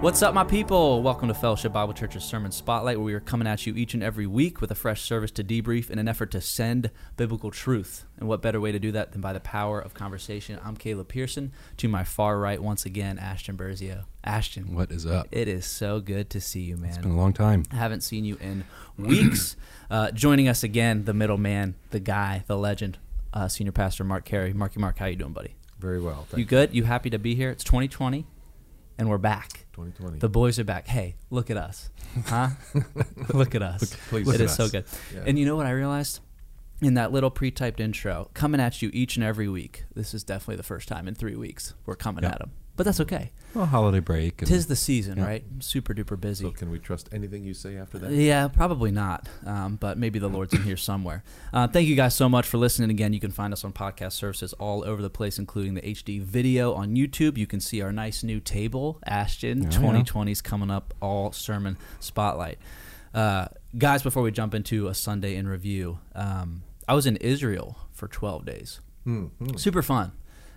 What's 0.00 0.22
up, 0.22 0.32
my 0.32 0.44
people? 0.44 1.02
Welcome 1.02 1.28
to 1.28 1.34
Fellowship 1.34 1.74
Bible 1.74 1.92
Church's 1.92 2.24
Sermon 2.24 2.50
Spotlight, 2.52 2.96
where 2.96 3.04
we 3.04 3.12
are 3.12 3.20
coming 3.20 3.46
at 3.46 3.66
you 3.66 3.74
each 3.74 3.92
and 3.92 4.02
every 4.02 4.26
week 4.26 4.62
with 4.62 4.70
a 4.70 4.74
fresh 4.74 5.02
service 5.02 5.30
to 5.32 5.44
debrief 5.44 5.90
in 5.90 5.98
an 5.98 6.08
effort 6.08 6.30
to 6.30 6.40
send 6.40 6.90
biblical 7.18 7.50
truth. 7.50 8.06
And 8.18 8.26
what 8.26 8.40
better 8.40 8.62
way 8.62 8.72
to 8.72 8.78
do 8.78 8.92
that 8.92 9.12
than 9.12 9.20
by 9.20 9.34
the 9.34 9.40
power 9.40 9.78
of 9.78 9.92
conversation? 9.92 10.58
I'm 10.64 10.74
Caleb 10.74 11.08
Pearson. 11.08 11.52
To 11.76 11.88
my 11.88 12.02
far 12.02 12.38
right, 12.38 12.62
once 12.62 12.86
again, 12.86 13.18
Ashton 13.18 13.58
Berzio. 13.58 14.04
Ashton, 14.24 14.74
What 14.74 14.90
is 14.90 15.04
up? 15.04 15.28
it 15.32 15.48
is 15.48 15.66
so 15.66 16.00
good 16.00 16.30
to 16.30 16.40
see 16.40 16.62
you, 16.62 16.78
man. 16.78 16.88
It's 16.90 16.98
been 16.98 17.10
a 17.10 17.16
long 17.16 17.34
time. 17.34 17.64
I 17.70 17.76
haven't 17.76 18.00
seen 18.00 18.24
you 18.24 18.38
in 18.40 18.64
weeks. 18.96 19.54
uh, 19.90 20.12
joining 20.12 20.48
us 20.48 20.62
again, 20.62 21.04
the 21.04 21.14
middleman, 21.14 21.74
the 21.90 22.00
guy, 22.00 22.44
the 22.46 22.56
legend, 22.56 22.96
uh, 23.34 23.48
Senior 23.48 23.72
Pastor 23.72 24.04
Mark 24.04 24.24
Carey. 24.24 24.54
Marky 24.54 24.80
Mark, 24.80 24.96
how 24.98 25.06
you 25.06 25.16
doing, 25.16 25.34
buddy? 25.34 25.56
Very 25.78 26.00
well. 26.00 26.26
You 26.34 26.46
good? 26.46 26.74
You 26.74 26.84
happy 26.84 27.10
to 27.10 27.18
be 27.18 27.34
here? 27.34 27.50
It's 27.50 27.64
2020, 27.64 28.26
and 29.00 29.08
we're 29.08 29.18
back. 29.18 29.66
2020. 29.72 30.18
The 30.18 30.28
boys 30.28 30.58
are 30.58 30.64
back. 30.64 30.86
Hey, 30.86 31.16
look 31.30 31.50
at 31.50 31.56
us, 31.56 31.90
huh? 32.26 32.50
look 33.34 33.54
at 33.54 33.62
us. 33.62 33.96
please 34.10 34.28
It 34.28 34.32
look 34.32 34.40
is 34.40 34.50
at 34.52 34.56
so 34.56 34.68
good. 34.68 34.84
Yeah. 35.14 35.22
And 35.26 35.38
you 35.38 35.46
know 35.46 35.56
what 35.56 35.66
I 35.66 35.70
realized? 35.70 36.20
In 36.82 36.94
that 36.94 37.10
little 37.12 37.30
pre-typed 37.30 37.80
intro, 37.80 38.30
coming 38.34 38.60
at 38.60 38.80
you 38.82 38.90
each 38.92 39.16
and 39.16 39.24
every 39.24 39.48
week. 39.48 39.84
This 39.94 40.14
is 40.14 40.22
definitely 40.24 40.56
the 40.56 40.62
first 40.62 40.86
time 40.88 41.08
in 41.08 41.14
three 41.14 41.34
weeks 41.36 41.74
we're 41.86 41.96
coming 41.96 42.24
Yeah. 42.24 42.30
at 42.30 42.38
them, 42.38 42.52
but 42.80 42.84
that's 42.84 43.00
okay. 43.00 43.30
Well, 43.52 43.66
holiday 43.66 44.00
break. 44.00 44.38
Tis 44.38 44.68
the 44.68 44.74
season, 44.74 45.18
Yeah. 45.18 45.26
right? 45.26 45.44
Super 45.58 45.92
duper 45.92 46.18
busy. 46.18 46.44
so 46.46 46.50
can 46.50 46.70
we 46.70 46.78
trust 46.78 47.10
anything 47.12 47.44
you 47.44 47.52
say 47.52 47.76
after 47.76 47.98
that? 47.98 48.10
Yeah, 48.10 48.48
probably 48.48 48.90
not. 48.90 49.28
Um, 49.44 49.76
but 49.76 49.98
maybe 49.98 50.18
the 50.18 50.28
Lord's 50.28 50.54
in 50.54 50.62
here 50.62 50.78
somewhere. 50.78 51.22
Uh, 51.52 51.68
thank 51.68 51.86
you 51.88 51.94
guys 51.94 52.14
so 52.14 52.26
much 52.26 52.46
for 52.46 52.56
listening. 52.56 52.88
Again, 52.88 53.12
you 53.12 53.20
can 53.20 53.32
find 53.32 53.52
us 53.52 53.64
on 53.66 53.74
podcast 53.74 54.12
services 54.12 54.54
all 54.54 54.82
over 54.86 55.02
the 55.02 55.10
place, 55.10 55.38
including 55.38 55.74
the 55.74 55.82
HD 55.82 56.22
video 56.22 56.72
on 56.72 56.94
YouTube. 56.96 57.36
You 57.36 57.46
can 57.46 57.60
see 57.60 57.82
our 57.82 57.92
nice 57.92 58.22
new 58.22 58.40
table. 58.40 58.98
Ashton, 59.04 59.64
Yeah, 59.64 59.68
2020 59.70 60.32
is 60.32 60.40
coming 60.40 60.70
up, 60.70 60.94
all 61.02 61.30
sermon 61.32 61.76
spotlight. 61.98 62.58
Uh, 63.12 63.48
guys, 63.76 64.02
before 64.02 64.22
we 64.22 64.30
jump 64.30 64.54
into 64.54 64.88
a 64.88 64.94
Sunday 64.94 65.36
in 65.36 65.46
review, 65.46 65.98
um, 66.14 66.62
I 66.88 66.94
was 66.94 67.04
in 67.04 67.16
Israel 67.16 67.76
for 67.92 68.08
12 68.08 68.46
days 68.46 68.80
Hmm, 69.04 69.24
hmm. 69.38 69.56
super 69.56 69.82
fun. 69.82 70.12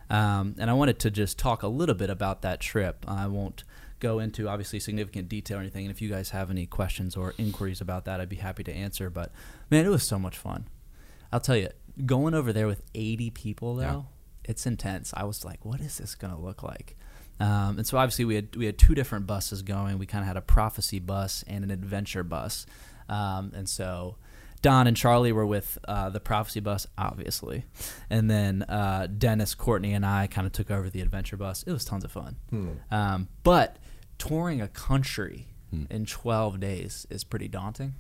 Um, 0.10 0.56
and 0.60 0.70
I 0.70 0.74
wanted 0.74 1.00
to 1.00 1.12
just 1.12 1.40
talk 1.40 1.64
a 1.64 1.68
little 1.68 1.96
bit 1.96 2.10
about 2.10 2.42
that 2.42 2.60
trip. 2.60 3.06
I 3.08 3.28
won't 3.28 3.64
go 4.00 4.20
into 4.20 4.50
obviously 4.50 4.80
significant 4.80 5.30
detail 5.30 5.58
or 5.58 5.62
anything. 5.62 5.86
And 5.86 5.92
if 5.92 6.02
you 6.02 6.10
guys 6.10 6.32
have 6.32 6.52
any 6.52 6.66
questions 6.66 7.16
or 7.16 7.34
inquiries 7.38 7.82
about 7.82 8.06
that, 8.06 8.20
I'd 8.20 8.30
be 8.30 8.36
happy 8.36 8.64
to 8.66 8.74
answer. 8.74 9.10
But 9.10 9.32
man, 9.72 9.86
it 9.86 9.90
was 9.90 10.04
so 10.04 10.20
much 10.20 10.38
fun. 10.38 10.68
I'll 11.32 11.40
tell 11.40 11.56
you, 11.58 11.70
going 12.06 12.34
over 12.34 12.54
there 12.54 12.68
with 12.68 12.84
80 12.94 13.32
people 13.32 13.76
though, 13.76 14.06
it's 14.44 14.66
intense. 14.66 15.14
I 15.16 15.24
was 15.24 15.46
like, 15.46 15.64
what 15.66 15.80
is 15.80 15.98
this 15.98 16.16
going 16.16 16.34
to 16.34 16.40
look 16.40 16.62
like? 16.64 16.98
Um, 17.40 17.78
and 17.78 17.88
so 17.88 17.98
obviously 17.98 18.26
we 18.26 18.36
had 18.36 18.56
we 18.56 18.66
had 18.68 18.78
two 18.78 18.94
different 18.94 19.26
buses 19.26 19.64
going. 19.64 19.98
We 19.98 20.06
kind 20.06 20.22
of 20.22 20.28
had 20.28 20.38
a 20.38 20.42
prophecy 20.42 21.00
bus 21.00 21.44
and 21.48 21.64
an 21.64 21.72
adventure 21.72 22.24
bus. 22.24 22.66
Um, 23.10 23.52
and 23.56 23.68
so 23.68 24.18
Don 24.64 24.88
and 24.88 24.98
Charlie 24.98 25.32
were 25.32 25.46
with 25.46 25.78
uh, 25.88 26.10
the 26.10 26.20
prophecy 26.20 26.60
bus, 26.60 26.88
obviously, 26.98 27.66
and 28.10 28.32
then 28.32 28.64
uh, 28.64 29.08
Dennis, 29.16 29.54
Courtney, 29.54 29.94
and 29.94 30.04
I 30.06 30.26
kind 30.26 30.48
of 30.48 30.54
took 30.54 30.72
over 30.72 30.90
the 30.90 31.02
adventure 31.02 31.38
bus. 31.38 31.62
It 31.68 31.72
was 31.72 31.86
tons 31.86 32.04
of 32.04 32.12
fun. 32.12 32.38
Hmm. 32.50 32.70
Um, 32.90 33.28
but 33.44 33.78
touring 34.18 34.60
a 34.62 34.68
country 34.68 35.48
Hmm. 35.70 35.84
in 35.90 36.06
12 36.06 36.60
days 36.60 37.06
is 37.10 37.24
pretty 37.24 37.48
daunting. 37.48 37.96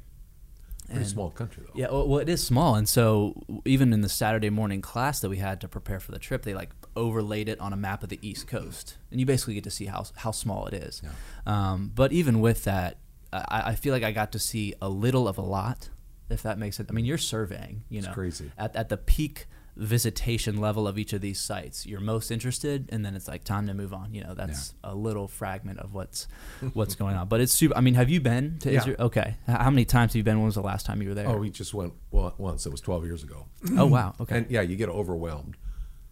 Pretty 0.85 0.99
And- 1.01 1.09
small 1.09 1.31
country 1.31 1.63
though. 1.65 1.73
yeah, 1.79 1.89
well, 1.91 2.07
well, 2.07 2.19
it 2.19 2.29
is 2.29 2.45
small, 2.45 2.75
and 2.75 2.87
so 2.89 3.41
even 3.65 3.91
in 3.93 4.01
the 4.01 4.09
Saturday 4.09 4.49
morning 4.49 4.81
class 4.81 5.19
that 5.21 5.29
we 5.29 5.37
had 5.37 5.59
to 5.61 5.67
prepare 5.67 5.99
for 5.99 6.11
the 6.11 6.19
trip, 6.19 6.43
they 6.43 6.53
like 6.53 6.71
overlaid 6.95 7.49
it 7.49 7.59
on 7.59 7.73
a 7.73 7.77
map 7.77 8.03
of 8.03 8.09
the 8.09 8.19
East 8.21 8.47
Coast, 8.47 8.97
and 9.11 9.19
you 9.19 9.25
basically 9.25 9.53
get 9.55 9.63
to 9.65 9.71
see 9.71 9.85
how 9.85 10.05
how 10.17 10.31
small 10.31 10.65
it 10.67 10.73
is. 10.73 11.01
Yeah. 11.03 11.11
Um, 11.45 11.91
but 11.95 12.11
even 12.13 12.39
with 12.41 12.63
that, 12.65 12.97
I, 13.33 13.63
I 13.71 13.75
feel 13.75 13.91
like 13.93 14.03
I 14.03 14.11
got 14.11 14.31
to 14.33 14.39
see 14.39 14.73
a 14.81 14.87
little 14.89 15.27
of 15.27 15.37
a 15.37 15.41
lot, 15.41 15.89
if 16.29 16.43
that 16.43 16.57
makes 16.57 16.77
sense. 16.77 16.89
I 16.89 16.93
mean, 16.93 17.05
you're 17.05 17.17
surveying, 17.17 17.83
you 17.89 18.01
know, 18.01 18.11
crazy. 18.13 18.51
at 18.57 18.75
at 18.75 18.89
the 18.89 18.97
peak 18.97 19.47
visitation 19.75 20.61
level 20.61 20.87
of 20.87 20.99
each 20.99 21.13
of 21.13 21.21
these 21.21 21.39
sites. 21.39 21.85
You're 21.85 21.99
most 21.99 22.29
interested, 22.31 22.89
and 22.91 23.03
then 23.03 23.15
it's 23.15 23.27
like 23.27 23.43
time 23.43 23.65
to 23.67 23.73
move 23.73 23.91
on. 23.93 24.13
You 24.13 24.23
know, 24.23 24.35
that's 24.35 24.73
a 24.83 24.93
little 24.93 25.27
fragment 25.27 25.79
of 25.79 25.93
what's 25.93 26.27
what's 26.73 26.93
going 26.95 27.15
on. 27.15 27.27
But 27.27 27.41
it's 27.41 27.53
super. 27.53 27.75
I 27.75 27.81
mean, 27.81 27.95
have 27.95 28.09
you 28.09 28.21
been 28.21 28.59
to 28.59 28.71
Yeah. 28.71 28.77
Israel? 28.79 28.97
Okay, 28.99 29.35
how 29.47 29.69
many 29.71 29.85
times 29.85 30.11
have 30.13 30.17
you 30.17 30.23
been? 30.23 30.37
When 30.37 30.45
was 30.45 30.55
the 30.55 30.61
last 30.61 30.85
time 30.85 31.01
you 31.01 31.09
were 31.09 31.15
there? 31.15 31.27
Oh, 31.27 31.37
we 31.37 31.49
just 31.49 31.73
went 31.73 31.93
once. 32.11 32.65
It 32.65 32.71
was 32.71 32.81
12 32.81 33.05
years 33.05 33.23
ago. 33.23 33.45
Oh 33.77 33.87
wow. 33.87 34.13
Okay. 34.19 34.37
And 34.37 34.51
yeah, 34.51 34.61
you 34.61 34.75
get 34.75 34.89
overwhelmed. 34.89 35.57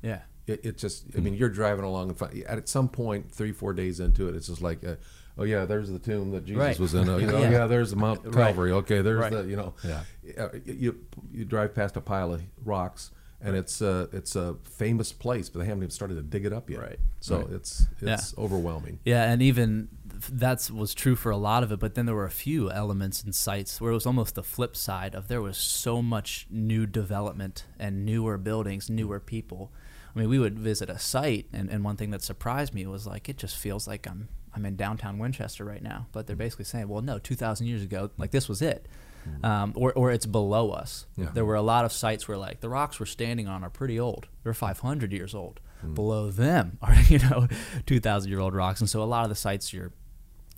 yeah. 0.01 0.21
It, 0.47 0.65
it 0.65 0.77
just, 0.77 1.05
I 1.15 1.19
mean, 1.21 1.33
you're 1.35 1.49
driving 1.49 1.85
along 1.85 2.09
and 2.09 2.17
fi- 2.17 2.43
at 2.47 2.67
some 2.67 2.89
point, 2.89 3.31
three, 3.31 3.51
four 3.51 3.73
days 3.73 3.99
into 3.99 4.27
it, 4.27 4.35
it's 4.35 4.47
just 4.47 4.61
like, 4.61 4.83
uh, 4.83 4.95
oh 5.37 5.43
yeah, 5.43 5.65
there's 5.65 5.89
the 5.89 5.99
tomb 5.99 6.31
that 6.31 6.45
Jesus 6.45 6.59
Right. 6.61 6.79
was 6.79 6.93
in. 6.93 7.07
Oh, 7.09 7.17
you 7.17 7.27
know, 7.31 7.39
Yeah. 7.39 7.51
yeah. 7.51 7.67
there's 7.67 7.91
the 7.91 7.95
Mount 7.97 8.21
Right. 8.25 8.33
Calvary. 8.33 8.71
Okay, 8.71 9.01
there's 9.01 9.19
Right. 9.19 9.31
the, 9.31 9.43
you 9.43 9.55
know, 9.55 9.73
Yeah. 9.83 10.01
Uh, 10.37 10.49
you 10.65 10.99
you 11.31 11.45
drive 11.45 11.73
past 11.75 11.95
a 11.97 12.01
pile 12.01 12.33
of 12.33 12.41
rocks. 12.65 13.11
And 13.43 13.55
it's 13.55 13.81
a 13.81 14.07
it's 14.13 14.35
a 14.35 14.57
famous 14.65 15.11
place, 15.11 15.49
but 15.49 15.59
they 15.59 15.65
haven't 15.65 15.81
even 15.81 15.89
started 15.89 16.13
to 16.13 16.21
dig 16.21 16.45
it 16.45 16.53
up 16.53 16.69
yet. 16.69 16.79
Right. 16.79 16.99
So 17.21 17.37
Right. 17.39 17.53
it's 17.53 17.87
Yeah. 17.99 18.13
it's 18.13 18.37
overwhelming. 18.37 18.99
Yeah, 19.03 19.31
and 19.31 19.41
even 19.41 19.87
that 20.29 20.69
was 20.71 20.93
true 20.93 21.15
for 21.15 21.31
a 21.31 21.37
lot 21.37 21.63
of 21.63 21.71
it, 21.71 21.79
but 21.79 21.95
then 21.95 22.05
there 22.05 22.13
were 22.13 22.25
a 22.27 22.29
few 22.29 22.69
elements 22.69 23.23
and 23.23 23.33
sites 23.33 23.81
where 23.81 23.89
it 23.89 23.95
was 23.95 24.05
almost 24.05 24.35
the 24.35 24.43
flip 24.43 24.75
side 24.75 25.15
of 25.15 25.27
there 25.27 25.41
was 25.41 25.57
so 25.57 26.03
much 26.03 26.45
new 26.51 26.85
development 26.85 27.65
and 27.79 28.05
newer 28.05 28.37
buildings, 28.37 28.91
newer 28.91 29.19
people. 29.19 29.71
I 30.13 30.19
mean, 30.19 30.29
we 30.29 30.39
would 30.39 30.59
visit 30.59 30.89
a 30.89 30.99
site, 30.99 31.47
and, 31.53 31.69
and 31.69 31.83
one 31.83 31.95
thing 31.95 32.11
that 32.11 32.21
surprised 32.21 32.73
me 32.73 32.85
was 32.85 33.07
like 33.07 33.29
it 33.29 33.37
just 33.37 33.55
feels 33.57 33.87
like 33.87 34.07
I'm 34.07 34.27
I'm 34.53 34.65
in 34.65 34.75
downtown 34.75 35.17
Winchester 35.17 35.63
right 35.63 35.81
now. 35.81 36.07
But 36.11 36.27
they're 36.27 36.35
mm. 36.35 36.39
basically 36.39 36.65
saying, 36.65 36.87
well, 36.87 37.01
no, 37.01 37.19
2,000 37.19 37.67
years 37.67 37.83
ago, 37.83 38.11
like 38.17 38.31
this 38.31 38.49
was 38.49 38.61
it. 38.61 38.87
Mm. 39.27 39.45
Um, 39.45 39.73
or, 39.75 39.93
or 39.93 40.11
it's 40.11 40.25
below 40.25 40.71
us. 40.71 41.05
Yeah. 41.15 41.29
There 41.33 41.45
were 41.45 41.55
a 41.55 41.61
lot 41.61 41.85
of 41.85 41.93
sites 41.93 42.27
where 42.27 42.37
like 42.37 42.59
the 42.59 42.69
rocks 42.69 42.99
we're 42.99 43.05
standing 43.05 43.47
on 43.47 43.63
are 43.63 43.69
pretty 43.69 43.99
old. 43.99 44.27
They're 44.43 44.53
500 44.53 45.13
years 45.13 45.35
old. 45.35 45.59
Mm. 45.85 45.95
Below 45.95 46.31
them 46.31 46.77
are 46.81 46.95
you 47.07 47.19
know 47.19 47.47
2,000 47.85 48.29
year 48.29 48.39
old 48.39 48.53
rocks, 48.53 48.81
and 48.81 48.89
so 48.89 49.01
a 49.01 49.05
lot 49.05 49.23
of 49.23 49.29
the 49.29 49.35
sites 49.35 49.71
you're 49.73 49.91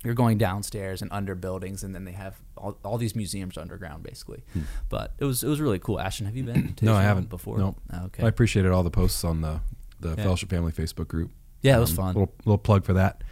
you're 0.04 0.14
going 0.14 0.38
downstairs 0.38 1.02
and 1.02 1.10
under 1.12 1.34
buildings, 1.34 1.82
and 1.82 1.94
then 1.94 2.04
they 2.04 2.12
have 2.12 2.34
all, 2.56 2.78
all 2.84 2.98
these 2.98 3.14
museums 3.16 3.56
underground, 3.58 4.02
basically. 4.02 4.44
But 4.88 5.14
it 5.18 5.24
was 5.24 5.42
it 5.42 5.48
was 5.48 5.60
really 5.60 5.78
cool. 5.78 5.98
Ashton, 6.00 6.26
have 6.26 6.36
you 6.36 6.44
been? 6.44 6.74
To 6.74 6.84
No, 6.84 6.94
I 6.94 7.02
haven't. 7.02 7.28
before. 7.30 7.58
Nope. 7.58 7.80
Okay. 8.06 8.22
I 8.24 8.28
appreciated 8.28 8.70
all 8.70 8.82
the 8.82 8.90
posts 8.90 9.24
on 9.24 9.40
the 9.40 9.60
the 10.00 10.10
Yeah. 10.10 10.16
Fellowship 10.24 10.50
Family 10.50 10.72
Facebook 10.72 11.08
group. 11.08 11.30
yeah, 11.62 11.76
it 11.76 11.80
was 11.80 11.90
Um, 11.90 11.96
fun. 11.96 12.14
Little 12.14 12.34
little 12.44 12.58
plug 12.58 12.84
for 12.84 12.92
that. 12.94 13.22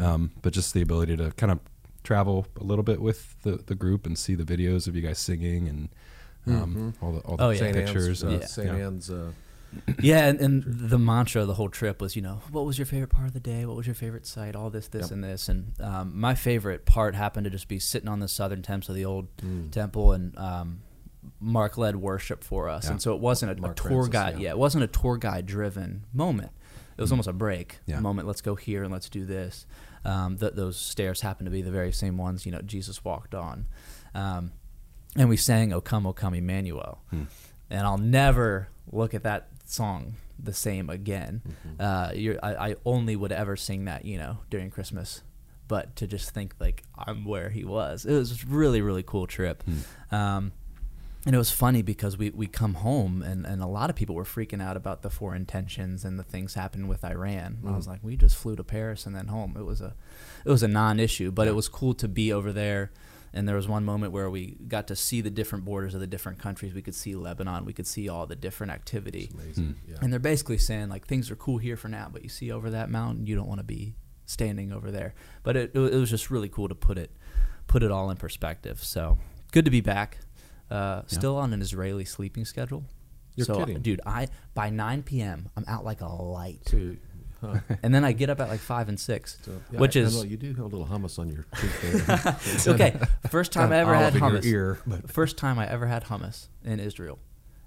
Um, 0.00 0.32
but 0.42 0.52
just 0.52 0.74
the 0.74 0.82
ability 0.82 1.16
to 1.18 1.30
kind 1.36 1.52
of 1.52 1.60
travel 2.02 2.46
a 2.60 2.64
little 2.64 2.82
bit 2.82 3.00
with 3.00 3.36
the, 3.42 3.52
the 3.66 3.76
group 3.76 4.06
and 4.06 4.18
see 4.18 4.34
the 4.34 4.42
videos 4.44 4.88
of 4.88 4.96
you 4.96 5.02
guys 5.02 5.18
singing 5.20 5.68
and 5.68 5.88
um, 6.48 6.94
all 7.00 7.12
the 7.12 7.20
all 7.20 7.36
the 7.36 7.44
Oh, 7.44 7.50
yeah. 7.50 7.72
Pictures. 7.72 8.24
Anne's, 8.24 8.24
uh, 8.24 8.40
and- 8.40 8.44
St. 8.50 8.66
yeah. 8.66 8.86
Anne's 8.86 9.10
uh, 9.10 9.30
yeah, 10.00 10.26
and, 10.26 10.40
and 10.40 10.64
the 10.66 10.98
mantra 10.98 11.42
of 11.42 11.46
the 11.48 11.54
whole 11.54 11.68
trip 11.68 12.00
was, 12.00 12.16
you 12.16 12.22
know, 12.22 12.40
what 12.50 12.64
was 12.64 12.78
your 12.78 12.86
favorite 12.86 13.10
part 13.10 13.26
of 13.26 13.32
the 13.34 13.40
day? 13.40 13.66
What 13.66 13.76
was 13.76 13.86
your 13.86 13.94
favorite 13.94 14.26
site? 14.26 14.56
All 14.56 14.70
this, 14.70 14.88
this, 14.88 15.02
Yep. 15.02 15.10
and 15.10 15.24
this. 15.24 15.48
And 15.48 15.80
um, 15.80 16.12
my 16.18 16.34
favorite 16.34 16.86
part 16.86 17.14
happened 17.14 17.44
to 17.44 17.50
just 17.50 17.68
be 17.68 17.78
sitting 17.78 18.08
on 18.08 18.20
the 18.20 18.28
southern 18.28 18.62
steps 18.64 18.88
of 18.88 18.94
the 18.94 19.04
old 19.04 19.34
Mm. 19.38 19.70
temple, 19.70 20.12
and 20.12 20.36
um, 20.38 20.80
Mark 21.40 21.76
led 21.76 21.96
worship 21.96 22.42
for 22.44 22.68
us. 22.68 22.84
Yeah. 22.86 22.92
And 22.92 23.02
so 23.02 23.14
it 23.14 23.20
wasn't 23.20 23.60
a, 23.60 23.70
a 23.70 23.74
tour 23.74 23.88
Francis, 24.04 24.08
guide. 24.08 24.34
yeah. 24.38 24.44
Yeah, 24.44 24.50
it 24.50 24.58
wasn't 24.58 24.84
a 24.84 24.88
tour 24.88 25.16
guide 25.18 25.46
driven 25.46 26.04
moment. 26.12 26.50
It 26.96 27.00
was 27.00 27.10
Mm. 27.10 27.14
almost 27.14 27.28
a 27.28 27.32
break 27.34 27.78
Yeah. 27.86 28.00
moment. 28.00 28.26
Let's 28.26 28.40
go 28.40 28.54
here 28.54 28.82
and 28.82 28.92
let's 28.92 29.08
do 29.08 29.24
this. 29.24 29.66
Um, 30.04 30.36
th- 30.38 30.54
those 30.54 30.76
stairs 30.78 31.20
happened 31.20 31.46
to 31.46 31.50
be 31.50 31.60
the 31.62 31.70
very 31.70 31.92
same 31.92 32.16
ones, 32.16 32.46
you 32.46 32.52
know, 32.52 32.62
Jesus 32.62 33.04
walked 33.04 33.34
on. 33.34 33.66
Um, 34.14 34.52
and 35.16 35.28
we 35.28 35.36
sang 35.36 35.72
"O 35.72 35.80
Come, 35.80 36.06
O 36.06 36.12
Come, 36.12 36.34
Emmanuel," 36.34 37.02
Hmm. 37.10 37.24
and 37.70 37.80
I'll 37.86 37.98
never 37.98 38.68
look 38.90 39.12
at 39.14 39.22
that 39.24 39.48
song 39.70 40.14
the 40.38 40.52
same 40.52 40.88
again. 40.90 41.42
Mm-hmm. 41.46 41.80
Uh, 41.80 42.12
you're, 42.14 42.38
I, 42.42 42.70
I 42.70 42.74
only 42.84 43.16
would 43.16 43.32
ever 43.32 43.56
sing 43.56 43.84
that, 43.86 44.04
you 44.04 44.18
know, 44.18 44.38
during 44.50 44.70
Christmas. 44.70 45.22
But 45.66 45.96
to 45.96 46.06
just 46.06 46.30
think 46.30 46.54
like 46.58 46.82
I'm 46.96 47.24
where 47.26 47.50
he 47.50 47.64
was, 47.64 48.06
it 48.06 48.14
was 48.14 48.44
really 48.46 48.80
really 48.80 49.02
cool 49.02 49.26
trip. 49.26 49.62
Hmm. 49.64 50.14
Um, 50.14 50.52
and 51.26 51.34
it 51.34 51.38
was 51.38 51.50
funny 51.50 51.82
because 51.82 52.16
we, 52.16 52.30
we 52.30 52.46
come 52.46 52.74
home 52.74 53.20
and, 53.22 53.44
and 53.44 53.60
a 53.60 53.66
lot 53.66 53.90
of 53.90 53.96
people 53.96 54.14
were 54.14 54.24
freaking 54.24 54.62
out 54.62 54.76
about 54.78 55.02
the 55.02 55.10
foreign 55.10 55.44
tensions 55.44 56.04
and 56.04 56.18
the 56.18 56.22
things 56.22 56.54
happening 56.54 56.88
with 56.88 57.04
Iran. 57.04 57.58
I 57.66 57.72
was 57.72 57.86
Mm. 57.86 57.90
like, 57.90 58.00
we 58.04 58.16
just 58.16 58.36
flew 58.36 58.56
to 58.56 58.64
Paris 58.64 59.04
and 59.04 59.14
then 59.14 59.26
home. 59.26 59.54
It 59.58 59.64
was 59.66 59.80
a 59.82 59.94
it 60.46 60.50
was 60.50 60.62
a 60.62 60.68
non-issue, 60.68 61.32
but 61.32 61.46
it 61.48 61.54
was 61.54 61.68
cool 61.68 61.92
to 61.94 62.08
be 62.08 62.32
over 62.32 62.50
there. 62.52 62.92
And 63.32 63.48
there 63.48 63.56
was 63.56 63.68
one 63.68 63.84
moment 63.84 64.12
where 64.12 64.30
we 64.30 64.56
got 64.66 64.88
to 64.88 64.96
see 64.96 65.20
the 65.20 65.30
different 65.30 65.64
borders 65.64 65.94
of 65.94 66.00
the 66.00 66.06
different 66.06 66.38
countries. 66.38 66.74
We 66.74 66.82
could 66.82 66.94
see 66.94 67.14
Lebanon. 67.14 67.64
We 67.64 67.72
could 67.72 67.86
see 67.86 68.08
all 68.08 68.26
the 68.26 68.36
different 68.36 68.72
activity. 68.72 69.30
It's 69.32 69.34
amazing. 69.34 69.64
Hmm. 69.64 69.90
Yeah. 69.90 69.96
And 70.02 70.12
they're 70.12 70.20
basically 70.20 70.58
saying 70.58 70.88
like 70.88 71.06
things 71.06 71.30
are 71.30 71.36
cool 71.36 71.58
here 71.58 71.76
for 71.76 71.88
now, 71.88 72.08
but 72.12 72.22
you 72.22 72.28
see 72.28 72.50
over 72.50 72.70
that 72.70 72.90
mountain, 72.90 73.26
you 73.26 73.36
don't 73.36 73.48
want 73.48 73.60
to 73.60 73.64
be 73.64 73.94
standing 74.26 74.72
over 74.72 74.90
there. 74.90 75.14
But 75.42 75.56
it, 75.56 75.74
it 75.74 75.94
was 75.94 76.10
just 76.10 76.30
really 76.30 76.48
cool 76.48 76.68
to 76.68 76.74
put 76.74 76.98
it 76.98 77.10
put 77.66 77.82
it 77.82 77.90
all 77.90 78.10
in 78.10 78.16
perspective. 78.16 78.82
So 78.82 79.18
good 79.52 79.64
to 79.64 79.70
be 79.70 79.80
back. 79.80 80.18
Uh, 80.70 81.02
Still 81.06 81.36
on 81.36 81.52
an 81.52 81.62
Israeli 81.62 82.04
sleeping 82.04 82.44
schedule. 82.44 82.84
You're 83.36 83.44
so, 83.44 83.58
kidding. 83.60 83.80
dude, 83.80 84.00
I 84.04 84.26
by 84.54 84.68
9 84.70 85.04
p.m. 85.04 85.48
I'm 85.56 85.64
out 85.68 85.84
like 85.84 86.00
a 86.00 86.08
light. 86.08 86.60
So 86.66 86.96
you- 87.42 87.60
and 87.82 87.94
then 87.94 88.04
I 88.04 88.12
get 88.12 88.30
up 88.30 88.40
at 88.40 88.48
like 88.48 88.60
five 88.60 88.88
and 88.88 88.98
six, 88.98 89.38
So, 89.44 89.52
yeah, 89.72 89.78
which 89.80 89.96
I- 89.96 90.00
I 90.00 90.02
is 90.04 90.16
know 90.16 90.22
you 90.24 90.36
do 90.36 90.48
have 90.54 90.60
a 90.60 90.68
little 90.68 90.86
hummus 90.86 91.18
on 91.18 91.28
your 91.28 91.46
cheek 91.60 91.70
there. 91.82 92.36
okay. 92.74 92.98
First 93.30 93.52
time 93.52 93.72
I 93.72 93.76
ever 93.78 93.94
had 93.94 94.14
Olive 94.14 94.16
in 94.44 94.44
your 94.44 94.74
hummus. 94.76 94.92
ear, 94.92 95.02
First 95.06 95.36
time 95.38 95.58
I 95.58 95.66
ever 95.68 95.86
had 95.86 96.04
hummus 96.04 96.48
in 96.64 96.80
Israel, 96.80 97.18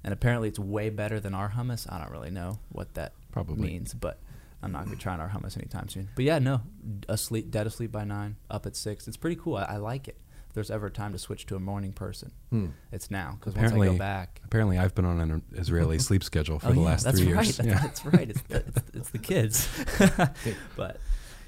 and 0.03 0.13
apparently 0.13 0.47
it's 0.49 0.59
way 0.59 0.89
better 0.89 1.19
than 1.19 1.33
our 1.33 1.49
hummus. 1.51 1.91
I 1.91 1.99
don't 1.99 2.11
really 2.11 2.31
know 2.31 2.59
what 2.69 2.93
that 2.95 3.13
Probably. 3.31 3.67
means, 3.69 3.93
but 3.93 4.19
I'm 4.63 4.71
not 4.71 4.83
gonna 4.85 4.95
be 4.95 5.01
trying 5.01 5.19
our 5.19 5.29
hummus 5.29 5.57
anytime 5.57 5.87
soon. 5.89 6.09
But 6.15 6.25
yeah, 6.25 6.39
no, 6.39 6.61
asleep, 7.09 7.49
dead 7.49 7.65
asleep 7.67 7.91
by 7.91 8.03
nine, 8.03 8.35
up 8.49 8.65
at 8.65 8.75
six. 8.75 9.07
It's 9.07 9.17
pretty 9.17 9.35
cool. 9.37 9.55
I, 9.57 9.63
I 9.63 9.77
like 9.77 10.07
it. 10.07 10.17
If 10.51 10.55
there's 10.55 10.69
ever 10.69 10.87
a 10.87 10.91
time 10.91 11.13
to 11.13 11.17
switch 11.17 11.45
to 11.45 11.55
a 11.55 11.61
morning 11.61 11.93
person, 11.93 12.33
Hmm. 12.49 12.65
it's 12.91 13.09
now 13.09 13.37
because 13.39 13.55
once 13.55 13.71
I 13.71 13.77
go 13.85 13.97
back. 13.97 14.41
apparently, 14.43 14.77
I've 14.77 14.93
been 14.93 15.05
on 15.05 15.21
an 15.21 15.41
Israeli 15.53 15.97
sleep 16.07 16.25
schedule 16.25 16.59
for 16.59 16.67
Oh, 16.67 16.71
the 16.73 16.81
yeah, 16.81 16.85
last 16.85 17.07
three 17.09 17.31
right. 17.31 17.45
years. 17.45 17.55
That's, 17.55 17.67
Yeah. 17.69 17.79
that's 17.81 18.05
right. 18.05 18.29
It's 18.29 18.41
the, 18.41 18.57
it's, 18.57 18.81
it's 18.93 19.09
the 19.11 19.17
kids. 19.17 19.69
but 20.75 20.99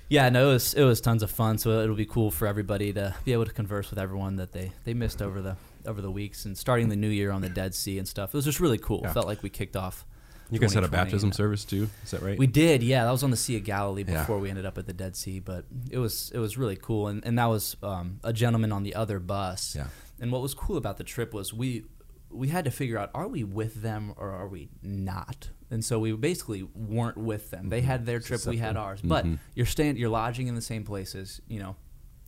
yeah, 0.08 0.30
no, 0.30 0.50
it 0.52 0.54
was 0.54 0.74
it 0.74 0.84
was 0.84 1.02
tons 1.02 1.22
of 1.22 1.30
fun. 1.30 1.58
So 1.58 1.82
it'll 1.82 1.98
be 1.98 2.06
cool 2.06 2.32
for 2.32 2.48
everybody 2.48 2.94
to 2.94 3.14
be 3.26 3.34
able 3.34 3.46
to 3.46 3.52
converse 3.52 3.90
with 3.90 4.00
everyone 4.00 4.38
that 4.38 4.54
they 4.54 4.72
they 4.86 4.94
missed 4.94 5.22
over 5.22 5.42
the 5.42 5.58
over 5.86 6.00
the 6.02 6.10
weeks 6.12 6.46
and 6.46 6.58
starting 6.58 6.88
the 6.88 6.96
new 6.96 7.10
year 7.10 7.32
on 7.32 7.42
the 7.42 7.50
Dead 7.50 7.76
Sea 7.76 7.98
and 8.00 8.08
stuff. 8.08 8.30
It 8.34 8.38
was 8.38 8.46
just 8.46 8.62
really 8.62 8.78
cool. 8.78 9.02
Yeah. 9.04 9.12
Felt 9.12 9.28
like 9.28 9.44
we 9.44 9.50
kicked 9.50 9.76
off. 9.76 10.06
You 10.54 10.60
guys 10.60 10.74
had 10.74 10.84
a 10.84 10.88
baptism 10.88 11.32
service 11.32 11.66
too. 11.66 11.90
Is 12.04 12.12
that 12.12 12.22
right? 12.22 12.38
We 12.38 12.48
did, 12.48 12.84
yeah. 12.84 13.04
That 13.06 13.12
was 13.12 13.24
on 13.24 13.32
the 13.32 13.38
Sea 13.38 13.58
of 13.58 13.64
Galilee 13.64 14.04
Yeah. 14.08 14.20
before 14.20 14.40
we 14.40 14.50
ended 14.50 14.66
up 14.66 14.78
at 14.78 14.86
the 14.86 14.94
Dead 14.94 15.16
Sea, 15.16 15.40
but 15.40 15.66
it 15.90 15.98
was 15.98 16.32
it 16.34 16.40
was 16.40 16.58
really 16.58 16.76
cool, 16.76 17.08
and 17.08 17.26
and 17.26 17.38
that 17.40 17.46
was 17.46 17.76
um, 17.84 18.20
a 18.24 18.32
gentleman 18.34 18.72
on 18.72 18.84
the 18.84 18.96
other 18.96 19.20
bus. 19.20 19.76
Yeah. 19.76 19.88
And 20.20 20.32
what 20.32 20.42
was 20.42 20.54
cool 20.54 20.78
about 20.78 20.98
the 20.98 21.04
trip 21.04 21.34
was 21.34 21.54
we 21.54 21.84
we 22.30 22.48
had 22.50 22.66
to 22.66 22.72
figure 22.72 22.98
out 22.98 23.12
are 23.14 23.28
we 23.28 23.44
with 23.44 23.82
them 23.82 24.14
or 24.18 24.32
are 24.32 24.48
we 24.48 24.70
not, 24.82 25.50
and 25.72 25.84
so 25.84 26.00
we 26.00 26.12
basically 26.14 26.64
weren't 26.64 27.18
with 27.18 27.52
them. 27.52 27.70
They 27.70 27.82
had 27.82 28.06
their 28.06 28.20
trip, 28.20 28.46
we 28.46 28.58
had 28.58 28.76
ours, 28.78 29.02
but 29.04 29.26
Mhm. 29.26 29.40
you're 29.56 29.66
staying, 29.68 29.98
you're 29.98 30.10
lodging 30.10 30.48
in 30.48 30.56
the 30.56 30.62
same 30.62 30.84
places, 30.84 31.42
you 31.48 31.60
know. 31.60 31.76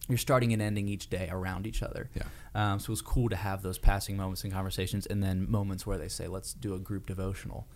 You're 0.08 0.20
starting 0.20 0.54
and 0.54 0.62
ending 0.62 0.88
each 0.88 1.10
day 1.10 1.28
around 1.32 1.66
each 1.66 1.82
other. 1.82 2.12
Yeah. 2.14 2.24
Um, 2.54 2.80
so 2.80 2.86
it 2.86 2.90
was 2.92 3.02
cool 3.02 3.28
to 3.30 3.36
have 3.36 3.64
those 3.64 3.80
passing 3.80 4.16
moments 4.16 4.44
and 4.44 4.54
conversations, 4.54 5.08
and 5.08 5.24
then 5.24 5.50
moments 5.50 5.88
where 5.88 5.98
they 5.98 6.10
say, 6.10 6.28
"Let's 6.28 6.54
do 6.54 6.76
a 6.76 6.80
group 6.80 7.08
devotional." 7.08 7.68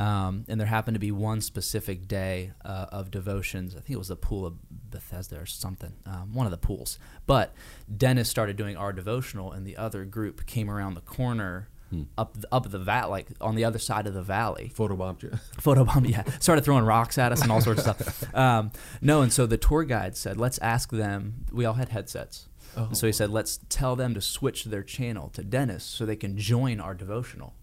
Um, 0.00 0.46
and 0.48 0.58
there 0.58 0.66
happened 0.66 0.94
to 0.94 0.98
be 0.98 1.12
one 1.12 1.42
specific 1.42 2.08
day 2.08 2.52
uh, 2.64 2.86
of 2.90 3.10
devotions. 3.10 3.74
I 3.76 3.80
think 3.80 3.90
it 3.90 3.98
was 3.98 4.08
the 4.08 4.16
pool 4.16 4.46
of 4.46 4.54
Bethesda 4.70 5.38
or 5.38 5.44
something, 5.44 5.92
um, 6.06 6.32
one 6.32 6.46
of 6.46 6.50
the 6.50 6.58
pools. 6.58 6.98
But 7.26 7.54
Dennis 7.94 8.30
started 8.30 8.56
doing 8.56 8.78
our 8.78 8.94
devotional, 8.94 9.52
and 9.52 9.66
the 9.66 9.76
other 9.76 10.06
group 10.06 10.46
came 10.46 10.70
around 10.70 10.94
the 10.94 11.02
corner, 11.02 11.68
up 12.16 12.40
the, 12.40 12.48
up 12.50 12.70
the 12.70 12.78
vat, 12.78 13.06
like 13.06 13.28
on 13.42 13.56
the 13.56 13.64
other 13.64 13.78
side 13.78 14.06
of 14.06 14.14
the 14.14 14.22
valley, 14.22 14.72
Photobombed 14.74 15.22
you. 15.22 15.30
photobomb 15.58 16.08
yeah. 16.08 16.24
Started 16.38 16.64
throwing 16.64 16.84
rocks 16.84 17.18
at 17.18 17.30
us 17.32 17.42
and 17.42 17.52
all 17.52 17.60
sorts 17.60 17.86
of 17.86 17.96
stuff. 17.96 18.34
Um, 18.34 18.70
no 19.02 19.22
and 19.22 19.32
so 19.32 19.44
the 19.44 19.58
tour 19.58 19.82
guide 19.82 20.16
said 20.16 20.36
let's 20.36 20.58
ask 20.58 20.90
them. 20.90 21.44
We 21.52 21.64
all 21.64 21.74
had 21.74 21.88
headsets. 21.88 22.48
And 22.76 22.96
so 22.96 23.06
he 23.08 23.12
said 23.12 23.30
let's 23.30 23.58
tell 23.68 23.96
them 23.96 24.14
to 24.14 24.20
switch 24.20 24.64
their 24.64 24.84
channel 24.84 25.28
to 25.30 25.42
dennis 25.42 25.82
so 25.82 26.06
they 26.06 26.14
can 26.14 26.38
join 26.38 26.78
our 26.78 26.94
devotional 26.94 27.54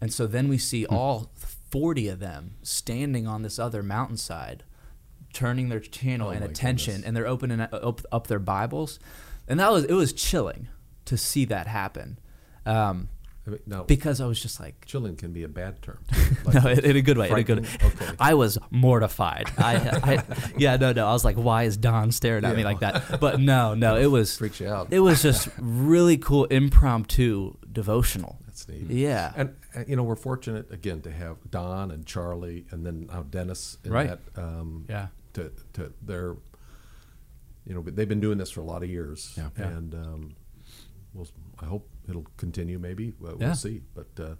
and 0.00 0.12
so 0.12 0.26
then 0.26 0.48
we 0.48 0.58
see 0.58 0.84
all 0.86 1.30
40 1.70 2.08
of 2.08 2.18
them 2.20 2.54
standing 2.62 3.26
on 3.26 3.42
this 3.42 3.58
other 3.58 3.82
mountainside 3.82 4.62
turning 5.32 5.68
their 5.68 5.80
channel 5.80 6.28
Oh 6.28 6.30
and 6.30 6.44
attention 6.44 6.94
goodness. 6.94 7.08
and 7.08 7.16
they're 7.16 7.26
opening 7.26 7.60
up, 7.60 8.00
up 8.10 8.26
their 8.26 8.38
bibles 8.38 8.98
and 9.48 9.60
that 9.60 9.70
was 9.70 9.84
it 9.84 9.92
was 9.94 10.12
chilling 10.12 10.68
to 11.04 11.16
see 11.16 11.44
that 11.46 11.66
happen 11.66 12.18
um, 12.64 13.08
I 13.46 13.50
mean, 13.50 13.60
now, 13.66 13.84
because 13.84 14.20
i 14.20 14.26
was 14.26 14.40
just 14.40 14.58
like 14.58 14.84
chilling 14.86 15.14
can 15.14 15.32
be 15.32 15.44
a 15.44 15.48
bad 15.48 15.80
term. 15.80 16.00
no, 16.52 16.68
in, 16.68 16.84
in 16.84 16.96
a 16.96 17.00
good 17.00 17.16
way. 17.16 17.30
In 17.30 17.36
a 17.36 17.42
good. 17.44 17.64
frightening? 17.64 17.92
Okay. 18.02 18.16
I 18.18 18.34
was 18.34 18.58
mortified. 18.70 19.48
I, 19.56 19.76
I, 20.02 20.24
yeah, 20.58 20.76
no, 20.76 20.92
no. 20.92 21.06
I 21.06 21.12
was 21.12 21.24
like, 21.24 21.36
why 21.36 21.62
is 21.62 21.76
Don 21.76 22.10
staring 22.10 22.44
at 22.44 22.56
me 22.56 22.64
like 22.64 22.80
that? 22.80 23.20
But 23.20 23.38
no, 23.38 23.74
no. 23.74 23.96
It 23.96 24.06
was. 24.10 24.36
Freaks 24.36 24.58
you 24.58 24.68
out. 24.68 24.88
It 24.90 24.98
was 24.98 25.22
just 25.22 25.48
really 25.58 26.16
cool, 26.16 26.46
impromptu 26.46 27.56
devotional. 27.70 28.40
Yeah. 28.68 29.32
And 29.36 29.56
uh, 29.76 29.84
you 29.86 29.96
know 29.96 30.02
we're 30.02 30.16
fortunate 30.16 30.70
again 30.72 31.00
to 31.02 31.10
have 31.10 31.36
Don 31.50 31.90
and 31.90 32.04
Charlie 32.06 32.66
and 32.70 32.84
then 32.84 33.06
now 33.12 33.22
Dennis 33.22 33.78
in 33.84 33.92
Right. 33.92 34.08
that. 34.34 34.42
Um, 34.42 34.84
Yeah. 34.88 35.08
To 35.34 35.52
to 35.74 35.92
their. 36.02 36.36
You 37.64 37.74
know, 37.74 37.82
they've 37.82 38.08
been 38.08 38.20
doing 38.20 38.38
this 38.38 38.50
for 38.50 38.60
a 38.60 38.64
lot 38.64 38.84
of 38.84 38.88
years. 38.88 39.34
Yeah. 39.36 39.48
And 39.56 39.92
um, 39.94 40.36
we'll. 41.14 41.26
I 41.60 41.64
hope 41.66 41.88
it'll 42.08 42.26
continue. 42.36 42.78
Maybe 42.78 43.14
Well, 43.20 43.36
Yeah. 43.40 43.46
we'll 43.48 43.54
see. 43.56 43.80
But 43.94 44.08
uh, 44.20 44.34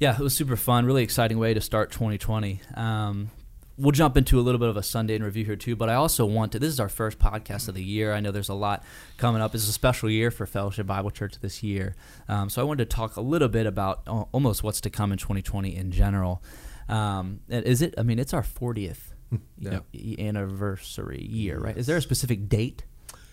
yeah, 0.00 0.14
it 0.14 0.20
was 0.20 0.34
super 0.34 0.56
fun. 0.56 0.84
Really 0.84 1.02
exciting 1.04 1.38
way 1.38 1.54
to 1.54 1.60
start 1.60 1.90
2020. 1.92 2.60
Um, 2.74 3.30
we'll 3.78 3.92
jump 3.92 4.16
into 4.16 4.38
a 4.38 4.42
little 4.42 4.58
bit 4.58 4.68
of 4.68 4.76
a 4.76 4.82
Sunday 4.82 5.14
in 5.14 5.22
review 5.22 5.44
here 5.44 5.56
too, 5.56 5.76
but 5.76 5.88
I 5.88 5.94
also 5.94 6.26
want 6.26 6.52
to. 6.52 6.58
This 6.58 6.70
is 6.70 6.80
our 6.80 6.88
first 6.88 7.18
podcast 7.18 7.68
of 7.68 7.74
the 7.74 7.82
year. 7.84 8.12
I 8.12 8.20
know 8.20 8.30
there's 8.30 8.48
a 8.48 8.54
lot 8.54 8.84
coming 9.16 9.40
up. 9.40 9.54
It's 9.54 9.68
a 9.68 9.72
special 9.72 10.10
year 10.10 10.30
for 10.30 10.44
Fellowship 10.46 10.86
Bible 10.86 11.10
Church 11.10 11.38
this 11.40 11.62
year, 11.62 11.94
um, 12.28 12.50
so 12.50 12.60
I 12.60 12.64
wanted 12.64 12.90
to 12.90 12.96
talk 12.96 13.16
a 13.16 13.20
little 13.20 13.48
bit 13.48 13.66
about 13.66 14.02
al- 14.06 14.28
almost 14.32 14.62
what's 14.62 14.80
to 14.82 14.90
come 14.90 15.12
in 15.12 15.18
2020 15.18 15.74
in 15.74 15.90
general. 15.92 16.42
Um, 16.88 17.40
is 17.48 17.80
it? 17.82 17.94
I 17.98 18.02
mean, 18.02 18.18
it's 18.18 18.34
our 18.34 18.42
40th 18.42 19.12
Yeah. 19.58 19.80
y- 19.94 20.16
anniversary 20.18 21.22
year, 21.24 21.58
right? 21.58 21.76
Is 21.76 21.86
there 21.86 21.96
a 21.98 22.02
specific 22.02 22.48
date 22.48 22.84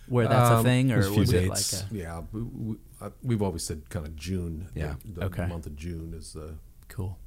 where 0.08 0.28
that's 0.28 0.50
a 0.52 0.56
Um, 0.58 0.64
thing, 0.64 0.92
or 0.92 1.02
a 1.02 1.12
was 1.12 1.32
it 1.34 1.48
like 1.50 1.60
a 1.60 1.96
yeah, 1.96 2.22
we, 2.32 2.42
we, 2.44 2.76
uh, 3.02 3.10
we've 3.24 3.42
always 3.42 3.64
said 3.64 3.90
kind 3.90 4.06
of 4.06 4.16
June. 4.16 4.68
Yeah. 4.76 4.96
The, 5.06 5.12
the 5.22 5.26
Okay. 5.26 5.48
month 5.48 5.66
of 5.66 5.76
June 5.76 6.14
is 6.14 6.34
the 6.34 6.56
cool? 6.90 7.18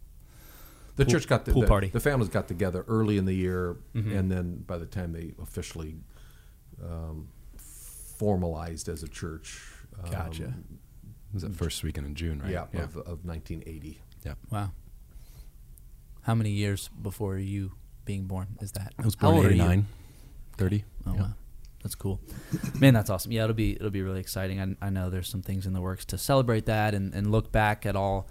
The 0.99 1.05
Pool- 1.07 1.13
church 1.13 1.27
got 1.29 1.45
the, 1.47 1.53
pool 1.53 1.63
the, 1.63 1.69
party. 1.69 1.89
The 1.89 2.01
families 2.01 2.29
got 2.29 2.47
together 2.49 2.85
early 2.89 3.17
in 3.19 3.25
the 3.25 3.33
year, 3.33 3.77
Mhm. 3.95 4.15
and 4.19 4.31
then 4.31 4.57
by 4.67 4.77
the 4.79 4.87
time 4.87 5.13
they 5.13 5.33
officially 5.41 5.97
um, 6.85 7.29
formalized 7.57 8.89
as 8.89 9.03
a 9.03 9.09
church, 9.09 9.61
um, 10.03 10.11
Gotcha. 10.11 10.55
was 11.33 11.43
that 11.43 11.55
first 11.55 11.83
weekend 11.83 12.07
in 12.07 12.15
June, 12.15 12.41
right? 12.41 12.51
Yeah, 12.53 12.65
Of, 12.85 12.97
of 12.97 13.25
1980. 13.25 14.01
Wow. 14.51 14.73
How 16.23 16.35
many 16.35 16.51
years 16.51 16.89
before 17.01 17.39
you 17.39 17.73
being 18.05 18.27
born 18.27 18.59
is 18.61 18.73
that? 18.73 18.93
I 18.99 19.05
was 19.05 19.15
How 19.19 19.31
born 19.31 19.45
old 19.45 19.53
in 19.53 19.61
are 19.61 19.65
89, 19.65 19.87
30. 20.59 20.85
Oh 21.07 21.15
Yeah. 21.15 21.21
wow, 21.23 21.35
that's 21.83 21.95
cool, 21.95 22.21
man. 22.79 22.93
That's 22.95 23.09
awesome. 23.09 23.33
Yeah, 23.33 23.45
it'll 23.45 23.55
be 23.55 23.73
it'll 23.73 23.91
be 23.91 24.03
really 24.03 24.21
exciting. 24.21 24.61
I, 24.61 24.87
I 24.87 24.91
know 24.91 25.09
there's 25.11 25.29
some 25.29 25.41
things 25.43 25.65
in 25.67 25.73
the 25.73 25.81
works 25.81 26.05
to 26.07 26.19
celebrate 26.19 26.67
that 26.67 26.95
and, 26.95 27.15
and 27.15 27.31
look 27.33 27.51
back 27.53 27.87
at 27.87 27.97
all 27.97 28.29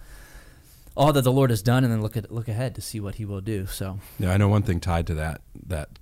all 0.98 1.14
that 1.14 1.22
the 1.24 1.32
Lord 1.32 1.50
has 1.52 1.62
done, 1.62 1.84
and 1.84 1.94
then 1.94 2.02
look 2.02 2.18
at 2.18 2.32
look 2.32 2.48
ahead 2.48 2.76
to 2.76 2.82
see 2.82 3.00
what 3.00 3.16
He 3.16 3.26
will 3.26 3.40
do. 3.42 3.66
So 3.68 4.00
Yeah, 4.20 4.32
I 4.34 4.38
know 4.38 4.48
one 4.50 4.64
thing 4.64 4.80
tied 4.80 5.08
to 5.08 5.14
that 5.16 5.42
that 5.68 6.00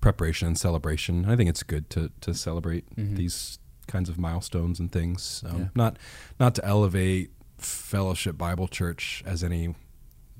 preparation 0.00 0.48
and 0.48 0.58
celebration. 0.58 1.26
I 1.26 1.36
think 1.36 1.48
it's 1.50 1.62
good 1.62 1.90
to 1.90 2.10
to 2.22 2.34
celebrate 2.34 2.84
Mhm. 2.96 3.16
these 3.16 3.58
kinds 3.86 4.08
of 4.08 4.18
milestones 4.18 4.80
and 4.80 4.90
things. 4.90 5.44
Um, 5.46 5.58
Yeah. 5.58 5.68
Not 5.74 5.96
not 6.40 6.54
to 6.56 6.64
elevate 6.64 7.30
Fellowship 7.58 8.38
Bible 8.38 8.66
Church 8.68 9.22
as 9.26 9.44
any 9.44 9.62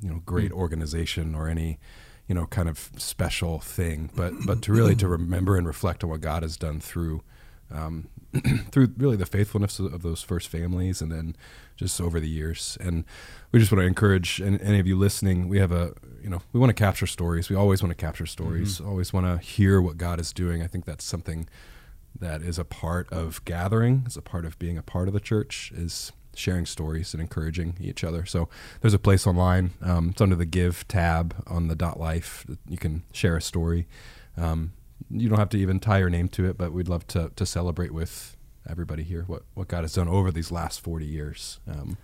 you 0.02 0.09
know 0.11 0.23
great 0.25 0.50
Mm. 0.52 0.57
organization 0.57 1.35
or 1.35 1.49
any 1.49 1.78
you 2.26 2.35
know 2.35 2.47
kind 2.47 2.69
of 2.69 2.90
special 2.97 3.59
thing, 3.61 4.09
but 4.16 4.33
but 4.47 4.62
to 4.62 4.73
really 4.73 4.97
to 4.97 5.09
remember 5.19 5.57
and 5.57 5.66
reflect 5.66 6.02
on 6.02 6.11
what 6.11 6.21
God 6.23 6.42
has 6.42 6.57
done 6.57 6.80
through. 6.80 7.23
Um, 7.72 8.08
through 8.70 8.92
really 8.96 9.16
the 9.16 9.26
faithfulness 9.26 9.78
of, 9.78 10.02
those 10.02 10.22
first 10.22 10.48
families 10.48 11.02
and 11.02 11.10
then 11.10 11.34
just 11.76 12.00
over 12.00 12.20
the 12.20 12.28
years. 12.28 12.78
And 12.80 13.04
we 13.50 13.58
just 13.58 13.72
want 13.72 13.80
to 13.82 13.86
encourage 13.86 14.40
any, 14.40 14.60
any 14.60 14.78
of 14.78 14.86
you 14.86 14.96
listening 14.96 15.48
we 15.48 15.58
have 15.58 15.72
a 15.72 15.94
you 16.22 16.30
know 16.30 16.40
we 16.52 16.60
want 16.60 16.70
to 16.70 16.74
capture 16.74 17.06
stories. 17.06 17.50
We 17.50 17.56
always 17.56 17.82
want 17.82 17.90
to 17.90 17.96
capture 17.96 18.26
stories. 18.26 18.80
Always 18.80 19.12
want 19.12 19.26
to 19.26 19.44
hear 19.44 19.80
what 19.80 19.96
god 19.96 20.20
is 20.20 20.32
doing. 20.32 20.62
I 20.62 20.66
think 20.66 20.84
that's 20.84 21.04
something 21.04 21.48
that 22.18 22.42
is 22.42 22.58
a 22.58 22.64
part 22.64 23.12
of 23.12 23.44
gathering 23.44 24.04
is 24.06 24.16
a 24.16 24.22
part 24.22 24.44
of 24.44 24.58
being 24.58 24.78
a 24.78 24.82
part 24.82 25.08
of 25.08 25.14
the 25.14 25.20
church 25.20 25.72
is 25.74 26.12
sharing 26.34 26.66
stories 26.66 27.12
and 27.12 27.20
encouraging 27.20 27.76
each 27.80 28.04
other. 28.04 28.24
So 28.24 28.48
there's 28.80 28.94
a 28.94 28.98
place 28.98 29.26
online 29.26 29.72
um, 29.82 30.10
it's 30.10 30.20
under 30.20 30.36
the 30.36 30.46
give 30.46 30.86
tab 30.86 31.34
on 31.46 31.68
the 31.68 31.74
dot 31.74 31.98
life 31.98 32.46
you 32.68 32.78
can 32.78 33.02
share 33.12 33.36
a 33.36 33.42
story. 33.42 33.88
Um, 34.36 34.72
you 35.11 35.29
don't 35.29 35.38
have 35.38 35.49
to 35.49 35.59
even 35.59 35.81
tie 35.81 35.99
your 35.99 36.11
name 36.11 36.29
to 36.29 36.45
it 36.47 36.57
but 36.57 36.73
we'd 36.73 36.88
love 36.88 37.07
to, 37.07 37.31
to 37.37 37.45
celebrate 37.45 37.93
with 37.93 38.37
everybody 38.69 39.02
here 39.02 39.25
what, 39.26 39.43
what 39.55 39.69
god 39.69 39.83
has 39.83 39.95
done 39.95 40.09
over 40.09 40.31
these 40.31 40.50
last 40.50 40.81
40 40.81 41.07
years 41.07 41.59
um, 41.67 41.97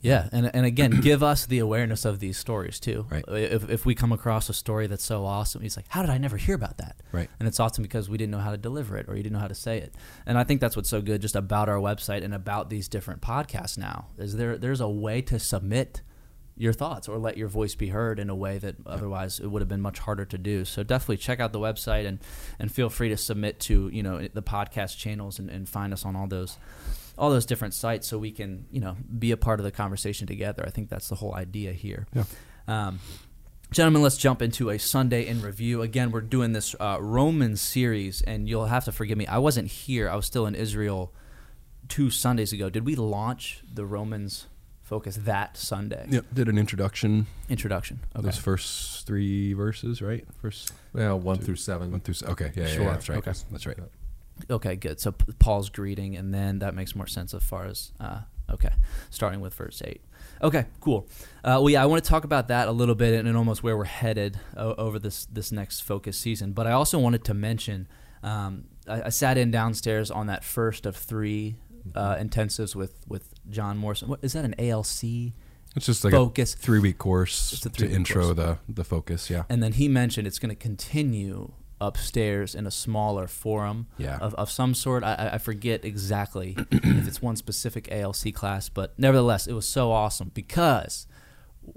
yeah, 0.00 0.28
and 0.30 0.50
and 0.54 0.64
again, 0.64 0.90
give 1.02 1.22
us 1.22 1.46
the 1.46 1.58
awareness 1.58 2.04
of 2.04 2.20
these 2.20 2.38
stories 2.38 2.78
too. 2.78 3.06
Right. 3.10 3.24
If 3.28 3.68
if 3.68 3.84
we 3.84 3.94
come 3.94 4.12
across 4.12 4.48
a 4.48 4.54
story 4.54 4.86
that's 4.86 5.04
so 5.04 5.24
awesome, 5.24 5.62
he's 5.62 5.76
like, 5.76 5.86
how 5.88 6.02
did 6.02 6.10
I 6.10 6.18
never 6.18 6.36
hear 6.36 6.54
about 6.54 6.78
that? 6.78 6.96
Right. 7.10 7.28
And 7.38 7.48
it's 7.48 7.58
awesome 7.58 7.82
because 7.82 8.08
we 8.08 8.16
didn't 8.16 8.30
know 8.30 8.38
how 8.38 8.52
to 8.52 8.56
deliver 8.56 8.96
it 8.96 9.06
or 9.08 9.16
you 9.16 9.22
didn't 9.22 9.34
know 9.34 9.40
how 9.40 9.48
to 9.48 9.54
say 9.54 9.78
it. 9.78 9.94
And 10.26 10.38
I 10.38 10.44
think 10.44 10.60
that's 10.60 10.76
what's 10.76 10.88
so 10.88 11.00
good 11.00 11.20
just 11.20 11.36
about 11.36 11.68
our 11.68 11.78
website 11.78 12.24
and 12.24 12.32
about 12.32 12.70
these 12.70 12.88
different 12.88 13.22
podcasts 13.22 13.76
now 13.76 14.06
is 14.18 14.36
there 14.36 14.56
there's 14.56 14.80
a 14.80 14.88
way 14.88 15.20
to 15.22 15.38
submit 15.38 16.02
your 16.58 16.72
thoughts 16.72 17.08
or 17.08 17.18
let 17.18 17.36
your 17.36 17.48
voice 17.48 17.74
be 17.74 17.88
heard 17.88 18.18
in 18.18 18.28
a 18.28 18.34
way 18.34 18.58
that 18.58 18.76
otherwise 18.84 19.40
it 19.40 19.46
would 19.46 19.62
have 19.62 19.68
been 19.68 19.80
much 19.80 20.00
harder 20.00 20.24
to 20.24 20.36
do. 20.36 20.64
So 20.64 20.82
definitely 20.82 21.18
check 21.18 21.40
out 21.40 21.52
the 21.52 21.58
website 21.58 22.06
and, 22.06 22.18
and 22.58 22.70
feel 22.70 22.90
free 22.90 23.08
to 23.08 23.16
submit 23.16 23.60
to, 23.60 23.88
you 23.88 24.02
know, 24.02 24.28
the 24.32 24.42
podcast 24.42 24.98
channels 24.98 25.38
and, 25.38 25.48
and 25.48 25.68
find 25.68 25.92
us 25.92 26.04
on 26.04 26.16
all 26.16 26.26
those 26.26 26.58
all 27.16 27.30
those 27.30 27.46
different 27.46 27.74
sites 27.74 28.06
so 28.06 28.16
we 28.16 28.30
can, 28.30 28.66
you 28.70 28.80
know, 28.80 28.96
be 29.18 29.32
a 29.32 29.36
part 29.36 29.58
of 29.58 29.64
the 29.64 29.72
conversation 29.72 30.26
together. 30.26 30.62
I 30.64 30.70
think 30.70 30.88
that's 30.88 31.08
the 31.08 31.16
whole 31.16 31.34
idea 31.34 31.72
here. 31.72 32.06
Yeah. 32.14 32.24
Um, 32.68 33.00
Gentlemen, 33.70 34.00
let's 34.00 34.16
jump 34.16 34.40
into 34.40 34.70
a 34.70 34.78
Sunday 34.78 35.26
in 35.26 35.42
review. 35.42 35.82
Again, 35.82 36.10
we're 36.10 36.22
doing 36.22 36.54
this 36.54 36.74
uh, 36.80 36.96
Romans 37.00 37.60
series, 37.60 38.22
and 38.22 38.48
you'll 38.48 38.64
have 38.64 38.86
to 38.86 38.92
forgive 38.92 39.18
me. 39.18 39.26
I 39.26 39.36
wasn't 39.36 39.68
here. 39.68 40.08
I 40.08 40.16
was 40.16 40.24
still 40.24 40.46
in 40.46 40.54
Israel 40.54 41.12
two 41.86 42.08
Sundays 42.08 42.50
ago. 42.50 42.70
Did 42.70 42.86
we 42.86 42.94
launch 42.96 43.62
the 43.70 43.84
Romans 43.84 44.46
focus 44.88 45.16
that 45.24 45.56
Sunday? 45.56 46.06
Yep. 46.08 46.24
Did 46.32 46.48
an 46.48 46.58
introduction. 46.58 47.26
Introduction. 47.48 48.00
Okay. 48.16 48.24
Those 48.24 48.38
first 48.38 49.06
three 49.06 49.52
verses, 49.52 50.00
right? 50.02 50.26
First 50.40 50.72
Well, 50.92 51.18
one 51.20 51.38
through 51.38 51.56
seven. 51.56 51.90
one 51.90 52.00
through. 52.00 52.14
s- 52.14 52.22
Okay. 52.22 52.50
Yeah. 52.56 52.62
yeah, 52.62 52.68
Sure. 52.68 52.82
Yeah, 52.84 52.90
that's 52.92 53.08
right. 53.08 53.18
Okay. 53.18 53.32
That's 53.50 53.66
right. 53.66 53.76
Okay, 54.50 54.76
good. 54.76 55.00
So 55.00 55.12
Paul's 55.38 55.68
greeting, 55.68 56.16
and 56.16 56.32
then 56.32 56.60
that 56.60 56.74
makes 56.74 56.94
more 56.94 57.06
sense 57.08 57.34
as 57.34 57.42
far 57.42 57.64
as 57.66 57.92
uh, 58.00 58.20
okay, 58.50 58.70
starting 59.10 59.40
with 59.40 59.52
verse 59.54 59.82
eight. 59.84 60.00
Okay, 60.40 60.66
cool. 60.80 61.08
Uh, 61.42 61.58
well, 61.60 61.70
yeah, 61.70 61.82
I 61.82 61.86
want 61.86 62.02
to 62.04 62.08
talk 62.08 62.22
about 62.24 62.46
that 62.48 62.68
a 62.68 62.72
little 62.72 62.94
bit 62.94 63.18
and, 63.18 63.26
and 63.26 63.36
almost 63.36 63.62
where 63.64 63.76
we're 63.76 63.84
headed 63.84 64.38
o- 64.56 64.74
over 64.74 64.98
this 65.00 65.26
this 65.26 65.50
next 65.50 65.80
focus 65.80 66.16
season. 66.16 66.52
But 66.52 66.66
I 66.68 66.72
also 66.72 66.98
wanted 67.00 67.24
to 67.24 67.34
mention 67.34 67.88
um, 68.22 68.64
I, 68.86 69.02
I 69.02 69.08
sat 69.08 69.36
in 69.36 69.50
downstairs 69.50 70.08
on 70.10 70.28
that 70.28 70.44
first 70.44 70.86
of 70.86 70.94
three 70.96 71.56
uh, 71.94 72.16
intensives 72.16 72.74
with 72.74 73.04
with 73.08 73.34
John 73.50 73.76
Morrison. 73.78 74.08
What 74.08 74.20
is 74.22 74.32
that? 74.34 74.44
An 74.44 74.54
ALC? 74.58 75.32
It's 75.76 75.86
just 75.86 76.02
like 76.02 76.12
Focus. 76.12 76.54
a 76.54 76.56
three-week 76.56 76.98
course 76.98 77.50
Just 77.50 77.66
a 77.66 77.70
to 77.70 77.88
intro 77.90 78.24
course. 78.24 78.36
the 78.36 78.58
the 78.68 78.84
focus. 78.84 79.28
Yeah. 79.30 79.44
And 79.48 79.62
then 79.62 79.72
he 79.74 79.86
mentioned 79.88 80.26
it's 80.26 80.38
going 80.38 80.48
to 80.50 80.56
continue 80.56 81.52
upstairs 81.80 82.54
in 82.54 82.66
a 82.66 82.70
smaller 82.70 83.28
forum 83.28 83.86
Yeah. 83.98 84.18
of, 84.18 84.34
of 84.34 84.50
some 84.50 84.74
sort. 84.74 85.04
I- 85.04 85.30
I 85.34 85.38
forget 85.38 85.84
exactly 85.84 86.56
if 86.72 87.06
it's 87.06 87.22
one 87.22 87.36
specific 87.36 87.88
ALC 87.92 88.32
class, 88.34 88.68
but 88.68 88.98
nevertheless, 88.98 89.46
it 89.46 89.52
was 89.52 89.68
so 89.68 89.92
awesome 89.92 90.30
because 90.34 91.06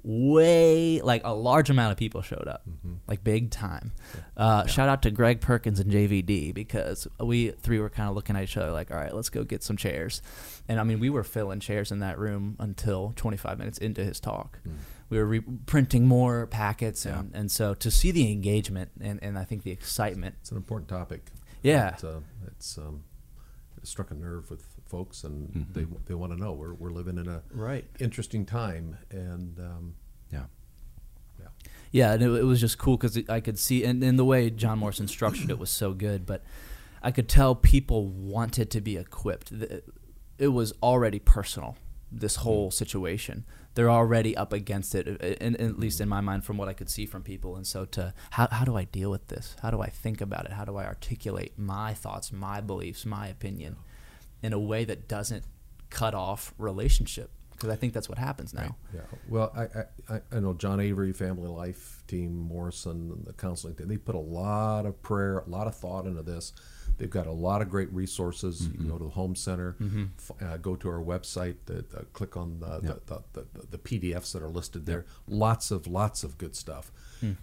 way 0.04 1.02
like 1.02 1.22
a 1.24 1.34
large 1.34 1.70
amount 1.70 1.92
of 1.92 1.98
people 1.98 2.22
showed 2.22 2.48
up, 2.48 2.64
like 3.08 3.24
big 3.24 3.52
time. 3.52 3.92
Uh, 4.36 4.66
Shout 4.66 4.90
out 4.90 5.02
to 5.04 5.12
Greg 5.12 5.42
Perkins 5.42 5.80
and 5.80 5.92
JVD 5.92 6.54
because 6.54 7.08
we 7.20 7.50
three 7.52 7.80
were 7.80 7.90
kind 7.90 8.10
of 8.10 8.16
looking 8.16 8.36
at 8.36 8.44
each 8.44 8.58
other 8.58 8.72
like, 8.72 8.92
all 8.92 8.98
right, 8.98 9.14
let's 9.14 9.30
go 9.30 9.44
get 9.44 9.64
some 9.64 9.78
chairs. 9.78 10.22
And 10.68 10.80
I 10.80 10.84
mean, 10.84 11.00
we 11.00 11.10
were 11.10 11.24
filling 11.24 11.60
chairs 11.60 11.92
in 11.92 12.00
that 12.00 12.18
room 12.18 12.56
until 12.60 13.14
25 13.16 13.58
minutes 13.58 13.78
into 13.78 14.04
his 14.04 14.20
talk. 14.20 14.60
We 15.10 15.18
were 15.18 15.26
re- 15.26 15.44
printing 15.66 16.08
more 16.08 16.48
packets, 16.48 17.06
and, 17.06 17.32
and 17.34 17.52
so 17.52 17.74
to 17.74 17.92
see 17.92 18.12
the 18.12 18.32
engagement 18.32 18.92
and, 19.02 19.20
and 19.22 19.38
I 19.38 19.44
think 19.44 19.64
the 19.64 19.72
excitement. 19.72 20.36
It's 20.40 20.52
an 20.52 20.58
important 20.58 20.88
topic. 20.90 21.32
Yeah. 21.62 21.96
It, 21.96 22.04
uh, 22.04 22.20
it's 22.48 22.78
um, 22.78 23.04
struck 23.84 24.12
a 24.12 24.14
nerve 24.14 24.50
with 24.50 24.64
folks, 24.88 25.24
and 25.24 25.66
they 25.74 25.86
they 26.06 26.14
want 26.14 26.32
to 26.34 26.38
know. 26.40 26.54
We're 26.54 26.74
we're 26.74 26.92
living 26.92 27.18
in 27.18 27.28
a 27.28 27.42
Right. 27.52 27.86
interesting 28.00 28.46
time, 28.46 28.98
and 29.10 29.60
um, 29.60 29.96
Yeah. 30.32 30.46
yeah, 31.40 31.48
Yeah, 31.92 32.14
and 32.14 32.22
it, 32.24 32.30
it 32.32 32.44
was 32.44 32.60
just 32.62 32.78
cool 32.78 32.98
because 32.98 33.18
I 33.30 33.40
could 33.40 33.58
see, 33.60 33.84
and, 33.84 34.04
and 34.04 34.18
the 34.20 34.26
way 34.26 34.50
John 34.50 34.80
Morrison 34.80 35.08
structured 35.08 35.50
it 35.50 35.60
was 35.60 35.70
so 35.70 35.94
good. 35.94 36.26
But 36.26 36.44
I 37.04 37.12
could 37.12 37.28
tell 37.28 37.56
people 37.56 38.06
wanted 38.08 38.70
to 38.72 38.82
be 38.82 38.98
equipped. 38.98 39.52
It 40.38 40.48
was 40.50 40.74
already 40.84 41.20
personal. 41.20 41.76
This 42.12 42.36
hmm. 42.36 42.44
whole 42.44 42.72
situation, 42.72 43.46
they're 43.76 43.90
already 43.90 44.36
up 44.36 44.52
against 44.54 44.96
it, 44.96 45.08
uh, 45.08 45.44
and 45.44 45.60
at 45.60 45.80
least 45.80 46.02
in 46.02 46.10
my 46.10 46.22
mind, 46.22 46.44
from 46.44 46.58
what 46.58 46.68
I 46.68 46.74
could 46.74 46.90
see 46.90 47.06
from 47.06 47.24
people. 47.24 47.56
And 47.56 47.66
so, 47.66 47.86
to 47.86 48.14
how 48.32 48.48
how 48.52 48.66
do 48.66 48.76
I 48.76 48.84
deal 48.84 49.10
with 49.10 49.28
this? 49.28 49.56
How 49.62 49.72
do 49.72 49.82
I 49.82 49.90
think 49.90 50.22
about 50.22 50.46
it? 50.46 50.52
How 50.52 50.66
do 50.66 50.78
I 50.78 50.86
articulate 50.86 51.58
my 51.58 51.94
thoughts, 51.94 52.32
my 52.32 52.62
beliefs, 52.62 53.06
my 53.06 53.28
opinion, 53.28 53.78
in 54.44 54.54
a 54.54 54.60
way 54.60 54.86
that 54.86 55.08
doesn't 55.08 55.44
cut 55.90 56.14
off 56.14 56.54
relationship? 56.58 57.32
Because 57.52 57.70
I 57.70 57.76
think 57.76 57.94
that's 57.94 58.10
what 58.10 58.18
happens 58.18 58.56
now. 58.56 58.76
yeah. 58.92 59.02
Well, 59.30 59.54
I, 59.56 59.64
I- 59.64 60.16
I 60.16 60.22
I 60.32 60.40
know 60.40 60.54
John 60.54 60.80
Avery, 60.80 61.14
Family 61.14 61.48
Life 61.48 62.04
Team, 62.08 62.36
Morrison, 62.36 63.12
and 63.12 63.26
the 63.26 63.34
counseling 63.34 63.76
team. 63.76 63.88
They 63.88 63.98
put 63.98 64.16
a 64.16 64.20
lot 64.20 64.86
of 64.86 65.02
prayer, 65.04 65.40
a 65.40 65.50
lot 65.50 65.68
of 65.68 65.76
thought 65.76 66.06
into 66.06 66.24
this. 66.24 66.54
They've 66.98 67.10
got 67.10 67.26
a 67.28 67.32
lot 67.32 67.62
of 67.62 67.70
great 67.70 67.92
resources. 67.92 68.68
You 68.68 68.74
can 68.78 68.88
go 68.90 68.98
to 68.98 69.06
the 69.06 69.10
home 69.10 69.36
center, 69.36 69.76
f- 70.20 70.32
uh, 70.42 70.58
go 70.58 70.76
to 70.76 70.90
our 70.90 71.02
website, 71.04 71.56
the, 71.66 71.80
uh, 71.98 72.02
click 72.14 72.38
on 72.38 72.60
the, 72.60 73.00
the, 73.06 73.22
the, 73.34 73.46
the, 73.54 73.68
the 73.72 73.78
PDFs 73.78 74.32
that 74.34 74.44
are 74.44 74.50
listed 74.50 74.86
there. 74.86 75.06
Lots 75.28 75.72
of 75.72 75.88
lots 75.88 76.24
of 76.24 76.38
good 76.38 76.56
stuff. 76.56 76.92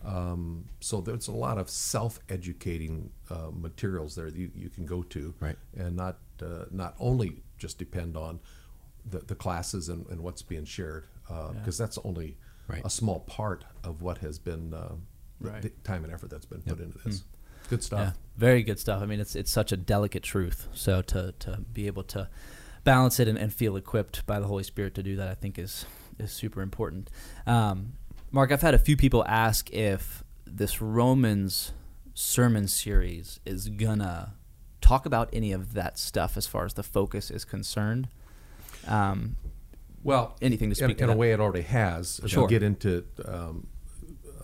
Um, 0.04 0.64
so 0.80 1.00
there's 1.00 1.28
a 1.28 1.32
lot 1.32 1.56
of 1.58 1.68
self-educating 1.70 3.10
uh, 3.30 3.50
materials 3.52 4.14
there 4.14 4.30
that 4.30 4.36
you, 4.36 4.50
you 4.54 4.68
can 4.70 4.86
go 4.86 5.02
to, 5.04 5.34
Right. 5.40 5.56
and 5.76 5.96
not 5.96 6.18
uh, 6.42 6.64
not 6.70 6.94
only 6.98 7.42
just 7.58 7.78
depend 7.78 8.16
on 8.16 8.40
the, 9.08 9.18
the 9.20 9.34
classes 9.34 9.88
and, 9.88 10.06
and 10.08 10.20
what's 10.20 10.42
being 10.42 10.64
shared, 10.64 11.06
because 11.54 11.78
that's 11.78 11.98
only 12.04 12.36
Right. 12.68 12.84
a 12.84 12.90
small 12.90 13.20
part 13.20 13.64
of 13.82 14.02
what 14.02 14.18
has 14.18 14.38
been 14.38 14.74
uh, 14.74 14.92
Right. 15.40 15.62
the 15.62 15.70
time 15.84 16.04
and 16.04 16.12
effort 16.12 16.28
that's 16.30 16.44
been 16.46 16.60
put 16.62 16.80
into 16.80 16.98
this. 16.98 17.24
Good 17.68 17.82
stuff. 17.82 18.00
Yeah, 18.00 18.12
very 18.36 18.62
good 18.62 18.78
stuff. 18.78 19.02
I 19.02 19.06
mean, 19.06 19.20
it's 19.20 19.34
it's 19.36 19.50
such 19.50 19.72
a 19.72 19.76
delicate 19.76 20.22
truth. 20.22 20.68
So 20.72 21.02
to 21.02 21.32
to 21.40 21.58
be 21.72 21.86
able 21.86 22.04
to 22.04 22.28
balance 22.84 23.20
it 23.20 23.28
and, 23.28 23.36
and 23.38 23.52
feel 23.52 23.76
equipped 23.76 24.24
by 24.26 24.40
the 24.40 24.46
Holy 24.46 24.62
Spirit 24.64 24.94
to 24.94 25.02
do 25.02 25.16
that, 25.16 25.28
I 25.28 25.34
think 25.34 25.58
is 25.58 25.84
is 26.18 26.32
super 26.32 26.62
important. 26.62 27.10
Um, 27.46 27.94
Mark, 28.30 28.52
I've 28.52 28.62
had 28.62 28.74
a 28.74 28.78
few 28.78 28.96
people 28.96 29.24
ask 29.26 29.70
if 29.72 30.22
this 30.46 30.80
Romans 30.80 31.72
sermon 32.14 32.66
series 32.68 33.38
is 33.46 33.68
gonna 33.68 34.34
talk 34.80 35.06
about 35.06 35.28
any 35.32 35.52
of 35.52 35.74
that 35.74 35.98
stuff 35.98 36.36
as 36.36 36.46
far 36.46 36.64
as 36.64 36.74
the 36.74 36.82
focus 36.82 37.30
is 37.30 37.44
concerned. 37.44 38.08
Um, 38.86 39.36
Well, 40.02 40.36
Anything 40.40 40.70
to 40.70 40.82
in, 40.82 40.88
speak 40.88 40.98
to 40.98 41.04
in 41.04 41.10
a 41.10 41.16
way, 41.16 41.32
it 41.32 41.40
already 41.40 41.62
has. 41.62 42.20
Sure. 42.26 42.42
you 42.44 42.48
get 42.48 42.62
into 42.62 43.04
um, 43.24 43.66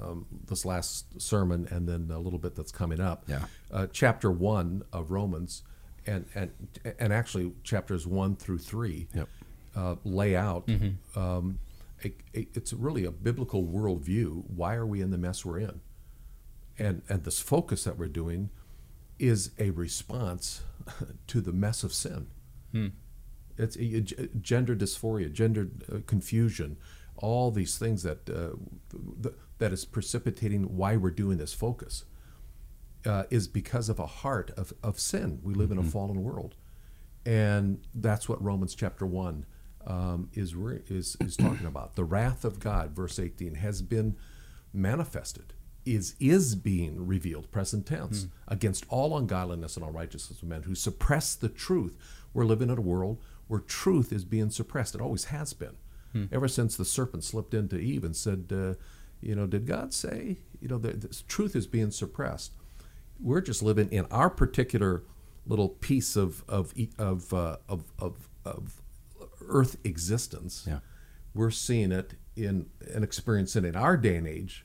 um, 0.05 0.27
this 0.47 0.65
last 0.65 1.21
sermon 1.21 1.67
and 1.71 1.89
then 1.89 2.11
a 2.13 2.19
little 2.19 2.39
bit 2.39 2.55
that's 2.55 2.73
coming 2.73 3.01
up. 3.01 3.25
Yeah. 3.27 3.45
Uh, 3.73 3.87
chapter 3.93 4.31
one 4.31 4.83
of 4.93 5.11
Romans, 5.11 5.63
and 6.07 6.27
and 6.35 6.51
and 6.99 7.13
actually 7.13 7.53
chapters 7.63 8.07
one 8.07 8.37
through 8.37 8.59
three, 8.59 9.09
Yep. 9.15 9.29
uh, 9.77 9.95
lay 10.05 10.37
out. 10.37 10.67
Mm-hmm. 10.67 11.19
Um, 11.19 11.59
a, 12.05 12.09
a, 12.35 12.47
it's 12.55 12.73
really 12.73 13.05
a 13.05 13.11
biblical 13.11 13.65
worldview. 13.65 14.45
Why 14.49 14.75
are 14.75 14.87
we 14.87 15.01
in 15.01 15.11
the 15.11 15.19
mess 15.19 15.45
we're 15.45 15.61
in? 15.61 15.81
And 16.79 17.03
and 17.09 17.25
this 17.25 17.41
focus 17.41 17.85
that 17.85 17.97
we're 17.99 18.09
doing 18.09 18.51
is 19.19 19.53
a 19.59 19.71
response 19.71 20.63
to 21.29 21.41
the 21.41 21.53
mess 21.53 21.83
of 21.85 21.93
sin. 21.93 22.27
It's 23.57 23.77
uh, 23.77 23.81
g- 23.81 24.29
gender 24.41 24.75
dysphoria, 24.75 25.33
gender 25.33 25.69
uh, 25.93 25.99
confusion, 26.07 26.77
all 27.17 27.51
these 27.51 27.79
things 27.79 28.03
that 28.03 28.29
uh, 28.29 28.57
th- 29.23 29.35
that 29.59 29.73
is 29.73 29.85
precipitating 29.85 30.77
why 30.77 30.97
we're 30.97 31.11
doing 31.11 31.39
this 31.39 31.55
focus 31.55 32.05
uh, 33.07 33.25
is 33.31 33.49
because 33.49 33.89
of 33.89 33.99
a 33.99 34.07
heart 34.07 34.51
of, 34.57 34.73
of 34.83 34.99
sin. 34.99 35.41
We 35.43 35.55
live 35.55 35.71
in 35.71 35.79
a 35.79 35.83
fallen 35.83 36.23
world, 36.23 36.57
and 37.25 37.87
that's 37.95 38.29
what 38.29 38.43
Romans 38.43 38.75
chapter 38.75 39.07
one 39.07 39.47
um, 39.87 40.31
is, 40.33 40.55
re- 40.55 40.83
is 40.89 41.17
is 41.21 41.37
talking 41.37 41.67
about. 41.67 41.95
The 41.95 42.05
wrath 42.05 42.45
of 42.45 42.59
God, 42.59 42.91
verse 42.91 43.19
eighteen, 43.19 43.55
has 43.57 43.83
been 43.83 44.17
manifested. 44.73 45.55
Is 45.87 46.15
is 46.19 46.55
being 46.55 47.07
revealed, 47.07 47.51
present 47.51 47.85
tense, 47.87 48.27
against 48.49 48.87
all 48.89 49.19
ungodliness 49.19 49.77
and 49.77 49.85
unrighteousness 49.85 50.41
of 50.41 50.49
men 50.49 50.63
who 50.63 50.75
suppress 50.75 51.35
the 51.35 51.51
truth. 51.51 51.99
We're 52.33 52.47
living 52.47 52.71
in 52.71 52.79
a 52.79 52.81
world 52.81 53.21
where 53.49 53.61
truth 53.61 54.11
is 54.11 54.25
being 54.25 54.49
suppressed. 54.49 54.95
It 54.95 55.03
always 55.03 55.27
has 55.27 55.53
been, 55.53 55.77
ever 56.33 56.49
since 56.49 56.77
the 56.77 56.85
serpent 56.85 57.25
slipped 57.25 57.55
into 57.55 57.77
Eve 57.77 58.05
and 58.05 58.15
said, 58.17 58.51
uh, 58.53 58.75
"You 59.21 59.35
know, 59.35 59.47
did 59.47 59.67
God 59.67 59.93
say? 59.93 60.39
You 60.61 60.69
know, 60.69 60.79
the, 60.79 60.93
the 60.93 61.23
truth 61.29 61.55
is 61.57 61.67
being 61.67 61.91
suppressed." 61.91 62.53
we're 63.21 63.41
just 63.41 63.63
living 63.63 63.89
in 63.91 64.07
our 64.11 64.31
particular 64.31 65.05
little 65.47 65.69
piece 65.69 66.17
of 66.17 66.45
of 66.49 66.75
of 66.99 67.33
uh, 67.33 67.57
of, 67.69 67.93
of, 67.99 68.29
of 68.45 68.83
Earth 69.47 69.77
existence. 69.85 70.65
Yeah. 70.67 70.81
We're 71.35 71.51
seeing 71.51 71.93
it 71.93 72.15
in 72.37 72.67
and 72.93 73.05
experiencing 73.05 73.65
it 73.65 73.69
in 73.69 73.77
our 73.77 73.97
day 73.97 74.17
and 74.17 74.27
age 74.27 74.65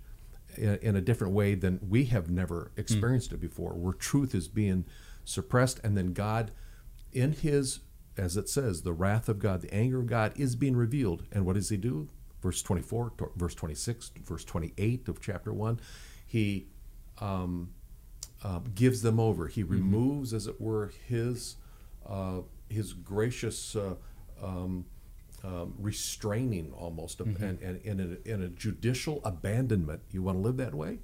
in, 0.56 0.75
in 0.77 0.96
a 0.96 1.01
different 1.01 1.34
way 1.34 1.56
than 1.56 1.79
we 1.88 2.06
have 2.06 2.29
never 2.29 2.72
experienced 2.77 3.32
it 3.32 3.41
before. 3.41 3.74
Where 3.74 3.94
truth 3.94 4.34
is 4.34 4.48
being 4.48 4.86
suppressed, 5.25 5.79
and 5.84 5.98
then 5.98 6.13
God, 6.13 6.51
in 7.12 7.34
His 7.34 7.79
as 8.20 8.38
it 8.38 8.50
says, 8.50 8.82
the 8.82 8.94
wrath 8.94 9.30
of 9.30 9.40
God, 9.40 9.62
the 9.62 9.74
anger 9.74 10.00
of 10.00 10.08
God 10.08 10.34
is 10.36 10.56
being 10.56 10.76
revealed. 10.76 11.24
And 11.32 11.46
what 11.46 11.56
does 11.56 11.70
He 11.70 11.78
do? 11.78 12.10
Verse 12.42 12.62
twenty 12.62 12.82
four, 12.82 13.12
verse 13.36 13.56
twenty 13.56 13.76
six, 13.76 14.12
verse 14.24 14.46
twenty 14.46 14.74
eight 14.78 15.08
of 15.08 15.20
chapter 15.20 15.52
one. 15.52 15.80
He 16.26 16.68
um, 17.20 17.72
uh, 18.44 18.60
gives 18.76 19.02
them 19.02 19.20
over. 19.20 19.48
He 19.48 19.64
removes, 19.64 20.34
as 20.34 20.48
it 20.48 20.62
were, 20.62 20.92
his 21.08 21.58
uh, 22.08 22.42
his 22.70 22.94
gracious 22.94 23.76
uh, 23.76 23.96
um, 24.42 24.86
um, 25.44 25.74
restraining 25.78 26.72
almost, 26.74 27.20
of, 27.20 27.28
and, 27.42 27.60
and 27.62 27.82
in, 27.84 28.00
a, 28.00 28.30
in 28.32 28.42
a 28.44 28.48
judicial 28.48 29.22
abandonment. 29.26 30.02
You 30.12 30.22
want 30.24 30.38
to 30.38 30.42
live 30.42 30.58
that 30.58 30.76
way? 30.76 31.00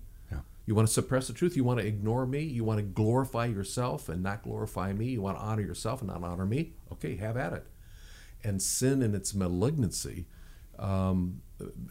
You 0.66 0.74
want 0.76 0.88
to 0.88 0.94
suppress 0.94 1.28
the 1.28 1.34
truth? 1.34 1.56
You 1.56 1.64
want 1.64 1.80
to 1.80 1.86
ignore 1.86 2.26
me? 2.26 2.42
You 2.42 2.64
want 2.64 2.80
to 2.80 2.84
glorify 2.84 3.46
yourself 3.46 4.10
and 4.10 4.24
not 4.24 4.44
glorify 4.44 4.94
me? 4.94 5.06
You 5.06 5.22
want 5.22 5.38
to 5.38 5.44
honor 5.44 5.62
yourself 5.62 6.02
and 6.02 6.10
not 6.10 6.24
honor 6.24 6.46
me? 6.46 6.74
Okay, 6.92 7.16
have 7.18 7.38
at 7.38 7.54
it. 7.54 7.68
And 8.44 8.62
sin 8.62 9.02
in 9.02 9.14
its 9.14 9.34
malignancy, 9.34 10.26
um, 10.80 11.42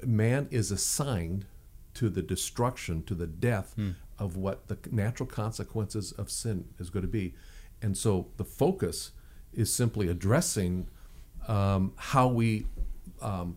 man 0.04 0.48
is 0.50 0.70
assigned 0.70 1.46
to 1.94 2.08
the 2.08 2.22
destruction, 2.22 3.02
to 3.04 3.14
the 3.14 3.26
death 3.26 3.74
of 4.18 4.36
what 4.36 4.68
the 4.68 4.78
natural 4.90 5.28
consequences 5.28 6.12
of 6.12 6.30
sin 6.30 6.66
is 6.78 6.90
going 6.90 7.04
to 7.04 7.08
be. 7.08 7.34
And 7.80 7.96
so 7.96 8.28
the 8.36 8.44
focus 8.44 9.12
is 9.52 9.72
simply 9.72 10.08
addressing 10.08 10.88
um, 11.46 11.92
how 11.96 12.28
we 12.28 12.66
um, 13.20 13.56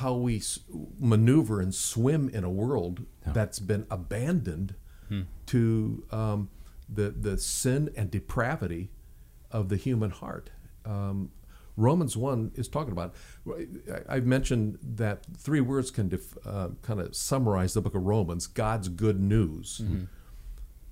how 0.00 0.14
we 0.14 0.36
s- 0.38 0.60
maneuver 1.00 1.60
and 1.60 1.72
swim 1.74 2.28
in 2.28 2.44
a 2.44 2.50
world 2.50 2.96
that's 3.36 3.58
been 3.58 3.84
abandoned 3.90 4.74
to 5.46 6.04
um, 6.10 6.50
the 6.88 7.08
the 7.10 7.36
sin 7.38 7.90
and 7.96 8.10
depravity 8.10 8.90
of 9.50 9.68
the 9.70 9.76
human 9.76 10.10
heart. 10.10 10.50
Um, 10.84 11.30
Romans 11.76 12.16
one 12.16 12.50
is 12.54 12.68
talking 12.68 12.92
about. 12.92 13.14
I've 14.08 14.26
mentioned 14.26 14.78
that 14.96 15.24
three 15.36 15.60
words 15.60 15.90
can 15.90 16.08
def, 16.08 16.36
uh, 16.44 16.68
kind 16.82 17.00
of 17.00 17.14
summarize 17.14 17.72
the 17.74 17.80
book 17.80 17.94
of 17.94 18.02
Romans: 18.04 18.46
God's 18.46 18.88
good 18.88 19.18
news. 19.20 19.80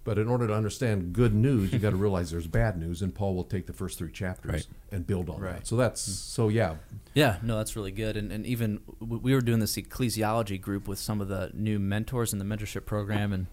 But 0.07 0.19
in 0.19 0.29
order 0.29 0.47
to 0.47 0.55
understand 0.55 1.13
good 1.13 1.35
news, 1.35 1.73
you 1.73 1.81
got 1.81 1.91
to 1.91 1.97
realize 2.07 2.31
there's 2.31 2.47
bad 2.47 2.79
news, 2.79 3.03
and 3.03 3.13
Paul 3.13 3.35
will 3.35 3.45
take 3.45 3.67
the 3.67 3.73
first 3.73 3.99
three 3.99 4.13
chapters 4.13 4.53
Right. 4.53 4.67
and 4.93 5.05
build 5.05 5.29
on 5.29 5.41
Right. 5.41 5.57
that. 5.57 5.67
So 5.67 5.75
that's 5.77 6.03
mm-hmm. 6.03 6.13
so 6.13 6.49
yeah. 6.49 6.77
Yeah, 7.13 7.39
no, 7.43 7.57
that's 7.59 7.75
really 7.75 7.91
good. 7.91 8.17
And, 8.17 8.31
and 8.31 8.47
even 8.47 8.81
we 9.01 9.35
were 9.35 9.41
doing 9.41 9.59
this 9.59 9.75
ecclesiology 9.77 10.61
group 10.61 10.87
with 10.87 11.01
some 11.01 11.21
of 11.21 11.27
the 11.27 11.51
new 11.53 11.79
mentors 11.81 12.33
in 12.33 12.39
the 12.39 12.45
mentorship 12.45 12.87
program. 12.87 13.33
And 13.33 13.47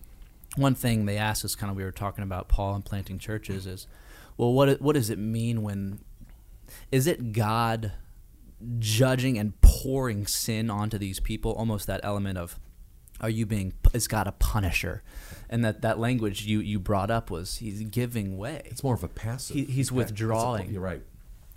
one 0.56 0.76
thing 0.76 1.06
they 1.08 1.18
asked 1.18 1.44
us, 1.44 1.56
kind 1.56 1.72
of, 1.72 1.76
we 1.76 1.84
were 1.84 1.92
talking 1.92 2.24
about 2.24 2.48
Paul 2.50 2.76
and 2.76 2.86
planting 2.86 3.18
churches, 3.18 3.66
is, 3.66 3.88
well, 4.38 4.54
what 4.54 4.80
what 4.80 4.94
does 4.94 5.10
it 5.10 5.18
mean 5.18 5.64
when 5.64 6.02
is 6.92 7.08
it 7.08 7.34
God 7.34 7.94
judging 8.80 9.38
and 9.40 9.60
pouring 9.62 10.28
sin 10.28 10.70
onto 10.70 11.00
these 11.00 11.20
people? 11.20 11.52
Almost 11.54 11.88
that 11.88 12.00
element 12.04 12.38
of, 12.38 12.60
are 13.22 13.30
you 13.30 13.46
being 13.46 13.74
is 13.94 14.08
God 14.08 14.28
a 14.28 14.32
punisher? 14.34 15.04
And 15.50 15.64
that 15.64 15.82
that 15.82 16.00
language 16.00 16.46
you 16.46 16.60
you 16.60 16.80
brought 16.80 17.12
up 17.12 17.30
was 17.30 17.58
he's 17.58 17.82
giving 17.84 18.38
way. 18.38 18.62
It's 18.66 18.84
more 18.84 18.96
of 18.96 19.04
a 19.04 19.08
passive. 19.08 19.56
He- 19.56 19.66
he's 19.66 19.88
It's 19.88 19.92
a- 19.92 19.94
withdrawing. 19.96 20.72
You're 20.72 20.82
right. 20.82 21.04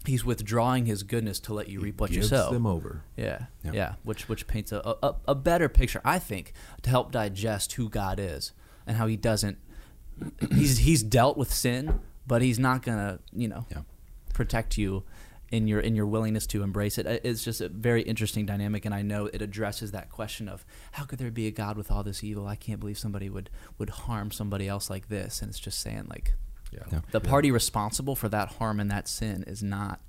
He's 0.04 0.24
withdrawing 0.24 0.86
his 0.86 1.02
goodness 1.02 1.40
to 1.40 1.52
let 1.54 1.68
you 1.68 1.80
reap 1.80 2.00
what 2.00 2.10
you 2.10 2.16
Gives 2.18 2.28
sow. 2.28 2.52
them 2.52 2.64
over. 2.66 3.02
Yeah, 3.16 3.46
Yeah. 3.64 3.72
yeah, 3.72 3.94
which 4.04 4.28
which 4.28 4.46
paints 4.46 4.70
a, 4.70 4.80
a 5.02 5.14
a 5.28 5.34
better 5.34 5.68
picture, 5.68 6.00
I 6.04 6.18
think, 6.20 6.52
to 6.82 6.90
help 6.90 7.10
digest 7.10 7.72
who 7.72 7.88
God 7.88 8.20
is 8.20 8.52
and 8.86 8.96
how 8.98 9.06
He 9.08 9.16
doesn't. 9.16 9.58
He's 10.52 10.78
he's 10.78 11.02
dealt 11.02 11.36
with 11.36 11.52
sin, 11.52 12.00
but 12.26 12.40
He's 12.42 12.58
not 12.58 12.82
gonna 12.82 13.18
you 13.32 13.48
know 13.48 13.66
Yeah. 13.70 13.82
protect 14.32 14.78
you 14.78 15.02
in 15.52 15.66
your 15.68 15.80
in 15.80 15.94
your 15.94 16.06
willingness 16.06 16.46
to 16.48 16.62
embrace 16.62 16.98
it. 16.98 17.06
It's 17.24 17.44
just 17.44 17.60
a 17.60 17.68
very 17.68 18.02
interesting 18.02 18.46
dynamic, 18.46 18.84
and 18.84 18.94
I 18.94 19.02
know 19.02 19.26
it 19.26 19.42
addresses 19.42 19.92
that 19.92 20.10
question 20.10 20.48
of 20.48 20.64
how 20.92 21.04
could 21.04 21.18
there 21.18 21.30
be 21.30 21.46
a 21.46 21.50
God 21.52 21.76
with 21.76 21.90
all 21.90 22.02
this 22.02 22.24
evil? 22.24 22.46
I 22.46 22.56
can't 22.56 22.80
believe 22.80 22.98
somebody 22.98 23.28
would 23.30 23.50
would 23.78 23.90
harm 23.90 24.30
somebody 24.30 24.66
else 24.68 24.90
like 24.90 25.08
this, 25.08 25.40
and 25.42 25.48
it's 25.50 25.58
just 25.60 25.80
saying 25.80 26.06
like 26.08 26.34
Yeah. 26.72 26.80
Yeah. 26.92 27.00
the 27.12 27.20
party 27.20 27.50
responsible 27.50 28.16
for 28.16 28.28
that 28.28 28.54
harm 28.54 28.80
and 28.80 28.90
that 28.90 29.06
sin 29.08 29.44
is 29.46 29.62
not 29.62 30.00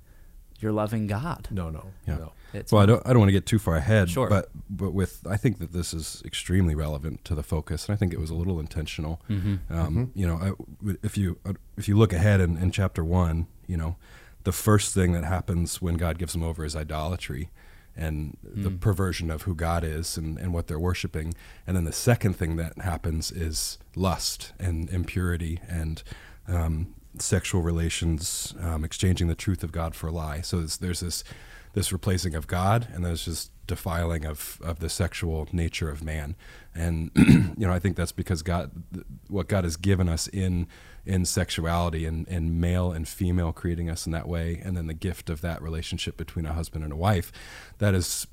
your 0.60 0.72
loving 0.72 1.06
God. 1.06 1.46
No, 1.52 1.70
no, 1.70 1.92
Yeah. 2.04 2.16
no. 2.16 2.32
It's 2.52 2.72
well, 2.72 2.82
I 2.82 2.86
don't. 2.86 3.02
I 3.06 3.10
don't 3.10 3.18
want 3.20 3.28
to 3.28 3.32
get 3.32 3.46
too 3.46 3.58
far 3.60 3.76
ahead. 3.76 4.10
Sure. 4.10 4.28
But 4.28 4.48
but 4.68 4.92
with 4.92 5.24
I 5.28 5.36
think 5.36 5.58
that 5.58 5.72
this 5.72 5.92
is 5.94 6.20
extremely 6.24 6.74
relevant 6.74 7.24
to 7.26 7.34
the 7.34 7.42
focus, 7.44 7.86
and 7.86 7.94
I 7.94 7.96
think 7.96 8.12
it 8.12 8.18
was 8.18 8.30
a 8.30 8.34
little 8.34 8.58
intentional. 8.58 9.20
Mm-hmm. 9.28 9.72
Um, 9.72 10.10
You 10.14 10.26
know, 10.26 10.36
I, 10.36 10.94
if 11.02 11.16
you 11.18 11.38
if 11.76 11.86
you 11.88 11.96
look 11.96 12.12
ahead 12.12 12.40
in, 12.40 12.56
in 12.56 12.70
chapter 12.72 13.04
one, 13.04 13.46
you 13.66 13.76
know, 13.76 13.96
the 14.44 14.52
first 14.52 14.94
thing 14.94 15.12
that 15.12 15.24
happens 15.24 15.82
when 15.82 15.94
God 15.96 16.18
gives 16.18 16.32
them 16.32 16.42
over 16.42 16.64
is 16.64 16.74
idolatry. 16.76 17.50
And 17.96 18.36
the 18.44 18.70
Mm. 18.70 18.80
perversion 18.80 19.28
of 19.28 19.42
who 19.42 19.56
God 19.56 19.82
is 19.82 20.16
and, 20.16 20.38
and 20.38 20.54
what 20.54 20.68
they're 20.68 20.78
worshiping. 20.78 21.34
And 21.66 21.76
then 21.76 21.82
the 21.84 21.92
second 21.92 22.34
thing 22.34 22.54
that 22.56 22.78
happens 22.78 23.32
is 23.32 23.76
lust 23.96 24.52
and 24.60 24.88
impurity 24.90 25.58
and 25.68 26.02
um, 26.46 26.94
sexual 27.18 27.60
relations, 27.62 28.54
um, 28.60 28.84
exchanging 28.84 29.26
the 29.26 29.34
truth 29.34 29.64
of 29.64 29.72
God 29.72 29.96
for 29.96 30.06
a 30.06 30.12
lie. 30.12 30.42
So 30.42 30.58
there's, 30.58 30.76
there's 30.78 31.00
this 31.00 31.24
this 31.74 31.92
replacing 31.92 32.34
of 32.34 32.46
God, 32.46 32.88
and 32.94 33.04
there's 33.04 33.24
just 33.26 33.50
defiling 33.66 34.24
of, 34.24 34.58
of 34.64 34.78
the 34.78 34.88
sexual 34.88 35.46
nature 35.52 35.90
of 35.90 36.02
man. 36.02 36.34
And 36.74 37.10
you 37.16 37.66
know, 37.66 37.72
I 37.72 37.78
think 37.78 37.94
that's 37.96 38.10
because 38.10 38.42
God, 38.42 38.70
what 39.28 39.48
God 39.48 39.64
has 39.64 39.76
given 39.76 40.08
us 40.08 40.28
in 40.28 40.66
in 41.08 41.24
sexuality 41.24 42.04
and, 42.04 42.28
and 42.28 42.60
male 42.60 42.92
and 42.92 43.08
female, 43.08 43.52
creating 43.52 43.88
us 43.90 44.06
in 44.06 44.12
that 44.12 44.28
way, 44.28 44.60
and 44.64 44.76
then 44.76 44.86
the 44.86 44.94
gift 44.94 45.30
of 45.30 45.40
that 45.40 45.62
relationship 45.62 46.16
between 46.16 46.44
a 46.46 46.52
husband 46.52 46.84
and 46.84 46.92
a 46.92 46.96
wife, 46.96 47.32
that 47.78 47.94
is 47.94 48.26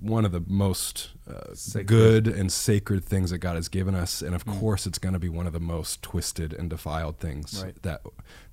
one 0.00 0.24
of 0.24 0.32
the 0.32 0.42
most 0.46 1.10
uh, 1.28 1.52
good 1.84 2.26
and 2.28 2.50
sacred 2.52 3.04
things 3.04 3.30
that 3.30 3.38
God 3.38 3.56
has 3.56 3.68
given 3.68 3.94
us, 3.94 4.22
and 4.22 4.34
of 4.34 4.44
Mm. 4.46 4.58
course, 4.60 4.86
it's 4.86 4.98
going 4.98 5.12
to 5.12 5.18
be 5.18 5.28
one 5.28 5.46
of 5.46 5.52
the 5.52 5.60
most 5.60 6.02
twisted 6.02 6.52
and 6.52 6.70
defiled 6.70 7.18
things 7.18 7.62
Right. 7.62 7.82
that 7.82 8.00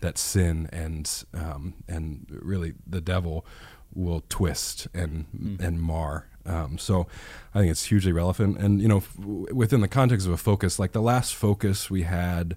that 0.01 0.17
sin 0.17 0.67
and 0.73 1.09
um, 1.33 1.75
and 1.87 2.25
really 2.29 2.73
the 2.85 3.01
devil 3.01 3.45
will 3.93 4.23
twist 4.27 4.87
and 4.93 5.25
Mm. 5.31 5.59
and 5.65 5.81
mar. 5.81 6.27
Um, 6.47 6.77
so, 6.77 7.07
I 7.53 7.59
think 7.59 7.71
it's 7.71 7.85
hugely 7.85 8.11
relevant, 8.11 8.57
and 8.57 8.81
you 8.81 8.87
know, 8.87 8.97
f- 8.97 9.17
within 9.17 9.81
the 9.81 9.87
context 9.87 10.27
of 10.27 10.33
a 10.33 10.37
focus, 10.37 10.77
like 10.79 10.91
the 10.91 11.01
last 11.01 11.33
focus 11.35 11.89
we 11.89 12.03
had. 12.03 12.55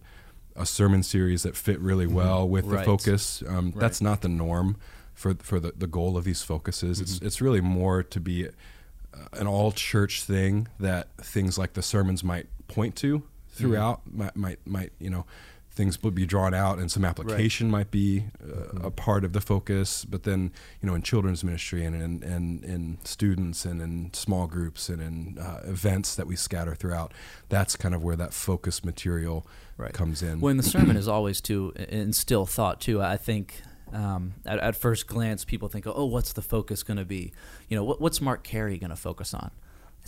A 0.58 0.66
sermon 0.66 1.02
series 1.02 1.42
that 1.44 1.56
fit 1.56 1.78
really 1.80 2.06
well 2.06 2.48
with 2.48 2.64
the 2.64 2.68
Mm-hmm. 2.70 2.76
Right. 2.76 2.86
focus. 2.86 3.42
Um, 3.46 3.66
Right. 3.70 3.80
That's 3.80 4.00
not 4.00 4.20
the 4.22 4.28
norm 4.28 4.76
for 5.14 5.34
for 5.40 5.58
the, 5.60 5.72
the 5.76 5.86
goal 5.86 6.16
of 6.16 6.24
these 6.24 6.42
focuses. 6.42 7.00
It's 7.00 7.18
it's 7.20 7.40
really 7.40 7.60
more 7.60 8.02
to 8.02 8.20
be 8.20 8.46
uh, 8.48 8.50
an 9.34 9.46
all 9.46 9.72
church 9.72 10.22
thing 10.22 10.68
that 10.80 11.08
things 11.18 11.56
like 11.58 11.72
the 11.74 11.82
sermons 11.82 12.22
might 12.24 12.46
point 12.68 12.94
to 12.96 13.22
throughout. 13.48 14.00
Might, 14.12 14.36
might 14.36 14.58
might 14.66 14.92
you 14.98 15.10
know 15.10 15.26
things 15.78 16.02
would 16.02 16.14
be 16.14 16.26
drawn 16.26 16.52
out 16.52 16.78
and 16.78 16.90
some 16.90 17.04
application 17.04 17.70
might 17.70 17.90
be 17.90 18.24
uh, 18.44 18.88
a 18.88 18.90
part 18.90 19.24
of 19.24 19.32
the 19.32 19.40
focus. 19.40 20.04
But 20.04 20.24
then 20.24 20.52
you 20.82 20.86
know 20.88 20.94
in 20.94 21.02
children's 21.02 21.42
ministry 21.42 21.84
and 21.86 21.94
in 21.94 22.22
and 22.22 22.64
in 22.64 22.98
students 23.04 23.64
and 23.64 23.80
in 23.80 24.12
small 24.12 24.46
groups 24.46 24.88
and 24.90 25.00
in 25.00 25.38
uh, 25.38 25.60
events 25.64 26.14
that 26.16 26.26
we 26.26 26.36
scatter 26.36 26.74
throughout, 26.74 27.14
that's 27.48 27.76
kind 27.76 27.94
of 27.94 28.02
where 28.02 28.16
that 28.16 28.34
focus 28.34 28.84
material 28.84 29.46
Right. 29.78 29.92
comes 29.92 30.22
in. 30.24 30.40
When 30.40 30.56
the 30.56 30.62
sermon 30.74 30.96
is 30.96 31.06
always 31.06 31.40
to 31.42 31.72
instill 31.88 32.46
thought 32.46 32.80
too. 32.80 33.00
I 33.00 33.16
think 33.16 33.62
um, 33.92 34.34
at, 34.44 34.58
at 34.58 34.74
first 34.74 35.06
glance 35.06 35.44
people 35.44 35.68
think, 35.68 35.86
oh, 35.86 36.06
what's 36.06 36.32
the 36.32 36.42
focus 36.42 36.82
going 36.82 36.96
to 36.96 37.04
be? 37.04 37.32
You 37.68 37.76
know, 37.76 37.84
what, 37.84 38.00
what's 38.00 38.20
Mark 38.20 38.42
Carey 38.42 38.76
going 38.78 38.90
to 38.90 38.96
focus 38.96 39.32
on? 39.32 39.52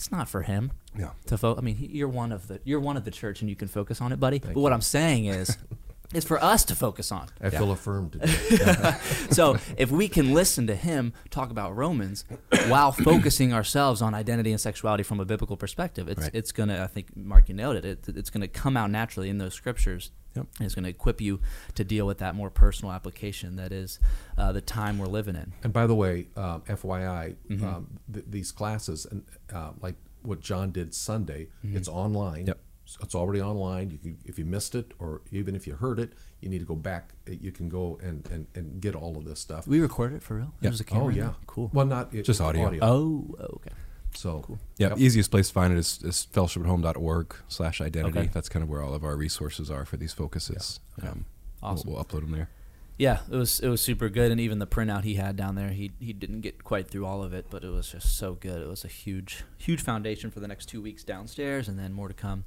It's 0.01 0.11
not 0.11 0.27
for 0.27 0.41
him 0.41 0.71
yeah. 0.97 1.11
to 1.27 1.37
focus. 1.37 1.61
I 1.61 1.63
mean, 1.63 1.75
he- 1.75 1.85
you're 1.85 2.07
one 2.07 2.31
of 2.31 2.47
the 2.47 2.59
you're 2.63 2.79
one 2.79 2.97
of 2.97 3.05
the 3.05 3.11
church, 3.11 3.41
and 3.41 3.49
you 3.51 3.55
can 3.55 3.67
focus 3.67 4.01
on 4.01 4.11
it, 4.11 4.19
buddy. 4.19 4.39
but 4.39 4.55
what 4.55 4.73
I'm 4.73 4.81
saying 4.81 5.25
is, 5.25 5.59
it's 6.13 6.25
for 6.25 6.43
us 6.43 6.65
to 6.65 6.75
focus 6.75 7.11
on. 7.11 7.27
I 7.41 7.49
feel 7.49 7.71
affirmed 7.71 8.13
today. 8.13 8.27
so 9.31 9.57
if 9.77 9.91
we 9.91 10.07
can 10.07 10.33
listen 10.33 10.67
to 10.67 10.75
him 10.75 11.13
talk 11.29 11.51
about 11.51 11.75
Romans 11.75 12.25
while 12.67 12.91
focusing 12.91 13.53
ourselves 13.53 14.01
on 14.01 14.13
identity 14.13 14.51
and 14.51 14.59
sexuality 14.59 15.03
from 15.03 15.19
a 15.19 15.25
biblical 15.25 15.57
perspective, 15.57 16.07
it's 16.09 16.21
Right. 16.21 16.31
it's 16.35 16.51
gonna. 16.51 16.83
I 16.83 16.87
think 16.87 17.15
Mark, 17.15 17.49
you 17.49 17.55
nailed 17.55 17.75
it. 17.77 17.85
it 17.85 18.07
it's 18.09 18.29
gonna 18.29 18.47
come 18.47 18.75
out 18.77 18.91
naturally 18.91 19.29
in 19.29 19.37
those 19.37 19.53
scriptures. 19.53 20.11
Yep. 20.35 20.47
And 20.59 20.65
it's 20.65 20.75
going 20.75 20.83
to 20.85 20.89
equip 20.89 21.19
you 21.19 21.41
to 21.75 21.83
deal 21.83 22.07
with 22.07 22.19
that 22.19 22.35
more 22.35 22.49
personal 22.49 22.93
application 22.93 23.57
that 23.57 23.73
is 23.73 23.99
uh, 24.37 24.53
the 24.53 24.61
time 24.61 24.97
we're 24.97 25.07
living 25.07 25.35
in. 25.35 25.51
And 25.61 25.73
by 25.73 25.87
the 25.87 25.93
way, 25.93 26.27
um, 26.37 26.61
FYI, 26.69 27.35
Mm-hmm. 27.49 27.65
um, 27.67 27.99
th- 28.13 28.25
these 28.29 28.49
classes 28.53 29.05
and 29.11 29.23
uh, 29.53 29.71
like 29.81 29.95
what 30.21 30.39
John 30.39 30.71
did 30.71 30.93
Sunday, 30.95 31.49
Mm-hmm. 31.65 31.75
it's 31.75 31.89
online. 31.89 32.47
Yep. 32.47 32.59
So 32.91 32.99
It's 33.03 33.15
already 33.15 33.41
online. 33.41 33.89
You 33.89 33.97
can, 33.97 34.17
if 34.25 34.37
you 34.37 34.43
missed 34.43 34.75
it, 34.75 34.91
or 34.99 35.21
even 35.31 35.55
if 35.55 35.65
you 35.65 35.75
heard 35.75 35.97
it, 35.97 36.11
you 36.41 36.49
need 36.49 36.59
to 36.59 36.65
go 36.65 36.75
back. 36.75 37.13
You 37.25 37.53
can 37.53 37.69
go 37.69 37.97
and, 38.03 38.27
and, 38.29 38.47
and 38.53 38.81
get 38.81 38.95
all 38.95 39.17
of 39.17 39.23
this 39.23 39.39
stuff. 39.39 39.65
We 39.65 39.79
recorded 39.79 40.17
it 40.17 40.23
for 40.23 40.35
real. 40.35 40.53
Yeah. 40.59 40.69
There's 40.69 40.81
a 40.81 40.83
camera. 40.83 41.05
oh 41.05 41.09
yeah, 41.09 41.23
there? 41.23 41.35
cool. 41.47 41.69
Well, 41.73 41.85
not 41.85 42.13
it, 42.13 42.23
Just 42.23 42.41
audio. 42.41 42.77
oh, 42.81 43.33
okay. 43.39 43.71
So 44.13 44.57
Yeah, 44.77 44.89
Yep. 44.89 44.97
easiest 44.97 45.31
place 45.31 45.47
to 45.47 45.53
find 45.53 45.71
it 45.71 45.79
is, 45.79 45.99
is 46.03 46.27
fellowshipathome.org 46.33 47.33
slash 47.47 47.79
identity. 47.79 48.19
Okay. 48.19 48.29
That's 48.33 48.49
kind 48.49 48.61
of 48.61 48.67
where 48.69 48.81
all 48.81 48.93
of 48.93 49.05
our 49.05 49.15
resources 49.15 49.71
are 49.71 49.85
for 49.85 49.95
these 49.95 50.11
focuses. 50.11 50.81
Yeah. 51.01 51.11
Um, 51.11 51.25
Awesome. 51.63 51.87
We'll, 51.87 51.95
we'll 51.95 52.03
upload 52.05 52.21
them 52.21 52.31
there. 52.31 52.49
Yeah, 52.97 53.19
it 53.31 53.35
was 53.35 53.59
it 53.61 53.69
was 53.69 53.81
super 53.81 54.09
good, 54.09 54.31
and 54.31 54.41
even 54.41 54.59
the 54.59 54.67
printout 54.67 55.03
he 55.03 55.13
had 55.15 55.35
down 55.37 55.55
there, 55.55 55.69
he 55.69 55.91
he 55.99 56.11
didn't 56.11 56.41
get 56.41 56.63
quite 56.63 56.87
through 56.89 57.05
all 57.05 57.23
of 57.23 57.33
it, 57.33 57.45
but 57.49 57.63
it 57.63 57.69
was 57.69 57.91
just 57.91 58.17
so 58.17 58.33
good. 58.33 58.61
It 58.61 58.67
was 58.67 58.83
a 58.83 58.87
huge 58.89 59.43
huge 59.57 59.81
foundation 59.81 60.29
for 60.31 60.39
the 60.39 60.47
next 60.47 60.65
two 60.67 60.81
weeks 60.81 61.03
downstairs, 61.03 61.67
and 61.69 61.79
then 61.79 61.93
more 61.93 62.07
to 62.09 62.13
come 62.13 62.43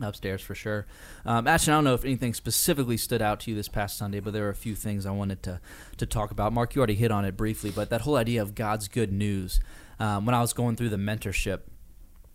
upstairs 0.00 0.42
for 0.42 0.54
sure. 0.54 0.86
Um, 1.24 1.46
actually, 1.46 1.72
I 1.72 1.76
don't 1.76 1.84
know 1.84 1.94
if 1.94 2.04
anything 2.04 2.34
specifically 2.34 2.96
stood 2.96 3.22
out 3.22 3.40
to 3.40 3.50
you 3.50 3.56
this 3.56 3.68
past 3.68 3.98
Sunday, 3.98 4.20
but 4.20 4.32
there 4.32 4.44
were 4.44 4.50
a 4.50 4.54
few 4.54 4.74
things 4.74 5.06
I 5.06 5.10
wanted 5.10 5.42
to 5.44 5.60
to 5.98 6.06
talk 6.06 6.30
about. 6.30 6.52
Mark, 6.52 6.74
you 6.74 6.80
already 6.80 6.94
hit 6.94 7.10
on 7.10 7.24
it 7.24 7.36
briefly, 7.36 7.70
but 7.70 7.90
that 7.90 8.02
whole 8.02 8.16
idea 8.16 8.42
of 8.42 8.54
God's 8.54 8.88
good 8.88 9.12
news. 9.12 9.60
Um, 9.98 10.24
when 10.24 10.34
I 10.34 10.40
was 10.40 10.54
going 10.54 10.76
through 10.76 10.88
the 10.88 10.96
mentorship 10.96 11.60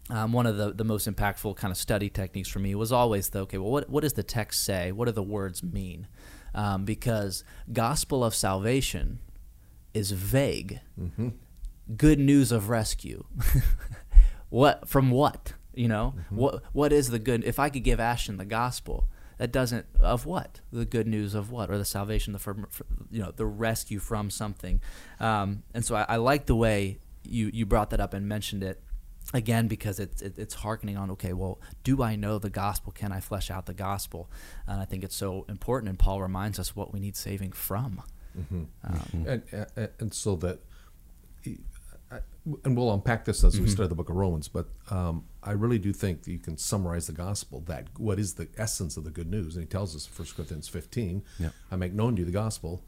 um, 0.10 0.34
one 0.34 0.45
of 0.45 0.58
the, 0.58 0.71
the 0.71 0.84
most 0.84 1.08
impactful 1.08 1.56
kind 1.56 1.71
of 1.71 1.78
study 1.78 2.10
techniques 2.10 2.49
for 2.49 2.60
me 2.60 2.75
was 2.75 2.91
always 2.91 3.30
the 3.30 3.39
okay 3.39 3.58
well 3.58 3.71
what, 3.71 3.89
what 3.89 4.01
does 4.01 4.13
the 4.13 4.23
text 4.23 4.63
say 4.63 4.91
what 4.91 5.06
do 5.06 5.12
the 5.12 5.23
words 5.23 5.63
mean 5.63 6.08
um, 6.54 6.86
because 6.86 7.43
gospel 7.73 8.23
of 8.23 8.36
salvation 8.36 9.19
is 9.93 10.12
vague 10.12 10.80
good 11.97 12.19
news 12.19 12.51
of 12.51 12.69
rescue 12.69 13.23
what 14.49 14.88
from 14.88 15.10
what 15.10 15.54
You 15.76 15.88
know, 15.88 16.14
what 16.30 16.64
what 16.74 16.94
is 16.94 17.10
the 17.10 17.20
good? 17.20 17.44
If 17.44 17.60
I 17.60 17.70
could 17.70 17.84
give 17.84 18.00
Ashton 18.00 18.38
the 18.38 18.46
gospel, 18.46 19.08
that 19.38 19.52
doesn't 19.52 19.86
of 20.00 20.26
what? 20.26 20.62
The 20.72 20.86
good 20.86 21.08
news 21.08 21.34
of 21.34 21.52
what? 21.52 21.70
Or 21.70 21.78
the 21.78 21.86
salvation, 21.86 22.34
the 22.34 22.40
from, 22.40 22.68
you 23.12 23.22
know 23.22 23.32
the 23.32 23.46
rescue 23.46 24.00
from 24.00 24.30
something. 24.30 24.82
Um, 25.20 25.64
and 25.74 25.84
so 25.84 25.96
I, 25.96 26.06
I 26.10 26.16
like 26.18 26.46
the 26.46 26.56
way 26.56 27.00
you 27.24 27.50
you 27.54 27.66
brought 27.66 27.90
that 27.90 28.00
up 28.00 28.14
and 28.14 28.28
mentioned 28.28 28.64
it 28.64 28.82
again 29.34 29.68
because 29.68 30.00
it's 30.00 30.22
it, 30.22 30.38
it's 30.38 30.54
harkening 30.54 30.98
on 30.98 31.10
okay 31.10 31.34
well 31.34 31.60
do 31.84 32.04
i 32.04 32.16
know 32.16 32.38
the 32.38 32.50
gospel? 32.50 32.92
Can 32.92 33.12
i 33.12 33.20
flesh 33.20 33.50
out 33.50 33.66
the 33.66 33.74
gospel? 33.74 34.30
And 34.68 34.80
i 34.80 34.86
think 34.86 35.04
it's 35.04 35.16
so 35.16 35.46
important 35.50 35.90
and 35.90 35.98
paul 35.98 36.22
reminds 36.22 36.60
us 36.60 36.76
what 36.76 36.94
we 36.94 37.00
need 37.00 37.16
saving 37.16 37.52
from. 37.52 38.04
Um, 38.84 39.26
and, 39.28 39.44
and 39.76 39.90
and 40.00 40.14
so 40.14 40.36
that 40.38 40.60
I- 42.15 42.21
and 42.63 42.78
we'll 42.78 42.93
unpack 42.93 43.25
this 43.25 43.43
as 43.43 43.60
we 43.60 43.67
study 43.67 43.89
the 43.89 43.95
book 43.95 44.10
of 44.10 44.15
romans 44.15 44.47
but 44.47 44.67
um, 44.91 45.23
i 45.41 45.51
really 45.51 45.80
do 45.80 45.91
think 45.91 46.23
that 46.23 46.32
you 46.32 46.38
can 46.39 46.58
summarize 46.58 47.08
the 47.08 47.13
gospel 47.13 47.62
that 47.62 47.88
what 47.97 48.19
is 48.19 48.36
the 48.36 48.47
essence 48.58 48.97
of 48.97 49.04
the 49.04 49.10
good 49.10 49.30
news. 49.30 49.56
And 49.56 49.63
he 49.63 49.67
tells 49.67 49.95
us 49.95 50.08
in 50.08 50.13
1 50.25 50.28
corinthians 50.36 50.67
15 50.67 51.23
Yeah. 51.39 51.49
i 51.71 51.75
make 51.75 51.93
known 51.93 52.15
to 52.15 52.19
you 52.21 52.25
the 52.25 52.32
gospel 52.32 52.84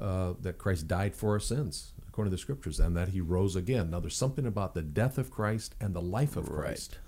uh, 0.00 0.34
that 0.40 0.58
christ 0.58 0.86
died 0.88 1.14
for 1.16 1.30
our 1.30 1.40
sins 1.40 1.92
according 2.08 2.30
to 2.30 2.36
the 2.36 2.40
scriptures 2.40 2.80
and 2.80 2.96
that 2.96 3.08
he 3.10 3.20
rose 3.20 3.54
again. 3.54 3.88
Now 3.90 4.00
there's 4.00 4.16
something 4.16 4.44
about 4.46 4.74
the 4.74 4.82
death 4.82 5.16
of 5.18 5.30
christ 5.30 5.74
and 5.80 5.94
the 5.94 6.00
life 6.02 6.36
of 6.36 6.46
christ 6.50 6.98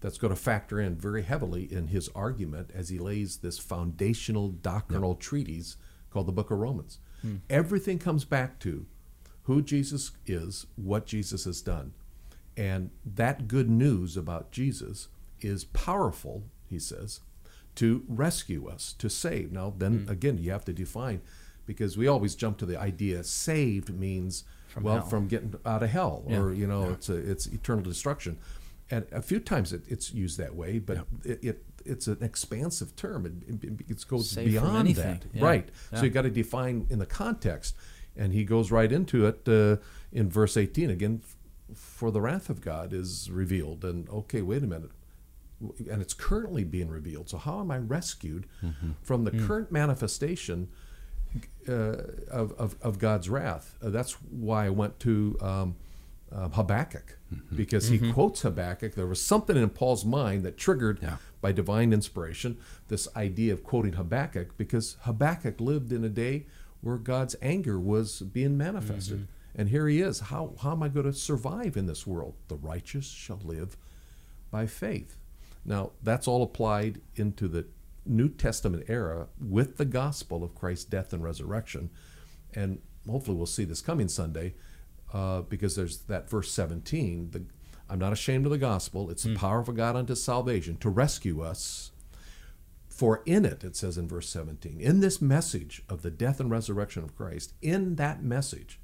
that's 0.00 0.16
going 0.18 0.32
to 0.32 0.40
factor 0.40 0.80
in 0.80 0.94
very 0.94 1.22
heavily 1.22 1.64
in 1.72 1.88
his 1.88 2.08
argument 2.14 2.70
as 2.72 2.88
he 2.88 2.98
lays 3.00 3.38
this 3.38 3.58
foundational 3.58 4.48
doctrinal 4.50 5.14
treatise 5.16 5.76
called 6.10 6.26
the 6.28 6.32
book 6.32 6.50
of 6.52 6.58
Romans. 6.58 6.98
Everything 7.50 7.98
comes 7.98 8.24
back 8.24 8.60
to 8.60 8.86
who 9.48 9.62
Jesus 9.62 10.10
is, 10.26 10.66
what 10.76 11.06
Jesus 11.06 11.46
has 11.46 11.62
done. 11.62 11.94
And 12.54 12.90
that 13.04 13.48
good 13.48 13.70
news 13.70 14.14
about 14.14 14.52
Jesus 14.52 15.08
is 15.40 15.64
powerful, 15.64 16.42
he 16.68 16.78
says, 16.78 17.20
to 17.76 18.04
rescue 18.06 18.68
us, 18.68 18.92
to 18.98 19.08
save. 19.08 19.50
Now, 19.50 19.72
then 19.74 20.00
hmm. 20.00 20.10
again, 20.10 20.36
you 20.36 20.50
have 20.50 20.66
to 20.66 20.74
define 20.74 21.22
because 21.64 21.96
we 21.96 22.06
always 22.06 22.34
jump 22.34 22.58
to 22.58 22.66
the 22.66 22.78
idea 22.78 23.24
saved 23.24 23.88
means 23.88 24.44
well 24.82 24.96
hell. 24.96 25.06
from 25.06 25.28
getting 25.28 25.54
out 25.64 25.82
of 25.82 25.90
hell 25.90 26.24
or 26.28 26.52
you 26.52 26.66
know 26.66 26.90
it's 26.90 27.08
a, 27.08 27.16
it's 27.16 27.46
eternal 27.46 27.82
destruction 27.82 28.38
and 28.90 29.06
a 29.12 29.20
few 29.20 29.38
times 29.38 29.72
it, 29.72 29.82
it's 29.86 30.12
used 30.14 30.38
that 30.38 30.54
way 30.54 30.78
but 30.78 30.98
it, 31.24 31.44
it 31.44 31.64
it's 31.84 32.06
an 32.06 32.16
expansive 32.22 32.96
term 32.96 33.26
it, 33.26 33.64
it, 33.64 33.80
it 33.86 34.08
goes 34.08 34.30
Saved 34.30 34.50
beyond 34.50 34.88
that 34.94 35.24
Yeah. 35.34 35.44
right 35.44 35.68
Yeah. 35.92 35.98
so 35.98 36.04
you've 36.04 36.14
got 36.14 36.22
to 36.22 36.30
define 36.30 36.86
in 36.88 36.98
the 36.98 37.06
context 37.06 37.76
and 38.16 38.32
he 38.32 38.44
goes 38.44 38.70
right 38.70 38.90
into 38.92 39.26
it 39.26 39.48
uh, 39.48 39.76
in 40.12 40.28
verse 40.30 40.56
18 40.56 40.90
again 40.90 41.22
for 41.74 42.10
the 42.10 42.20
wrath 42.20 42.48
of 42.50 42.60
god 42.60 42.92
is 42.92 43.30
revealed. 43.30 43.84
And 43.84 44.08
okay 44.08 44.42
wait 44.42 44.62
a 44.62 44.66
minute. 44.66 44.90
And 45.90 46.00
it's 46.00 46.14
currently 46.14 46.64
being 46.64 46.88
revealed. 46.88 47.28
So 47.28 47.36
how 47.38 47.60
am 47.60 47.70
i 47.70 47.78
rescued 47.78 48.46
from 49.02 49.24
the 49.24 49.30
current 49.32 49.70
manifestation 49.72 50.68
uh, 51.68 51.72
of, 52.30 52.52
of, 52.52 52.76
of 52.80 52.98
God's 52.98 53.28
wrath. 53.28 53.76
Uh, 53.82 53.90
that's 53.90 54.12
why 54.12 54.64
I 54.66 54.70
went 54.70 54.98
to 55.00 55.36
um, 55.42 55.76
um, 56.32 56.52
Habakkuk 56.52 57.18
because 57.54 57.88
he 57.88 57.98
quotes 58.12 58.40
Habakkuk. 58.42 58.94
There 58.94 59.06
was 59.06 59.20
something 59.24 59.54
in 59.56 59.68
Paul's 59.68 60.04
mind 60.06 60.42
that 60.44 60.56
triggered 60.56 61.00
Yeah. 61.02 61.16
by 61.42 61.52
divine 61.52 61.92
inspiration 61.92 62.56
this 62.88 63.06
idea 63.14 63.52
of 63.52 63.62
quoting 63.62 63.92
Habakkuk 63.94 64.56
because 64.56 64.96
Habakkuk 65.02 65.60
lived 65.60 65.92
in 65.92 66.02
a 66.04 66.08
day 66.08 66.46
where 66.80 66.96
God's 66.96 67.36
anger 67.42 67.78
was 67.78 68.20
being 68.20 68.56
manifested. 68.56 69.28
And 69.54 69.68
here 69.68 69.88
he 69.88 70.00
is. 70.00 70.20
How, 70.20 70.54
how 70.62 70.72
am 70.72 70.82
I 70.82 70.88
going 70.88 71.06
to 71.06 71.12
survive 71.12 71.76
in 71.76 71.86
this 71.86 72.06
world? 72.06 72.34
The 72.48 72.56
righteous 72.56 73.06
shall 73.06 73.40
live 73.42 73.76
by 74.50 74.66
faith. 74.66 75.16
Now, 75.64 75.90
that's 76.02 76.28
all 76.28 76.42
applied 76.42 77.00
into 77.16 77.48
the 77.48 77.66
New 78.06 78.28
Testament 78.28 78.84
era 78.88 79.26
with 79.40 79.76
the 79.76 79.84
gospel 79.84 80.44
of 80.44 80.54
Christ's 80.54 80.84
death 80.84 81.12
and 81.12 81.22
resurrection. 81.22 81.90
And 82.54 82.80
hopefully, 83.08 83.36
we'll 83.36 83.46
see 83.46 83.64
this 83.64 83.82
coming 83.82 84.08
Sunday 84.08 84.54
uh, 85.12 85.42
because 85.42 85.76
there's 85.76 85.98
that 86.02 86.30
verse 86.30 86.50
17 86.52 87.30
the, 87.30 87.44
I'm 87.90 87.98
not 87.98 88.12
ashamed 88.12 88.44
of 88.44 88.52
the 88.52 88.58
gospel. 88.58 89.10
It's 89.10 89.22
the 89.22 89.34
power 89.34 89.60
of 89.60 89.74
God 89.74 89.96
unto 89.96 90.14
salvation 90.14 90.76
to 90.78 90.90
rescue 90.90 91.40
us. 91.40 91.90
For 92.98 93.22
in 93.26 93.44
it, 93.44 93.62
it 93.62 93.76
says 93.76 93.96
in 93.96 94.08
verse 94.08 94.28
17, 94.28 94.80
in 94.80 94.98
this 94.98 95.22
message 95.22 95.84
of 95.88 96.02
the 96.02 96.10
death 96.10 96.40
and 96.40 96.50
resurrection 96.50 97.04
of 97.04 97.14
Christ, 97.14 97.54
in 97.62 97.94
that 97.94 98.24
message, 98.24 98.80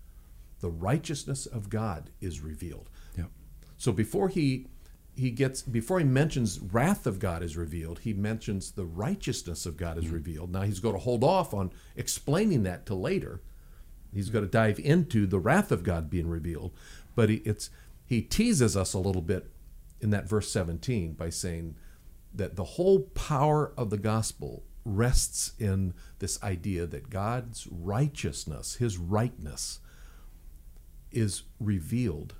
the 0.60 0.70
righteousness 0.70 1.46
of 1.46 1.68
God 1.68 2.10
is 2.20 2.40
revealed. 2.40 2.88
Yep. 3.18 3.30
So 3.76 3.90
before 3.90 4.28
he 4.28 4.68
he 5.16 5.32
gets 5.32 5.62
before 5.62 5.98
he 5.98 6.04
mentions 6.04 6.60
wrath 6.60 7.08
of 7.08 7.18
God 7.18 7.42
is 7.42 7.56
revealed, 7.56 7.98
he 8.04 8.12
mentions 8.12 8.70
the 8.70 8.84
righteousness 8.84 9.66
of 9.66 9.76
God 9.76 9.98
is 9.98 10.04
mm-hmm. 10.04 10.14
revealed. 10.14 10.52
Now 10.52 10.62
he's 10.62 10.78
going 10.78 10.94
to 10.94 11.00
hold 11.00 11.24
off 11.24 11.52
on 11.52 11.72
explaining 11.96 12.62
that 12.62 12.86
till 12.86 13.00
later. 13.00 13.40
He's 14.12 14.30
going 14.30 14.44
to 14.44 14.50
dive 14.50 14.78
into 14.78 15.26
the 15.26 15.40
wrath 15.40 15.72
of 15.72 15.82
God 15.82 16.08
being 16.08 16.28
revealed, 16.28 16.72
but 17.16 17.30
he, 17.30 17.36
it's 17.38 17.68
he 18.06 18.22
teases 18.22 18.76
us 18.76 18.94
a 18.94 19.00
little 19.00 19.22
bit 19.22 19.50
in 20.00 20.10
that 20.10 20.28
verse 20.28 20.52
17 20.52 21.14
by 21.14 21.30
saying 21.30 21.74
that 22.34 22.56
the 22.56 22.64
whole 22.64 23.00
power 23.00 23.72
of 23.76 23.90
the 23.90 23.98
gospel 23.98 24.64
rests 24.84 25.52
in 25.58 25.94
this 26.18 26.42
idea 26.42 26.86
that 26.86 27.08
God's 27.08 27.66
righteousness, 27.70 28.74
his 28.76 28.98
rightness, 28.98 29.80
is 31.10 31.44
revealed. 31.60 32.34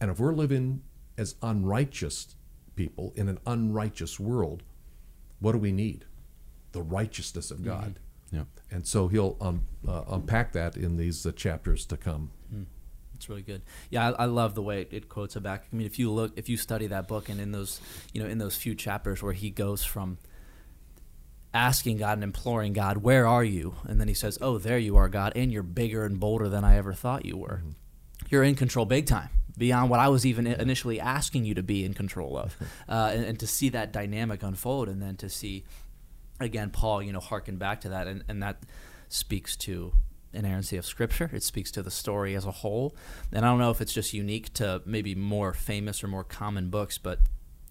And 0.00 0.10
if 0.10 0.20
we're 0.20 0.34
living 0.34 0.82
as 1.16 1.34
unrighteous 1.42 2.36
people 2.76 3.12
in 3.16 3.28
an 3.28 3.38
unrighteous 3.46 4.20
world, 4.20 4.62
what 5.40 5.52
do 5.52 5.58
we 5.58 5.72
need? 5.72 6.04
The 6.72 6.82
righteousness 6.82 7.50
of 7.50 7.64
God. 7.64 7.98
Yep. 8.30 8.46
And 8.70 8.86
so 8.86 9.08
he'll 9.08 9.36
um, 9.40 9.64
uh, 9.86 10.04
unpack 10.08 10.52
that 10.52 10.76
in 10.76 10.96
these 10.96 11.26
uh, 11.26 11.32
chapters 11.32 11.84
to 11.86 11.96
come. 11.96 12.30
It's 13.22 13.28
really 13.28 13.42
good. 13.42 13.62
Yeah, 13.88 14.10
I, 14.10 14.22
I 14.22 14.24
love 14.24 14.56
the 14.56 14.62
way 14.62 14.80
it, 14.80 14.88
quotes 14.90 14.96
it 15.04 15.08
quotes 15.08 15.34
Habakkuk. 15.34 15.68
I 15.72 15.76
mean, 15.76 15.86
if 15.86 15.96
you 15.96 16.10
look, 16.10 16.32
if 16.34 16.48
you 16.48 16.56
study 16.56 16.88
that 16.88 17.06
book, 17.06 17.28
and 17.28 17.40
in 17.40 17.52
those, 17.52 17.80
you 18.12 18.20
know, 18.20 18.28
in 18.28 18.38
those 18.38 18.56
few 18.56 18.74
chapters 18.74 19.22
where 19.22 19.32
he 19.32 19.48
goes 19.48 19.84
from 19.84 20.18
asking 21.54 21.98
God 21.98 22.14
and 22.14 22.24
imploring 22.24 22.72
God, 22.72 22.96
"Where 22.98 23.24
are 23.24 23.44
you?" 23.44 23.76
and 23.84 24.00
then 24.00 24.08
he 24.08 24.14
says, 24.14 24.38
"Oh, 24.40 24.58
there 24.58 24.76
you 24.76 24.96
are, 24.96 25.08
God, 25.08 25.34
and 25.36 25.52
you're 25.52 25.62
bigger 25.62 26.04
and 26.04 26.18
bolder 26.18 26.48
than 26.48 26.64
I 26.64 26.76
ever 26.76 26.92
thought 26.94 27.24
you 27.24 27.36
were. 27.36 27.62
You're 28.28 28.42
in 28.42 28.56
control, 28.56 28.86
big 28.86 29.06
time." 29.06 29.28
Beyond 29.56 29.88
what 29.88 30.00
I 30.00 30.08
was 30.08 30.26
even 30.26 30.48
i- 30.48 30.54
initially 30.58 30.98
asking 30.98 31.44
you 31.44 31.54
to 31.54 31.62
be 31.62 31.84
in 31.84 31.94
control 31.94 32.36
of, 32.36 32.56
uh, 32.88 33.12
and, 33.14 33.24
and 33.24 33.38
to 33.38 33.46
see 33.46 33.68
that 33.68 33.92
dynamic 33.92 34.42
unfold, 34.42 34.88
and 34.88 35.00
then 35.00 35.14
to 35.18 35.28
see, 35.28 35.62
again, 36.40 36.70
Paul, 36.70 37.04
you 37.04 37.12
know, 37.12 37.20
harken 37.20 37.56
back 37.56 37.82
to 37.82 37.90
that, 37.90 38.08
and, 38.08 38.24
and 38.26 38.42
that 38.42 38.64
speaks 39.08 39.56
to 39.58 39.92
inerrancy 40.32 40.76
of 40.76 40.86
Scripture. 40.86 41.30
It 41.32 41.42
speaks 41.42 41.70
to 41.72 41.82
the 41.82 41.90
story 41.90 42.34
as 42.34 42.44
a 42.44 42.50
whole. 42.50 42.94
And 43.32 43.44
I 43.44 43.48
don't 43.48 43.58
know 43.58 43.70
if 43.70 43.80
it's 43.80 43.92
just 43.92 44.12
unique 44.12 44.52
to 44.54 44.82
maybe 44.84 45.14
more 45.14 45.52
famous 45.52 46.02
or 46.02 46.08
more 46.08 46.24
common 46.24 46.70
books, 46.70 46.98
but 46.98 47.20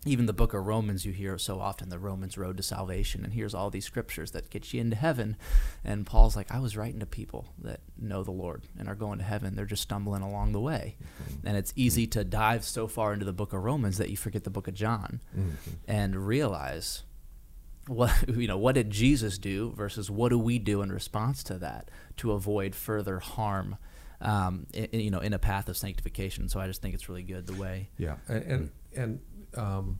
even 0.04 0.26
the 0.26 0.34
book 0.34 0.56
of 0.56 0.66
Romans, 0.66 1.06
you 1.06 1.12
hear 1.12 1.38
so 1.38 1.60
often 1.60 1.90
the 1.90 2.00
Romans 2.00 2.36
road 2.36 2.58
to 2.58 2.64
salvation, 2.64 3.24
and 3.24 3.34
here's 3.34 3.54
all 3.54 3.70
these 3.70 3.86
scriptures 3.86 4.32
that 4.32 4.50
get 4.50 4.74
you 4.74 4.82
into 4.82 4.96
heaven. 4.96 5.38
And 5.84 6.08
Paul's 6.08 6.36
like, 6.36 6.52
I 6.52 6.60
was 6.60 6.76
writing 6.76 7.00
to 7.02 7.06
people 7.06 7.54
that 7.60 7.82
know 8.00 8.24
the 8.24 8.32
Lord 8.32 8.64
and 8.80 8.88
are 8.88 8.96
going 8.96 9.20
to 9.20 9.24
heaven. 9.24 9.56
They're 9.56 9.66
just 9.66 9.84
stumbling 9.84 10.24
along 10.24 10.54
the 10.54 10.60
way. 10.60 10.98
Mm-hmm. 11.04 11.48
And 11.48 11.56
it's 11.56 11.72
easy 11.76 12.08
to 12.08 12.24
dive 12.24 12.66
so 12.66 12.88
far 12.88 13.14
into 13.14 13.26
the 13.26 13.34
book 13.34 13.54
of 13.54 13.64
Romans 13.64 14.00
that 14.00 14.10
you 14.10 14.18
forget 14.18 14.44
the 14.44 14.50
book 14.50 14.68
of 14.68 14.74
John 14.74 15.22
mm-hmm. 15.38 15.52
and 15.88 16.26
realize 16.26 17.04
what 17.88 18.12
you 18.36 18.48
know 18.48 18.58
what 18.58 18.76
did 18.76 18.90
Jesus 18.90 19.38
do 19.38 19.72
versus 19.76 20.10
what 20.12 20.30
do 20.30 20.38
we 20.40 20.60
do 20.60 20.82
in 20.82 20.92
response 20.92 21.44
to 21.44 21.58
that 21.60 21.90
to 22.18 22.32
avoid 22.32 22.76
further 22.76 23.20
harm 23.20 23.78
um, 24.22 24.68
i- 24.76 24.88
i- 24.94 24.98
you 24.98 25.10
know 25.12 25.20
in 25.20 25.34
a 25.34 25.40
path 25.40 25.68
of 25.68 25.76
sanctification 25.78 26.48
so 26.48 26.60
I 26.60 26.68
just 26.68 26.82
think 26.82 26.94
it's 26.94 27.10
really 27.10 27.24
good 27.24 27.48
the 27.48 27.54
way 27.56 27.90
Yeah, 27.98 28.18
and 28.28 28.44
and, 28.44 28.72
and 28.96 29.20
um, 29.56 30.00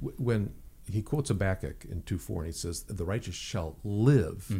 w- 0.00 0.16
when 0.18 0.52
he 0.90 1.02
quotes 1.02 1.28
Habakkuk 1.28 1.84
in 1.84 2.02
two 2.02 2.18
four, 2.18 2.42
and 2.42 2.46
he 2.52 2.52
says, 2.58 2.82
"The 2.84 3.04
righteous 3.04 3.34
shall 3.34 3.76
live." 3.84 4.50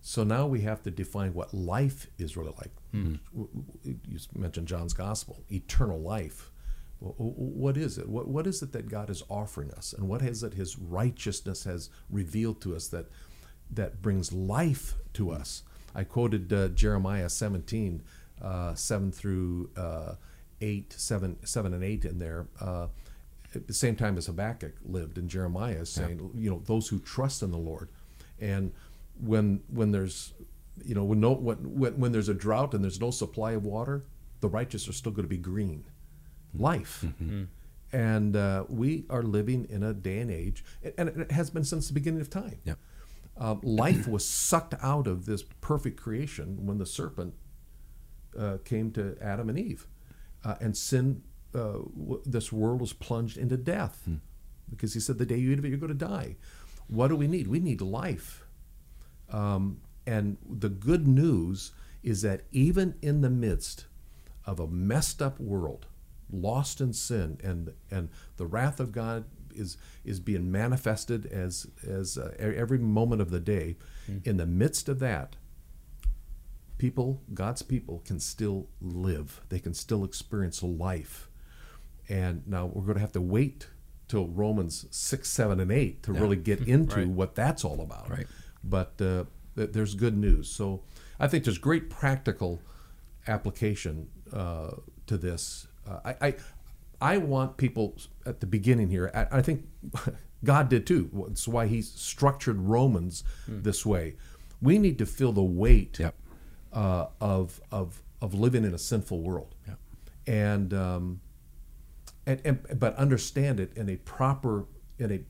So 0.00 0.22
now 0.22 0.46
we 0.46 0.60
have 0.62 0.82
to 0.84 0.90
define 0.90 1.32
what 1.34 1.52
life 1.54 2.06
is 2.18 2.36
really 2.36 2.52
like. 2.58 2.70
W- 2.92 3.48
You 3.84 4.18
mentioned 4.34 4.68
John's 4.68 4.92
Gospel, 4.94 5.42
eternal 5.50 6.00
life. 6.00 6.50
Wh- 7.04 7.16
wh- 7.16 7.38
What 7.38 7.76
is 7.76 7.98
it? 7.98 8.08
What, 8.08 8.28
what 8.28 8.46
is 8.46 8.62
it 8.62 8.72
that 8.72 8.88
God 8.88 9.10
is 9.10 9.22
offering 9.28 9.70
us, 9.72 9.92
and 9.92 10.08
what 10.08 10.22
is 10.22 10.42
it 10.42 10.54
His 10.54 10.78
righteousness 10.78 11.64
has 11.64 11.90
revealed 12.10 12.60
to 12.62 12.74
us 12.74 12.88
that 12.88 13.06
that 13.70 14.02
brings 14.02 14.32
life 14.32 14.94
to 15.14 15.30
us? 15.30 15.62
I 15.94 16.04
quoted 16.04 16.52
uh, 16.52 16.68
Jeremiah 16.68 17.28
17, 17.28 18.02
uh, 18.42 18.74
7 18.74 19.12
through 19.12 19.70
uh, 19.76 20.14
8, 20.60 20.92
7, 20.92 21.36
7 21.46 21.74
and 21.74 21.84
8 21.84 22.04
in 22.04 22.18
there. 22.18 22.46
Uh, 22.60 22.88
at 23.54 23.68
the 23.68 23.74
same 23.74 23.94
time 23.94 24.18
as 24.18 24.26
Habakkuk 24.26 24.74
lived, 24.84 25.16
and 25.18 25.28
Jeremiah 25.30 25.76
is 25.82 25.88
saying, 25.88 26.30
you 26.34 26.50
know, 26.50 26.60
those 26.66 26.88
who 26.88 26.98
trust 26.98 27.42
in 27.42 27.52
the 27.52 27.58
Lord. 27.58 27.88
And 28.40 28.72
when 29.20 29.62
when 29.68 29.92
there's 29.92 30.32
you 30.84 30.92
know 30.96 31.04
when 31.04 31.20
no 31.20 31.32
when 31.34 31.58
when 32.00 32.10
there's 32.10 32.28
a 32.28 32.34
drought 32.34 32.74
and 32.74 32.82
there's 32.82 33.00
no 33.00 33.12
supply 33.12 33.52
of 33.52 33.64
water, 33.64 34.04
the 34.40 34.48
righteous 34.48 34.88
are 34.88 34.92
still 34.92 35.12
going 35.12 35.22
to 35.24 35.28
be 35.28 35.36
green, 35.36 35.84
life. 36.56 37.04
And 37.92 38.34
uh, 38.36 38.64
we 38.68 39.04
are 39.08 39.22
living 39.22 39.66
in 39.70 39.82
a 39.84 39.94
day 39.94 40.18
and 40.18 40.30
age, 40.30 40.64
and 40.98 41.08
it 41.08 41.30
has 41.30 41.50
been 41.50 41.64
since 41.64 41.86
the 41.86 41.94
beginning 41.94 42.20
of 42.20 42.28
time. 42.28 42.58
Yep. 42.64 42.78
Uh, 43.36 43.56
life 43.62 44.08
was 44.08 44.24
sucked 44.26 44.74
out 44.82 45.06
of 45.06 45.26
this 45.26 45.42
perfect 45.60 46.00
creation 46.00 46.66
when 46.66 46.78
the 46.78 46.86
serpent 46.86 47.34
uh, 48.38 48.58
came 48.64 48.90
to 48.92 49.16
Adam 49.20 49.48
and 49.48 49.58
Eve, 49.58 49.86
uh, 50.44 50.56
and 50.60 50.76
sin. 50.76 51.22
Uh, 51.54 51.82
w- 51.96 52.22
this 52.24 52.52
world 52.52 52.80
was 52.80 52.92
plunged 52.92 53.36
into 53.36 53.56
death 53.56 54.08
because 54.68 54.94
he 54.94 55.00
said, 55.00 55.18
"The 55.18 55.26
day 55.26 55.36
you 55.36 55.52
eat 55.52 55.58
of 55.58 55.64
it, 55.64 55.68
you're 55.68 55.78
going 55.78 55.96
to 55.96 56.06
die." 56.06 56.36
What 56.88 57.08
do 57.08 57.16
we 57.16 57.28
need? 57.28 57.46
We 57.46 57.60
need 57.60 57.80
life. 57.80 58.44
Um, 59.30 59.80
and 60.06 60.36
the 60.48 60.68
good 60.68 61.06
news 61.08 61.72
is 62.02 62.22
that 62.22 62.42
even 62.52 62.94
in 63.00 63.22
the 63.22 63.30
midst 63.30 63.86
of 64.46 64.60
a 64.60 64.66
messed 64.66 65.22
up 65.22 65.40
world, 65.40 65.86
lost 66.40 66.80
in 66.80 66.92
sin, 66.92 67.38
and 67.42 67.72
and 67.90 68.08
the 68.36 68.46
wrath 68.46 68.80
of 68.80 68.92
God 68.92 69.24
is 69.54 69.76
is 70.04 70.18
being 70.20 70.50
manifested 70.50 71.26
as 71.26 71.66
as 71.86 72.18
uh, 72.18 72.34
every 72.38 72.78
moment 72.78 73.20
of 73.22 73.30
the 73.30 73.40
day. 73.40 73.76
In 74.24 74.36
the 74.36 74.46
midst 74.46 74.88
of 74.88 74.98
that, 74.98 75.36
people, 76.78 77.22
God's 77.32 77.62
people, 77.62 78.00
can 78.04 78.20
still 78.20 78.68
live. 78.80 79.40
They 79.48 79.58
can 79.58 79.74
still 79.74 80.04
experience 80.04 80.62
life. 80.62 81.28
And 82.08 82.46
now 82.46 82.66
we're 82.66 82.82
going 82.82 82.96
to 82.96 83.00
have 83.00 83.12
to 83.12 83.20
wait 83.20 83.68
till 84.08 84.26
Romans 84.28 84.84
six, 84.90 85.30
seven, 85.30 85.58
and 85.60 85.72
eight 85.72 86.02
to 86.02 86.12
really 86.12 86.36
get 86.36 86.60
into 86.68 86.96
Right. 86.96 87.08
what 87.08 87.34
that's 87.34 87.64
all 87.64 87.80
about. 87.80 88.10
Right. 88.10 88.26
But 88.62 89.00
uh, 89.00 89.24
th- 89.56 89.72
there's 89.72 89.94
good 89.94 90.16
news. 90.16 90.50
So 90.50 90.82
I 91.18 91.26
think 91.28 91.44
there's 91.44 91.56
great 91.58 91.88
practical 91.88 92.60
application 93.26 94.08
uh, 94.32 94.72
to 95.06 95.16
this. 95.16 95.66
Uh, 95.88 96.00
I, 96.04 96.28
I 96.28 96.34
I 97.00 97.16
want 97.18 97.56
people 97.56 97.96
at 98.24 98.40
the 98.40 98.46
beginning 98.46 98.88
here. 98.88 99.10
I, 99.14 99.38
I 99.38 99.42
think 99.42 99.66
God 100.44 100.68
did 100.68 100.86
too. 100.86 101.10
That's 101.28 101.46
why 101.48 101.66
He 101.66 101.82
structured 101.82 102.58
Romans 102.60 103.24
this 103.48 103.84
way. 103.84 104.16
We 104.62 104.78
need 104.78 104.98
to 104.98 105.06
feel 105.06 105.32
the 105.32 105.42
weight 105.42 105.98
Yep. 105.98 106.14
uh, 106.72 107.06
of 107.20 107.60
of 107.70 108.02
of 108.22 108.34
living 108.34 108.64
in 108.64 108.72
a 108.74 108.78
sinful 108.78 109.20
world, 109.20 109.54
Yep. 109.66 109.78
and 110.26 110.72
um, 110.74 111.20
and, 112.26 112.40
and 112.44 112.78
but 112.80 112.94
understand 112.96 113.60
it 113.60 113.72
in 113.76 113.88
a 113.90 113.96
proper 113.96 114.64
in 114.98 115.12
a 115.12 115.20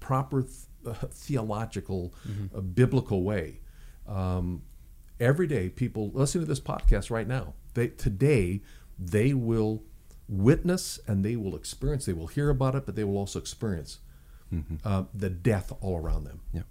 proper 0.00 0.42
th- 0.42 0.54
uh, 0.86 0.92
theological 1.10 2.12
uh, 2.54 2.60
biblical 2.60 3.22
way. 3.22 3.60
Um, 4.06 4.62
every 5.20 5.46
day, 5.46 5.68
people 5.70 6.10
listening 6.12 6.44
to 6.44 6.48
this 6.48 6.60
podcast 6.60 7.10
right 7.10 7.26
now, 7.28 7.54
they 7.74 7.88
today 7.88 8.60
they 8.98 9.32
will 9.32 9.82
witness 10.28 10.98
and 11.06 11.24
they 11.24 11.36
will 11.36 11.56
experience. 11.56 12.04
They 12.06 12.12
will 12.12 12.26
hear 12.26 12.50
about 12.50 12.74
it, 12.74 12.84
but 12.86 12.96
they 12.96 13.04
will 13.04 13.16
also 13.18 13.38
experience 13.38 13.98
uh, 14.84 15.04
the 15.14 15.28
death 15.30 15.72
all 15.80 15.98
around 15.98 16.24
them. 16.24 16.40
Yep. 16.52 16.64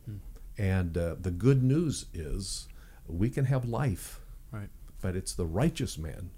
And 0.57 0.97
uh, 0.97 1.15
the 1.19 1.29
good 1.31 1.61
news 1.63 2.05
is 2.13 2.67
we 3.07 3.29
can 3.29 3.45
have 3.45 3.65
life, 3.65 4.19
Right. 4.51 4.69
but 5.01 5.15
it's 5.15 5.33
the 5.33 5.45
righteous 5.45 5.97
man 5.97 6.31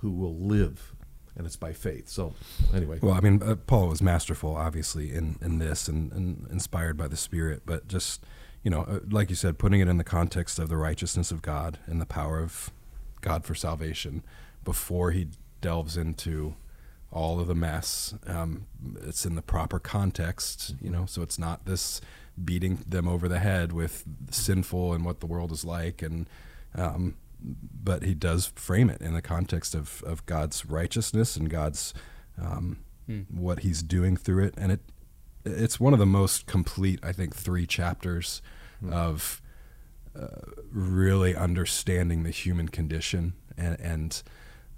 who 0.00 0.10
will 0.10 0.34
live, 0.36 0.94
and 1.34 1.46
it's 1.46 1.56
by 1.56 1.72
faith. 1.72 2.08
So, 2.10 2.34
anyway, 2.74 2.98
Well, 3.00 3.14
I 3.14 3.20
mean, 3.20 3.42
uh, 3.42 3.56
Paul 3.56 3.88
was 3.88 4.02
masterful, 4.02 4.54
obviously, 4.54 5.14
in, 5.14 5.36
in 5.40 5.58
this 5.58 5.88
and, 5.88 6.12
and 6.12 6.46
inspired 6.50 6.98
by 6.98 7.08
the 7.08 7.16
Spirit, 7.16 7.62
but 7.64 7.88
just, 7.88 8.22
you 8.62 8.70
know, 8.70 8.82
uh, 8.82 8.98
like 9.10 9.30
you 9.30 9.36
said, 9.36 9.58
putting 9.58 9.80
it 9.80 9.88
in 9.88 9.96
the 9.96 10.04
context 10.04 10.58
of 10.58 10.68
the 10.68 10.76
righteousness 10.76 11.30
of 11.30 11.40
God 11.40 11.78
and 11.86 11.98
the 11.98 12.06
power 12.06 12.38
of 12.40 12.70
God 13.22 13.44
for 13.46 13.54
salvation 13.54 14.22
before 14.66 15.12
he 15.12 15.28
delves 15.62 15.96
into 15.96 16.54
all 17.10 17.40
of 17.40 17.46
the 17.46 17.54
mess. 17.54 18.14
Um, 18.26 18.66
it's 19.02 19.24
in 19.24 19.36
the 19.36 19.42
proper 19.42 19.78
context, 19.78 20.74
you 20.82 20.90
know, 20.90 21.06
so 21.06 21.22
it's 21.22 21.38
not 21.38 21.64
this 21.64 22.02
beating 22.44 22.84
them 22.86 23.08
over 23.08 23.26
the 23.28 23.38
head 23.38 23.72
with 23.72 24.04
sinful 24.30 24.92
and 24.92 25.02
what 25.06 25.20
the 25.20 25.26
world 25.26 25.50
is 25.50 25.64
like. 25.64 26.02
And 26.02 26.28
um, 26.74 27.16
but 27.40 28.02
he 28.02 28.12
does 28.12 28.52
frame 28.54 28.90
it 28.90 29.00
in 29.00 29.14
the 29.14 29.22
context 29.22 29.74
of, 29.74 30.02
of 30.04 30.26
God's 30.26 30.66
righteousness 30.66 31.36
and 31.36 31.48
God's 31.48 31.94
um, 32.38 32.80
what 33.30 33.60
he's 33.60 33.82
doing 33.82 34.16
through 34.16 34.44
it. 34.44 34.54
And 34.58 34.72
it 34.72 34.80
it's 35.44 35.78
one 35.78 35.92
of 35.92 35.98
the 35.98 36.06
most 36.06 36.46
complete 36.46 36.98
I 37.02 37.12
think 37.12 37.34
three 37.34 37.66
chapters 37.66 38.42
of 38.90 39.40
uh, 40.18 40.26
really 40.70 41.34
understanding 41.36 42.24
the 42.24 42.30
human 42.30 42.68
condition 42.68 43.34
and 43.56 43.80
and 43.80 44.22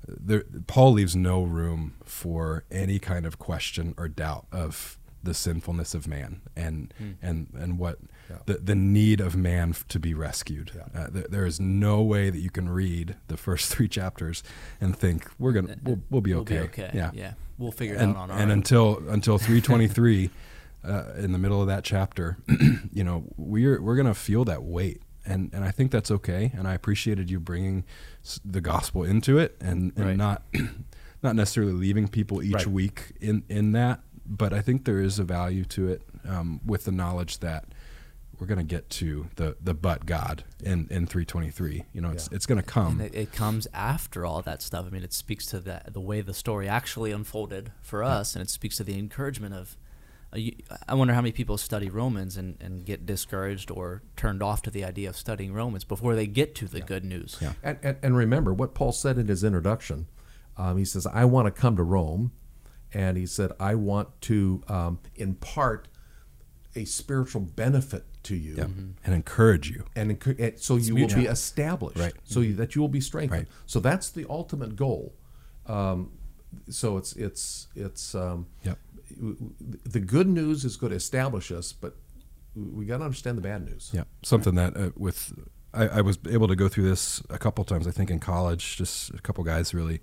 there, 0.07 0.45
Paul 0.67 0.93
leaves 0.93 1.15
no 1.17 1.43
room 1.43 1.95
for 2.05 2.65
any 2.71 2.99
kind 2.99 3.27
of 3.27 3.39
question 3.39 3.95
or 3.99 4.09
doubt 4.09 4.47
of 4.53 4.99
the 5.23 5.35
sinfulness 5.35 5.95
of 5.95 6.07
man 6.07 6.41
and 6.57 6.95
and 7.21 7.49
and 7.59 7.79
what 7.79 7.99
Yeah. 8.31 8.37
the 8.47 8.55
the 8.55 8.75
need 8.75 9.21
of 9.21 9.35
man 9.37 9.75
to 9.89 9.99
be 9.99 10.15
rescued. 10.15 10.71
Yeah. 10.75 11.01
Uh, 11.03 11.09
there, 11.11 11.27
there 11.29 11.47
is 11.47 11.59
no 11.61 12.03
way 12.03 12.31
that 12.31 12.39
you 12.39 12.51
can 12.51 12.69
read 12.69 13.17
the 13.27 13.37
first 13.37 13.69
three 13.75 13.89
chapters 13.89 14.43
and 14.81 14.97
think 14.97 15.29
we're 15.39 15.53
gonna 15.53 15.77
we'll, 15.83 16.01
we'll 16.09 16.21
be 16.21 16.33
We'll 16.33 16.43
okay. 16.43 16.55
be 16.61 16.65
okay. 16.67 16.91
Yeah, 16.95 17.11
Yeah. 17.13 17.33
We'll 17.59 17.73
figure 17.73 17.97
it 17.97 18.01
and, 18.01 18.17
out 18.17 18.23
on 18.23 18.31
our 18.31 18.39
and 18.39 18.51
own. 18.53 18.59
until 18.59 19.03
until 19.09 19.39
323 19.73 20.31
uh, 20.85 21.03
in 21.19 21.33
the 21.33 21.39
middle 21.39 21.61
of 21.61 21.67
that 21.67 21.83
chapter 21.83 22.39
you 22.93 23.03
know 23.03 23.25
we're 23.37 23.83
we're 23.83 23.97
gonna 23.97 24.15
feel 24.15 24.45
that 24.45 24.63
weight 24.63 25.03
and 25.27 25.51
and 25.53 25.65
I 25.65 25.71
think 25.71 25.91
that's 25.91 26.11
okay 26.11 26.53
and 26.57 26.67
I 26.69 26.75
appreciated 26.75 27.31
you 27.31 27.41
bringing 27.41 27.85
the 28.45 28.61
gospel 28.61 29.05
into 29.05 29.39
it 29.39 29.57
and, 29.61 29.93
and 29.97 30.07
Right. 30.07 30.17
not 30.17 30.43
not 31.23 31.35
necessarily 31.37 31.73
leaving 31.73 32.09
people 32.09 32.43
each 32.43 32.55
Right. 32.55 32.67
week 32.67 33.13
in 33.21 33.43
in 33.49 33.73
that 33.73 34.01
but 34.27 34.53
I 34.53 34.61
think 34.61 34.85
there 34.85 35.01
is 35.01 35.19
a 35.19 35.25
value 35.25 35.65
to 35.67 35.89
it 35.89 36.03
um, 36.27 36.61
with 36.65 36.85
the 36.85 36.93
knowledge 36.93 37.39
that 37.39 37.65
we're 38.39 38.47
gonna 38.47 38.63
get 38.63 38.89
to 38.91 39.27
the 39.37 39.57
the 39.61 39.75
but 39.75 40.07
God 40.07 40.45
in 40.63 40.87
in 40.91 41.07
323 41.07 41.85
you 41.93 42.01
know 42.01 42.11
it's 42.11 42.29
Yeah. 42.31 42.37
it's 42.37 42.47
gonna 42.47 42.63
come 42.63 43.01
And 43.01 43.13
it, 43.13 43.15
it 43.15 43.33
comes 43.33 43.67
after 43.75 44.25
all 44.25 44.43
that 44.43 44.63
stuff. 44.63 44.87
I 44.87 44.91
mean, 44.91 45.03
it 45.03 45.13
speaks 45.13 45.45
to 45.47 45.59
that 45.61 45.93
the 45.93 46.01
way 46.01 46.21
the 46.21 46.35
story 46.35 46.69
actually 46.69 47.11
unfolded 47.11 47.73
for 47.83 48.05
us, 48.05 48.35
and 48.37 48.43
it 48.43 48.49
speaks 48.51 48.77
to 48.77 48.85
the 48.85 48.97
encouragement 48.99 49.55
of. 49.55 49.77
Uh, 50.33 50.39
you, 50.39 50.53
I 50.87 50.95
wonder 50.95 51.15
how 51.15 51.21
many 51.23 51.33
people 51.33 51.57
study 51.57 51.89
Romans 51.89 52.37
and, 52.37 52.57
and 52.61 52.85
get 52.85 53.07
discouraged 53.07 53.71
or 53.71 54.03
turned 54.17 54.43
off 54.43 54.61
to 54.63 54.71
the 54.71 54.85
idea 54.85 55.09
of 55.09 55.17
studying 55.17 55.53
Romans 55.55 55.85
before 55.85 56.15
they 56.15 56.27
get 56.27 56.55
to 56.57 56.67
the 56.67 56.81
good 56.81 57.05
news. 57.05 57.39
Yeah. 57.41 57.53
And, 57.63 57.79
and, 57.83 57.97
and 58.03 58.17
remember 58.17 58.53
what 58.53 58.75
Paul 58.75 58.93
said 58.93 59.17
in 59.19 59.27
his 59.29 59.43
introduction. 59.43 60.07
Um, 60.57 60.77
he 60.77 60.85
says, 60.85 61.07
I 61.07 61.25
want 61.25 61.47
to 61.47 61.51
come 61.51 61.77
to 61.77 61.83
Rome. 61.83 62.33
And 62.93 63.17
he 63.17 63.27
said, 63.27 63.53
I 63.61 63.75
want 63.75 64.09
to 64.23 64.63
um, 64.69 64.99
impart 65.17 65.89
a 66.75 66.85
spiritual 66.85 67.43
benefit 67.43 68.05
to 68.25 68.35
you. 68.37 68.55
yeah, 68.57 68.65
and 68.65 69.15
encourage 69.15 69.71
you 69.71 69.85
And, 69.97 70.19
encour- 70.19 70.39
and 70.39 70.59
so 70.59 70.77
you 70.77 70.95
will 70.95 71.09
be 71.09 71.27
established, 71.27 71.99
Right. 71.99 72.13
so 72.25 72.41
you, 72.41 72.55
that 72.57 72.75
you 72.75 72.81
will 72.83 72.89
be 72.89 73.01
strengthened. 73.01 73.43
Right. 73.43 73.49
So 73.67 73.79
that's 73.81 74.11
the 74.11 74.27
ultimate 74.29 74.75
goal. 74.77 75.15
Um, 75.67 76.13
so 76.71 76.97
it's 76.97 77.13
it's 77.15 77.69
it's 77.77 78.15
um, 78.15 78.47
Yep. 78.65 78.79
The 79.11 80.01
good 80.01 80.29
news 80.29 80.65
is 80.65 80.77
going 80.77 80.91
to 80.91 80.97
establish 80.97 81.51
us, 81.51 81.73
but 81.73 81.97
we 82.55 82.87
got 82.87 82.99
to 82.99 83.05
understand 83.05 83.39
the 83.39 83.43
bad 83.43 83.65
news. 83.65 83.91
Yeah, 83.93 84.05
something 84.23 84.55
that 84.57 84.77
uh, 84.77 84.91
with 84.97 85.33
I, 85.75 85.89
I 85.89 86.01
was 86.01 86.19
able 86.29 86.49
to 86.49 86.57
go 86.57 86.69
through 86.69 86.89
this 86.89 87.23
a 87.31 87.39
couple 87.39 87.65
times. 87.65 87.87
I 87.87 87.91
think 87.91 88.11
in 88.11 88.21
college, 88.21 88.77
just 88.77 89.11
a 89.11 89.19
couple 89.19 89.45
guys 89.45 89.75
really 89.75 90.01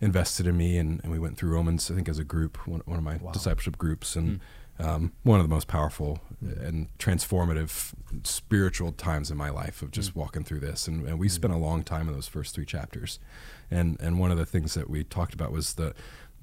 invested 0.00 0.46
in 0.46 0.56
me, 0.56 0.78
and, 0.78 1.00
and 1.02 1.12
we 1.12 1.18
went 1.18 1.36
through 1.36 1.50
Romans. 1.50 1.90
I 1.90 1.94
think 1.94 2.08
as 2.08 2.18
a 2.18 2.24
group, 2.24 2.66
one, 2.66 2.82
one 2.84 2.98
of 2.98 3.04
my 3.04 3.18
discipleship 3.32 3.78
groups, 3.78 4.16
and 4.16 4.40
um, 4.78 5.12
one 5.22 5.40
of 5.40 5.48
the 5.48 5.54
most 5.54 5.68
powerful 5.68 6.20
and 6.40 6.88
transformative 6.98 7.94
spiritual 8.24 8.92
times 8.92 9.30
in 9.30 9.36
my 9.36 9.48
life 9.48 9.80
of 9.80 9.90
just 9.90 10.14
walking 10.14 10.44
through 10.44 10.60
this. 10.60 10.86
And, 10.86 11.06
and 11.06 11.18
we 11.18 11.30
spent 11.30 11.54
a 11.54 11.56
long 11.56 11.82
time 11.82 12.08
in 12.08 12.14
those 12.14 12.28
first 12.28 12.54
three 12.54 12.66
chapters, 12.66 13.18
and 13.70 13.96
and 14.00 14.18
one 14.18 14.30
of 14.30 14.38
the 14.38 14.46
things 14.46 14.74
that 14.74 14.90
we 14.90 15.04
talked 15.04 15.34
about 15.34 15.52
was 15.52 15.74
the, 15.74 15.94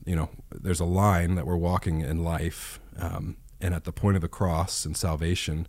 you 0.06 0.16
know, 0.16 0.30
there's 0.54 0.80
a 0.80 0.86
line 0.86 1.36
that 1.36 1.46
we're 1.46 1.58
walking 1.58 2.02
in 2.02 2.24
life, 2.24 2.80
um, 2.98 3.38
and 3.62 3.74
at 3.74 3.84
the 3.84 3.92
point 3.92 4.16
of 4.16 4.22
the 4.22 4.28
cross 4.28 4.86
and 4.86 4.98
salvation 4.98 5.68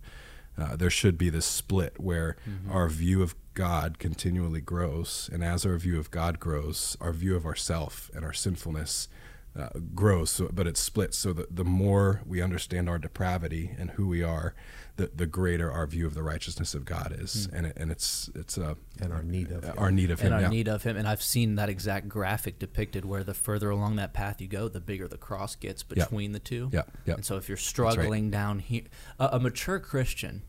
uh, 0.56 0.76
there 0.76 0.90
should 0.90 1.18
be 1.18 1.30
this 1.30 1.46
split 1.46 1.98
where 1.98 2.36
our 2.70 2.88
view 2.88 3.22
of 3.22 3.34
God 3.54 3.98
continually 3.98 4.60
grows, 4.60 5.28
and 5.32 5.42
as 5.42 5.66
our 5.66 5.76
view 5.76 5.98
of 5.98 6.10
God 6.10 6.38
grows, 6.38 6.96
our 7.00 7.12
view 7.12 7.36
of 7.36 7.44
ourself 7.44 8.10
and 8.14 8.24
our 8.24 8.32
sinfulness 8.32 9.08
uh, 9.58 9.68
grows. 9.94 10.30
So, 10.30 10.50
but 10.52 10.66
it's 10.66 10.80
split. 10.80 11.14
So 11.14 11.32
that 11.32 11.54
the 11.54 11.64
more 11.64 12.22
we 12.26 12.40
understand 12.42 12.88
our 12.88 12.98
depravity 12.98 13.74
and 13.78 13.92
who 13.92 14.08
we 14.08 14.22
are, 14.22 14.54
the, 14.96 15.10
the 15.14 15.26
greater 15.26 15.72
our 15.72 15.86
view 15.86 16.06
of 16.06 16.14
the 16.14 16.22
righteousness 16.22 16.72
of 16.74 16.84
God 16.84 17.16
is, 17.18 17.48
and 17.52 17.66
it, 17.66 17.76
and 17.76 17.90
it's 17.90 18.30
it's 18.34 18.56
uh, 18.56 18.74
And 19.00 19.12
our 19.12 19.22
need 19.22 19.50
of 19.50 19.64
Him. 19.64 19.74
our 19.76 19.90
need 19.90 20.10
of 20.12 20.20
him 20.20 20.26
and 20.26 20.34
our 20.36 20.40
yeah. 20.42 20.48
need 20.48 20.68
of 20.68 20.82
him. 20.84 20.96
And 20.96 21.08
I've 21.08 21.22
seen 21.22 21.56
that 21.56 21.68
exact 21.68 22.08
graphic 22.08 22.58
depicted 22.60 23.04
where 23.04 23.24
the 23.24 23.34
further 23.34 23.70
along 23.70 23.96
that 23.96 24.12
path 24.14 24.40
you 24.40 24.46
go, 24.46 24.68
the 24.68 24.80
bigger 24.80 25.08
the 25.08 25.18
cross 25.18 25.56
gets 25.56 25.82
between 25.82 26.30
the 26.32 26.38
two. 26.38 26.70
Yeah, 26.72 26.82
yeah. 27.06 27.14
And 27.14 27.24
so 27.24 27.36
if 27.36 27.48
you're 27.48 27.56
struggling 27.58 28.30
down 28.30 28.60
here, 28.60 28.82
a, 29.18 29.30
a 29.32 29.40
mature 29.40 29.80
Christian 29.80 30.42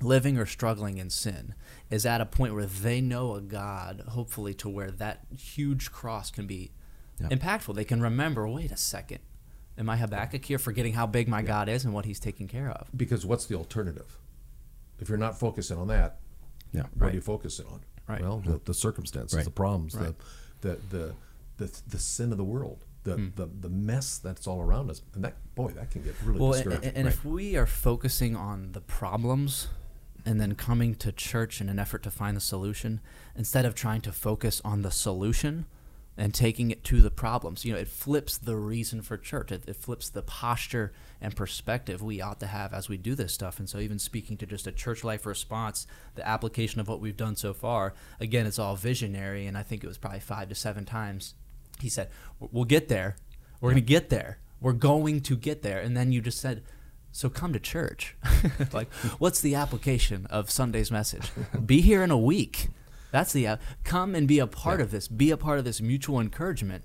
living 0.00 0.38
or 0.38 0.46
struggling 0.46 0.98
in 0.98 1.08
sin 1.10 1.54
is 1.90 2.04
at 2.06 2.20
a 2.20 2.26
point 2.26 2.54
where 2.54 2.66
they 2.66 3.00
know 3.00 3.34
a 3.34 3.40
God, 3.40 4.02
hopefully 4.08 4.54
to 4.54 4.68
where 4.68 4.90
that 4.90 5.26
huge 5.38 5.92
cross 5.92 6.30
can 6.30 6.46
be 6.46 6.72
Yeah. 7.20 7.28
impactful. 7.28 7.74
They 7.76 7.84
can 7.84 8.00
remember, 8.00 8.48
wait 8.48 8.72
a 8.72 8.76
second. 8.76 9.20
Am 9.76 9.88
I 9.90 9.96
Habakkuk 9.96 10.44
here, 10.44 10.58
forgetting 10.58 10.92
how 10.92 11.06
big 11.06 11.28
my 11.28 11.42
God 11.42 11.68
is 11.68 11.84
and 11.84 11.92
what 11.92 12.04
He's 12.04 12.20
taking 12.20 12.46
care 12.46 12.70
of? 12.70 12.88
Because 12.96 13.26
what's 13.26 13.46
the 13.46 13.56
alternative? 13.56 14.18
If 15.00 15.08
you're 15.08 15.18
not 15.18 15.38
focusing 15.38 15.78
on 15.78 15.88
that, 15.88 16.20
Yeah. 16.72 16.82
what 16.82 16.90
Right. 16.96 17.12
are 17.12 17.14
you 17.16 17.20
focusing 17.20 17.66
on? 17.66 17.80
Right. 18.06 18.20
Well, 18.20 18.40
the, 18.40 18.60
the 18.64 18.74
circumstances, 18.74 19.36
Right. 19.36 19.44
the 19.44 19.50
problems, 19.50 19.94
Right. 19.94 20.14
the, 20.60 20.68
the 20.68 20.78
the 20.90 21.14
the 21.56 21.80
the 21.88 21.98
sin 22.00 22.32
of 22.32 22.38
the 22.38 22.44
world, 22.44 22.84
the, 23.04 23.14
Hmm. 23.16 23.28
the 23.36 23.46
the 23.46 23.68
mess 23.68 24.18
that's 24.18 24.46
all 24.46 24.60
around 24.60 24.90
us, 24.90 25.02
and 25.14 25.22
that 25.24 25.36
boy, 25.54 25.70
that 25.72 25.90
can 25.90 26.02
get 26.02 26.14
really 26.24 26.38
Well, 26.40 26.52
and, 26.54 26.64
discouraging. 26.64 26.94
and 26.96 27.08
if 27.08 27.24
we 27.24 27.56
are 27.56 27.66
focusing 27.66 28.34
on 28.36 28.72
the 28.72 28.80
problems 28.80 29.68
and 30.26 30.40
then 30.40 30.54
coming 30.56 30.94
to 30.96 31.12
church 31.12 31.60
in 31.60 31.68
an 31.68 31.78
effort 31.78 32.02
to 32.04 32.10
find 32.10 32.36
the 32.36 32.40
solution, 32.40 33.00
instead 33.36 33.64
of 33.64 33.74
trying 33.74 34.00
to 34.02 34.12
focus 34.12 34.60
on 34.64 34.82
the 34.82 34.90
solution 34.90 35.66
and 36.16 36.32
taking 36.32 36.70
it 36.70 36.84
to 36.84 37.00
the 37.00 37.10
problems, 37.10 37.64
you 37.64 37.72
know, 37.72 37.78
it 37.78 37.88
flips 37.88 38.38
the 38.38 38.56
reason 38.56 39.02
for 39.02 39.16
church. 39.16 39.50
It, 39.50 39.64
it 39.66 39.76
flips 39.76 40.08
the 40.08 40.22
posture 40.22 40.92
and 41.20 41.34
perspective 41.34 42.02
we 42.02 42.20
ought 42.20 42.40
to 42.40 42.46
have 42.46 42.72
as 42.72 42.88
we 42.88 42.96
do 42.96 43.14
this 43.14 43.34
stuff. 43.34 43.58
And 43.58 43.68
so, 43.68 43.78
even 43.78 43.98
speaking 43.98 44.36
to 44.38 44.46
just 44.46 44.66
a 44.66 44.72
church 44.72 45.02
life 45.02 45.26
response, 45.26 45.86
the 46.14 46.26
application 46.26 46.80
of 46.80 46.88
what 46.88 47.00
we've 47.00 47.16
done 47.16 47.36
so 47.36 47.52
far, 47.52 47.94
again, 48.20 48.46
it's 48.46 48.58
all 48.58 48.76
visionary. 48.76 49.46
And 49.46 49.58
I 49.58 49.62
think 49.62 49.82
it 49.82 49.88
was 49.88 49.98
probably 49.98 50.20
five 50.20 50.48
to 50.48 50.54
seven 50.54 50.84
times 50.84 51.34
he 51.80 51.88
said, 51.88 52.08
"We'll 52.38 52.64
get 52.64 52.88
there. 52.88 53.16
We're 53.60 53.70
going 53.70 53.82
to 53.82 53.86
get 53.86 54.10
there. 54.10 54.38
We're 54.60 54.72
going 54.72 55.20
to 55.22 55.36
get 55.36 55.62
there." 55.62 55.80
And 55.80 55.96
then 55.96 56.12
you 56.12 56.20
just 56.20 56.40
said, 56.40 56.62
"So 57.12 57.28
come 57.28 57.52
to 57.52 57.60
church." 57.60 58.16
like, 58.72 58.92
what's 59.18 59.40
the 59.40 59.54
application 59.54 60.26
of 60.26 60.50
Sunday's 60.50 60.90
message? 60.90 61.30
Be 61.64 61.80
here 61.80 62.02
in 62.02 62.10
a 62.10 62.18
week. 62.18 62.68
That's 63.14 63.32
the 63.32 63.46
app. 63.46 63.62
Come 63.84 64.16
and 64.16 64.26
be 64.26 64.40
a 64.40 64.46
part 64.48 64.80
of 64.80 64.90
this. 64.90 65.06
Be 65.06 65.30
a 65.30 65.36
part 65.36 65.60
of 65.60 65.64
this 65.64 65.80
mutual 65.80 66.18
encouragement 66.18 66.82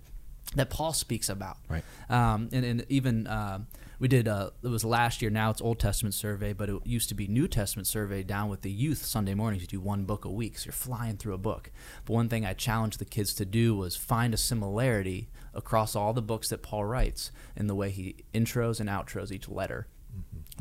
that 0.53 0.69
Paul 0.69 0.93
speaks 0.93 1.27
about. 1.27 1.57
Right. 1.67 1.83
Um, 2.07 2.49
and, 2.51 2.63
and 2.63 2.85
even 2.87 3.25
um 3.25 3.65
we 3.97 4.07
did. 4.07 4.27
Uh, 4.27 4.51
it 4.61 4.67
was 4.67 4.85
last 4.85 5.23
year. 5.23 5.31
Now 5.31 5.49
it's 5.49 5.59
Old 5.59 5.79
Testament 5.79 6.13
survey, 6.13 6.53
but 6.53 6.69
it 6.69 6.75
used 6.85 7.09
to 7.09 7.15
be 7.15 7.27
New 7.27 7.47
Testament 7.47 7.87
survey 7.87 8.21
down 8.21 8.47
with 8.47 8.61
the 8.61 8.71
youth 8.71 9.03
Sunday 9.03 9.33
mornings. 9.33 9.63
You 9.63 9.67
do 9.67 9.81
one 9.81 10.03
book 10.05 10.23
a 10.23 10.29
week, 10.29 10.59
so 10.59 10.67
you're 10.67 10.73
flying 10.73 11.17
through 11.17 11.33
a 11.33 11.39
book. 11.39 11.71
But 12.05 12.13
one 12.13 12.29
thing 12.29 12.45
I 12.45 12.53
challenged 12.53 12.99
the 12.99 13.05
kids 13.05 13.33
to 13.33 13.45
do 13.45 13.75
was 13.75 13.95
find 13.95 14.31
a 14.33 14.37
similarity 14.37 15.29
across 15.53 15.95
all 15.95 16.13
the 16.13 16.21
books 16.21 16.49
that 16.49 16.61
Paul 16.61 16.85
writes 16.85 17.31
in 17.57 17.65
the 17.65 17.75
way 17.75 17.89
he 17.89 18.17
intros 18.33 18.79
and 18.79 18.87
outros 18.87 19.31
each 19.31 19.49
letter, 19.49 19.87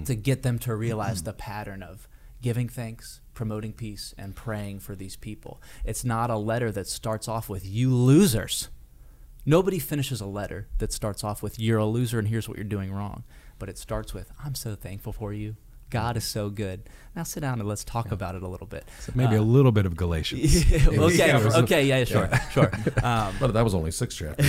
to 0.04 0.14
get 0.14 0.42
them 0.42 0.58
to 0.60 0.74
realize 0.74 1.22
the 1.22 1.32
pattern 1.34 1.82
of 1.82 2.08
giving 2.42 2.68
thanks, 2.68 3.20
promoting 3.34 3.72
peace, 3.72 4.14
and 4.18 4.34
praying 4.36 4.80
for 4.80 4.94
these 4.94 5.16
people. 5.16 5.60
It's 5.84 6.04
not 6.04 6.30
a 6.30 6.36
letter 6.36 6.70
that 6.72 6.86
starts 6.86 7.28
off 7.28 7.48
with 7.48 7.64
"you 7.66 7.94
losers." 7.94 8.68
Nobody 9.46 9.78
finishes 9.78 10.20
a 10.20 10.26
letter 10.26 10.68
that 10.78 10.92
starts 10.92 11.24
off 11.24 11.42
with 11.42 11.58
"You're 11.58 11.78
a 11.78 11.86
loser 11.86 12.18
and 12.18 12.28
here's 12.28 12.48
what 12.48 12.56
you're 12.58 12.64
doing 12.64 12.92
wrong," 12.92 13.24
but 13.58 13.68
it 13.68 13.78
starts 13.78 14.12
with 14.14 14.30
"I'm 14.44 14.54
so 14.54 14.74
thankful 14.74 15.12
for 15.12 15.32
you. 15.32 15.56
God 15.90 16.16
is 16.18 16.24
so 16.24 16.50
good." 16.50 16.88
Now 17.16 17.22
sit 17.22 17.40
down 17.40 17.58
and 17.60 17.68
let's 17.68 17.82
talk 17.84 18.12
about 18.12 18.34
it 18.34 18.42
a 18.42 18.48
little 18.48 18.66
bit. 18.66 18.84
So 19.00 19.12
maybe 19.14 19.36
Uh, 19.36 19.40
a 19.40 19.42
little 19.42 19.72
bit 19.72 19.86
of 19.86 19.96
Galatians. 19.96 20.56
okay, 20.72 21.16
Yeah, 21.16 21.38
it 21.38 21.44
was 21.44 21.54
a- 21.54 21.62
okay, 21.62 21.86
yeah, 21.86 22.04
sure, 22.04 22.28
sure. 22.52 22.70
Um, 23.02 23.34
but 23.40 23.54
that 23.54 23.64
was 23.64 23.74
only 23.74 23.90
six 23.90 24.14
chapters. 24.14 24.46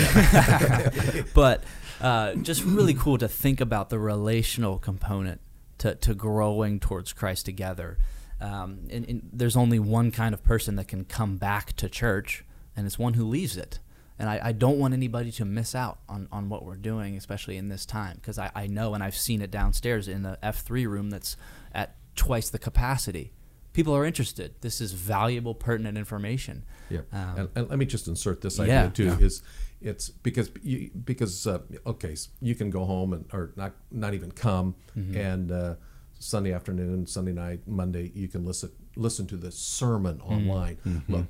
but 1.33 1.63
uh, 2.01 2.33
just 2.35 2.63
really 2.65 2.93
cool 2.93 3.17
to 3.17 3.27
think 3.27 3.61
about 3.61 3.89
the 3.89 3.99
relational 3.99 4.77
component 4.79 5.39
to, 5.79 5.95
to 5.95 6.13
growing 6.13 6.79
towards 6.79 7.13
Christ 7.13 7.45
together. 7.45 7.97
Um, 8.41 8.87
and, 8.89 9.05
and 9.09 9.29
there's 9.33 9.57
only 9.57 9.79
one 9.79 10.11
kind 10.11 10.33
of 10.33 10.43
person 10.43 10.75
that 10.77 10.87
can 10.87 11.03
come 11.05 11.37
back 11.37 11.73
to 11.77 11.89
church, 11.89 12.45
and 12.75 12.85
it's 12.85 12.97
one 12.97 13.15
who 13.15 13.25
leaves 13.25 13.57
it. 13.57 13.79
And 14.17 14.29
I, 14.29 14.39
I 14.43 14.51
don't 14.51 14.77
want 14.79 14.93
anybody 14.93 15.31
to 15.33 15.45
miss 15.45 15.73
out 15.73 15.99
on, 16.09 16.27
on 16.31 16.49
what 16.49 16.65
we're 16.65 16.75
doing, 16.75 17.15
especially 17.15 17.57
in 17.57 17.69
this 17.69 17.85
time, 17.85 18.15
because 18.15 18.37
I, 18.37 18.51
I 18.53 18.67
know 18.67 18.93
and 18.93 19.03
I've 19.03 19.15
seen 19.15 19.41
it 19.41 19.49
downstairs 19.51 20.07
in 20.07 20.23
the 20.23 20.37
F3 20.43 20.87
room 20.87 21.09
that's 21.09 21.37
at 21.73 21.95
twice 22.15 22.49
the 22.49 22.59
capacity. 22.59 23.31
People 23.71 23.95
are 23.95 24.03
interested. 24.03 24.55
This 24.59 24.81
is 24.81 24.91
valuable, 24.91 25.53
pertinent 25.55 25.97
information. 25.97 26.65
Yeah, 26.89 26.99
Um, 27.13 27.37
and, 27.37 27.49
and 27.55 27.69
let 27.69 27.79
me 27.79 27.85
just 27.85 28.07
insert 28.09 28.41
this 28.41 28.57
yeah, 28.57 28.63
idea 28.63 28.89
too. 28.89 29.05
yeah. 29.05 29.17
Is 29.25 29.41
it's 29.81 30.09
because 30.09 30.51
you, 30.61 30.91
because 31.05 31.47
uh, 31.47 31.59
okay, 31.85 32.11
s- 32.13 32.29
you 32.41 32.55
can 32.55 32.69
go 32.69 32.85
home 32.85 33.13
and 33.13 33.25
or 33.33 33.51
not 33.55 33.73
not 33.91 34.13
even 34.13 34.31
come, 34.31 34.75
Mm-hmm. 34.97 35.17
and 35.17 35.51
uh, 35.51 35.75
Sunday 36.19 36.51
afternoon, 36.53 37.07
Sunday 37.07 37.31
night, 37.31 37.61
Monday, 37.67 38.11
you 38.13 38.27
can 38.27 38.45
listen 38.45 38.71
listen 38.95 39.25
to 39.27 39.37
the 39.37 39.51
sermon 39.51 40.17
Mm-hmm. 40.17 40.31
online. 40.49 41.03
Look, 41.07 41.25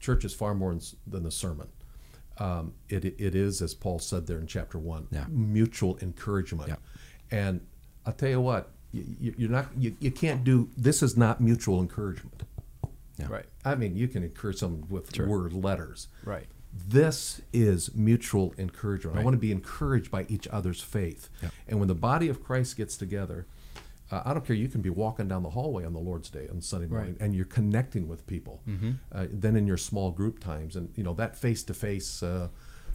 church 0.00 0.24
is 0.24 0.34
far 0.34 0.54
more 0.54 0.76
than 1.06 1.22
the 1.22 1.30
sermon. 1.30 1.68
Um, 2.38 2.74
it, 2.88 3.04
it 3.04 3.34
is, 3.34 3.60
as 3.62 3.74
Paul 3.74 3.98
said 3.98 4.26
there 4.28 4.38
in 4.38 4.46
chapter 4.46 4.78
one, 4.78 5.08
Yeah. 5.10 5.24
mutual 5.28 5.98
encouragement. 6.00 6.68
Yeah. 6.68 6.76
And 7.32 7.60
I'll 8.06 8.12
tell 8.12 8.28
you 8.30 8.40
what, 8.40 8.70
you, 8.92 9.04
you- 9.20 9.34
you're 9.38 9.50
not, 9.50 9.66
you, 9.76 9.96
you 9.98 10.10
can't 10.12 10.44
do. 10.44 10.68
This 10.76 11.02
is 11.02 11.16
not 11.16 11.40
mutual 11.40 11.80
encouragement. 11.80 12.42
Yeah. 13.18 13.26
Right, 13.28 13.46
I 13.64 13.74
mean, 13.74 13.96
you 13.96 14.06
can 14.06 14.22
encourage 14.22 14.58
someone 14.58 14.86
with 14.88 15.12
Sure. 15.14 15.26
word 15.26 15.52
letters. 15.52 16.06
right. 16.24 16.46
This 16.86 17.40
is 17.52 17.94
mutual 17.94 18.54
encouragement. 18.58 19.18
I 19.18 19.22
want 19.22 19.34
to 19.34 19.38
be 19.40 19.52
encouraged 19.52 20.10
by 20.10 20.26
each 20.28 20.46
other's 20.48 20.80
faith. 20.80 21.28
And 21.66 21.78
when 21.78 21.88
the 21.88 21.94
body 21.94 22.28
of 22.28 22.42
Christ 22.42 22.76
gets 22.76 22.96
together, 22.96 23.46
uh, 24.10 24.22
I 24.24 24.32
don't 24.32 24.46
care. 24.46 24.56
You 24.56 24.68
can 24.68 24.80
be 24.80 24.88
walking 24.90 25.28
down 25.28 25.42
the 25.42 25.50
hallway 25.50 25.84
on 25.84 25.92
the 25.92 25.98
Lord's 25.98 26.30
Day 26.30 26.48
on 26.50 26.62
Sunday 26.62 26.86
morning, 26.86 27.12
Right. 27.12 27.20
and 27.20 27.34
you're 27.34 27.44
connecting 27.44 28.08
with 28.08 28.26
people. 28.26 28.62
Mm-hmm. 28.66 28.92
Uh, 29.12 29.26
then 29.30 29.54
in 29.56 29.66
your 29.66 29.76
small 29.76 30.10
group 30.12 30.38
times, 30.38 30.76
and 30.76 30.90
you 30.96 31.04
know 31.04 31.12
that 31.14 31.36
face-to-face 31.36 32.22
uh, 32.22 32.48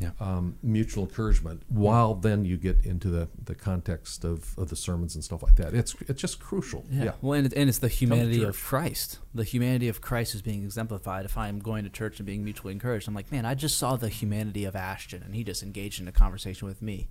Yeah. 0.03 0.11
um, 0.19 0.57
mutual 0.61 1.03
encouragement. 1.05 1.63
While 1.69 2.15
then 2.15 2.45
you 2.45 2.57
get 2.57 2.77
into 2.85 3.09
the, 3.09 3.27
the 3.43 3.55
context 3.55 4.23
of, 4.23 4.57
of 4.57 4.69
the 4.69 4.75
sermons 4.75 5.15
and 5.15 5.23
stuff 5.23 5.41
like 5.43 5.55
that. 5.55 5.73
It's 5.73 5.95
it's 6.07 6.21
just 6.21 6.39
crucial. 6.39 6.85
Yeah. 6.91 7.13
Well, 7.21 7.33
and, 7.33 7.47
it- 7.47 7.53
and 7.57 7.69
it's 7.69 7.79
the 7.79 7.87
humanity 7.87 8.43
of. 8.43 8.57
Christ. 8.57 9.19
The 9.33 9.43
humanity 9.43 9.87
of 9.89 10.01
Christ 10.01 10.35
is 10.35 10.41
being 10.41 10.63
exemplified. 10.63 11.25
If 11.25 11.37
I 11.37 11.47
am 11.47 11.59
going 11.59 11.83
to 11.85 11.89
church 11.89 12.19
and 12.19 12.25
being 12.25 12.43
mutually 12.43 12.73
encouraged, 12.73 13.07
I'm 13.07 13.13
like, 13.15 13.31
man, 13.31 13.45
I 13.45 13.55
just 13.55 13.77
saw 13.77 13.95
the 13.95 14.09
humanity 14.09 14.65
of 14.65 14.75
Ashton, 14.75 15.23
and 15.23 15.33
he 15.35 15.43
just 15.43 15.63
engaged 15.63 15.99
in 16.01 16.07
a 16.07 16.11
conversation 16.11 16.67
with 16.67 16.81
me, 16.81 17.07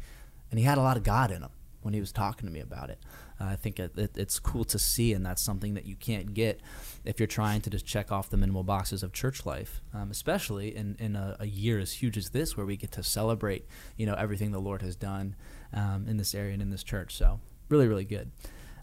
and 0.51 0.59
he 0.61 0.65
had 0.65 0.79
a 0.79 0.83
lot 0.83 0.97
of 0.97 1.03
God 1.03 1.31
in 1.31 1.43
him 1.43 1.51
when 1.83 1.95
he 1.95 2.01
was 2.01 2.13
talking 2.13 2.47
to 2.47 2.53
me 2.53 2.61
about 2.61 2.91
it. 2.91 2.99
Uh, 3.43 3.47
I 3.47 3.57
think 3.57 3.81
it, 3.81 3.99
it, 3.99 4.13
it's 4.17 4.39
cool 4.39 4.65
to 4.67 4.79
see, 4.79 5.13
and 5.13 5.27
that's 5.27 5.43
something 5.43 5.75
that 5.75 5.85
you 5.85 5.97
can't 5.97 6.33
get 6.33 6.61
if 7.05 7.19
you're 7.19 7.27
trying 7.27 7.61
to 7.63 7.71
just 7.71 7.85
check 7.85 8.13
off 8.13 8.31
the 8.31 8.37
minimal 8.37 8.63
boxes 8.63 9.03
of 9.03 9.13
church 9.13 9.45
life, 9.45 9.81
um, 9.93 10.11
especially 10.13 10.77
in, 10.77 10.95
in 11.01 11.17
a, 11.17 11.37
a 11.41 11.47
year 11.47 11.81
as 11.81 11.95
huge 11.95 12.17
as 12.17 12.31
this, 12.31 12.57
where 12.57 12.65
we 12.67 12.77
get 12.77 12.93
to 12.93 13.03
celebrate, 13.03 13.67
you 13.97 14.07
know, 14.07 14.15
everything 14.15 14.53
the 14.53 14.61
Lord 14.61 14.81
has 14.83 14.95
done 14.95 15.35
um, 15.73 16.07
in 16.09 16.19
this 16.19 16.35
area 16.37 16.53
and 16.53 16.63
in 16.63 16.71
this 16.71 16.85
church. 16.85 17.17
So 17.17 17.41
really, 17.69 17.89
really 17.89 18.05
good. 18.05 18.31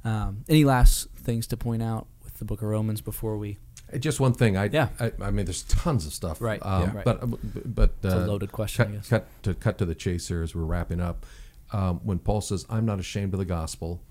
Um, 0.03 0.43
any 0.49 0.65
last 0.65 1.09
things 1.11 1.47
to 1.47 1.57
point 1.57 1.81
out 1.83 2.07
with 2.25 2.39
the 2.39 2.45
Book 2.45 2.61
of 2.61 2.67
Romans 2.67 2.99
before 3.01 3.37
we? 3.37 3.57
Uh, 3.93 3.97
Just 3.97 4.19
one 4.19 4.33
thing. 4.33 4.57
I, 4.57 4.65
Yeah. 4.65 4.89
I, 4.99 5.11
I 5.21 5.31
mean, 5.31 5.45
there's 5.45 5.63
tons 5.63 6.05
of 6.05 6.13
stuff. 6.13 6.41
Right, 6.41 6.59
Um, 6.65 6.81
yeah. 6.83 6.95
right. 6.95 7.05
But 7.05 7.75
but 7.75 7.93
It's 8.03 8.13
a 8.13 8.23
uh, 8.23 8.27
loaded 8.27 8.51
question, 8.51 8.81
I 8.81 8.85
Cut, 8.85 8.93
guess. 8.95 9.07
cut 9.09 9.27
to 9.43 9.53
cut 9.53 9.77
to 9.77 9.85
the 9.85 9.95
chase 9.95 10.27
here 10.27 10.41
as 10.43 10.53
we're 10.53 10.63
wrapping 10.63 10.99
up. 10.99 11.25
Um, 11.71 11.99
when 12.03 12.17
Paul 12.19 12.41
says, 12.41 12.65
"I'm 12.69 12.85
not 12.85 12.99
ashamed 12.99 13.33
of 13.33 13.39
the 13.39 13.45
gospel," 13.45 14.01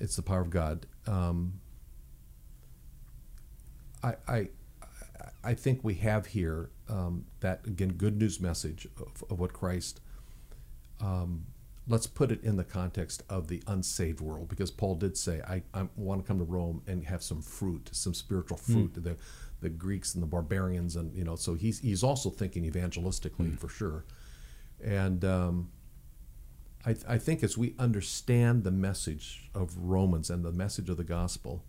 it's 0.00 0.16
the 0.16 0.22
power 0.22 0.40
of 0.40 0.50
God. 0.50 0.86
Um, 1.06 1.60
I, 4.02 4.14
I 4.26 4.48
I 5.44 5.54
think 5.54 5.84
we 5.84 5.94
have 5.94 6.26
here 6.26 6.70
um, 6.88 7.26
that 7.40 7.66
again 7.66 7.92
good 7.92 8.18
news 8.18 8.40
message 8.40 8.86
of, 8.98 9.22
of 9.30 9.38
what 9.38 9.52
Christ. 9.52 10.00
Um, 11.00 11.46
let's 11.88 12.06
put 12.06 12.30
it 12.30 12.42
in 12.42 12.56
the 12.56 12.64
context 12.64 13.22
of 13.28 13.48
the 13.48 13.62
unsaved 13.66 14.20
world 14.20 14.48
because 14.48 14.70
Paul 14.70 14.96
did 14.96 15.16
say, 15.16 15.40
"I, 15.46 15.62
I 15.72 15.88
want 15.96 16.22
to 16.22 16.26
come 16.26 16.38
to 16.38 16.44
Rome 16.44 16.82
and 16.86 17.04
have 17.04 17.22
some 17.22 17.42
fruit, 17.42 17.90
some 17.92 18.14
spiritual 18.14 18.56
fruit." 18.56 18.94
The 18.94 19.16
the 19.60 19.68
Greeks 19.68 20.14
and 20.14 20.22
the 20.22 20.26
barbarians, 20.26 20.96
and 20.96 21.14
you 21.14 21.24
know, 21.24 21.36
so 21.36 21.54
he's 21.54 21.80
he's 21.80 22.02
also 22.02 22.30
thinking 22.30 22.70
evangelistically 22.70 23.58
for 23.58 23.68
sure, 23.68 24.04
and. 24.82 25.24
Um, 25.24 25.70
I, 26.84 26.96
I 27.08 27.18
think 27.18 27.42
as 27.42 27.58
we 27.58 27.74
understand 27.78 28.64
the 28.64 28.70
message 28.70 29.50
of 29.54 29.76
Romans 29.76 30.30
and 30.30 30.44
the 30.44 30.52
message 30.52 30.88
of 30.88 30.96
the 30.96 31.04
gospel, 31.04 31.64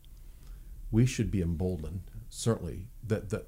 we 0.90 1.06
should 1.06 1.32
be 1.32 1.42
emboldened. 1.42 2.04
Certainly, 2.30 2.88
that 3.06 3.30
the, 3.30 3.46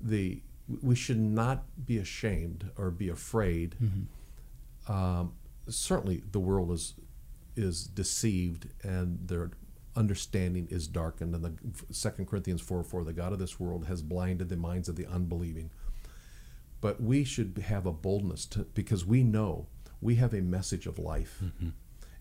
the 0.00 0.42
we 0.82 0.94
should 0.94 1.18
not 1.18 1.64
be 1.86 1.98
ashamed 1.98 2.70
or 2.76 2.90
be 2.90 3.08
afraid. 3.08 3.76
Um, 4.88 5.34
certainly, 5.68 6.22
the 6.30 6.40
world 6.40 6.70
is 6.72 6.94
is 7.54 7.84
deceived 7.84 8.68
and 8.82 9.28
their 9.28 9.50
understanding 9.94 10.66
is 10.70 10.86
darkened. 10.86 11.34
And 11.34 11.44
the 11.44 11.54
Second 11.94 12.26
Corinthians 12.26 12.62
four 12.62 12.82
four, 12.82 13.04
the 13.04 13.12
God 13.12 13.32
of 13.32 13.38
this 13.38 13.60
world 13.60 13.86
has 13.86 14.02
blinded 14.02 14.48
the 14.48 14.56
minds 14.56 14.88
of 14.88 14.96
the 14.96 15.06
unbelieving. 15.06 15.70
But 16.80 17.00
we 17.02 17.22
should 17.24 17.62
have 17.66 17.86
a 17.86 17.92
boldness 17.92 18.46
to 18.46 18.60
because 18.74 19.04
we 19.04 19.22
know 19.22 19.66
we 20.02 20.16
have 20.16 20.34
a 20.34 20.42
message 20.42 20.86
of 20.86 20.98
life, 20.98 21.38
mm-hmm. 21.42 21.70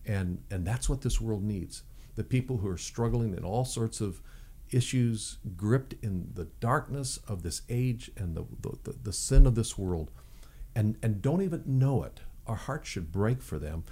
and 0.06 0.44
and 0.50 0.66
that's 0.66 0.88
what 0.88 1.02
this 1.02 1.20
world 1.20 1.44
needs. 1.44 1.84
The 2.16 2.24
people 2.24 2.58
who 2.58 2.70
are 2.70 2.78
struggling 2.78 3.36
in 3.36 3.44
all 3.44 3.66
sorts 3.66 4.00
of 4.00 4.22
issues, 4.70 5.38
gripped 5.58 5.96
in 6.02 6.30
the 6.34 6.46
darkness 6.62 7.20
of 7.28 7.44
this 7.44 7.64
age 7.68 8.12
and 8.16 8.36
the 8.36 8.46
the, 8.62 8.96
the, 9.04 9.14
sin 9.14 9.46
of 9.46 9.56
this 9.56 9.78
world, 9.78 10.12
and 10.76 10.98
and 11.04 11.22
don't 11.22 11.42
even 11.42 11.64
know 11.66 12.04
it, 12.04 12.22
our 12.48 12.56
hearts 12.56 12.88
should 12.88 13.12
break 13.12 13.42
for 13.42 13.60
them, 13.60 13.84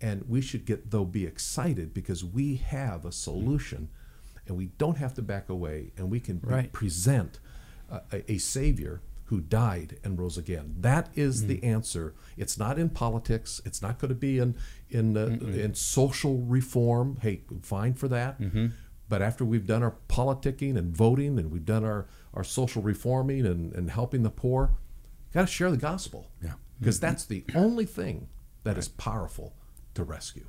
and 0.00 0.24
we 0.28 0.40
should 0.40 0.64
get 0.64 0.90
though 0.90 1.04
be 1.04 1.24
excited 1.24 1.92
because 1.94 2.24
we 2.24 2.56
have 2.56 3.04
a 3.04 3.12
solution, 3.12 3.88
and 4.46 4.56
we 4.56 4.66
don't 4.78 4.98
have 4.98 5.14
to 5.14 5.22
back 5.22 5.48
away, 5.48 5.92
and 5.96 6.10
we 6.10 6.20
can 6.20 6.40
Right. 6.42 6.72
present 6.72 7.40
a, 7.90 8.30
a 8.30 8.38
savior 8.38 9.00
who 9.28 9.40
died 9.40 9.98
and 10.02 10.18
rose 10.18 10.38
again. 10.38 10.74
That 10.80 11.10
is 11.14 11.46
the 11.46 11.62
answer. 11.62 12.14
It's 12.36 12.58
not 12.58 12.78
in 12.78 12.88
politics. 12.88 13.60
It's 13.64 13.82
not 13.82 13.98
going 13.98 14.08
to 14.08 14.14
be 14.14 14.38
in 14.38 14.56
in 14.90 15.16
uh, 15.16 15.26
in 15.26 15.74
social 15.74 16.38
reform. 16.38 17.18
Hey, 17.20 17.42
fine 17.62 17.94
for 17.94 18.08
that. 18.08 18.40
But 19.08 19.22
after 19.22 19.44
we've 19.44 19.66
done 19.66 19.82
our 19.82 19.94
politicking 20.08 20.76
and 20.76 20.94
voting, 20.94 21.38
and 21.38 21.50
we've 21.50 21.64
done 21.64 21.84
our, 21.84 22.06
our 22.34 22.44
social 22.44 22.82
reforming 22.82 23.46
and, 23.46 23.72
and 23.72 23.90
helping 23.90 24.22
the 24.22 24.30
poor, 24.30 24.76
got 25.32 25.42
to 25.42 25.46
share 25.46 25.70
the 25.70 25.78
gospel. 25.78 26.30
Yeah. 26.42 26.52
Because 26.78 27.00
that's 27.00 27.24
the 27.24 27.44
only 27.54 27.86
thing 27.86 28.28
that 28.64 28.76
is 28.76 28.88
powerful 28.88 29.54
to 29.94 30.04
rescue. 30.04 30.46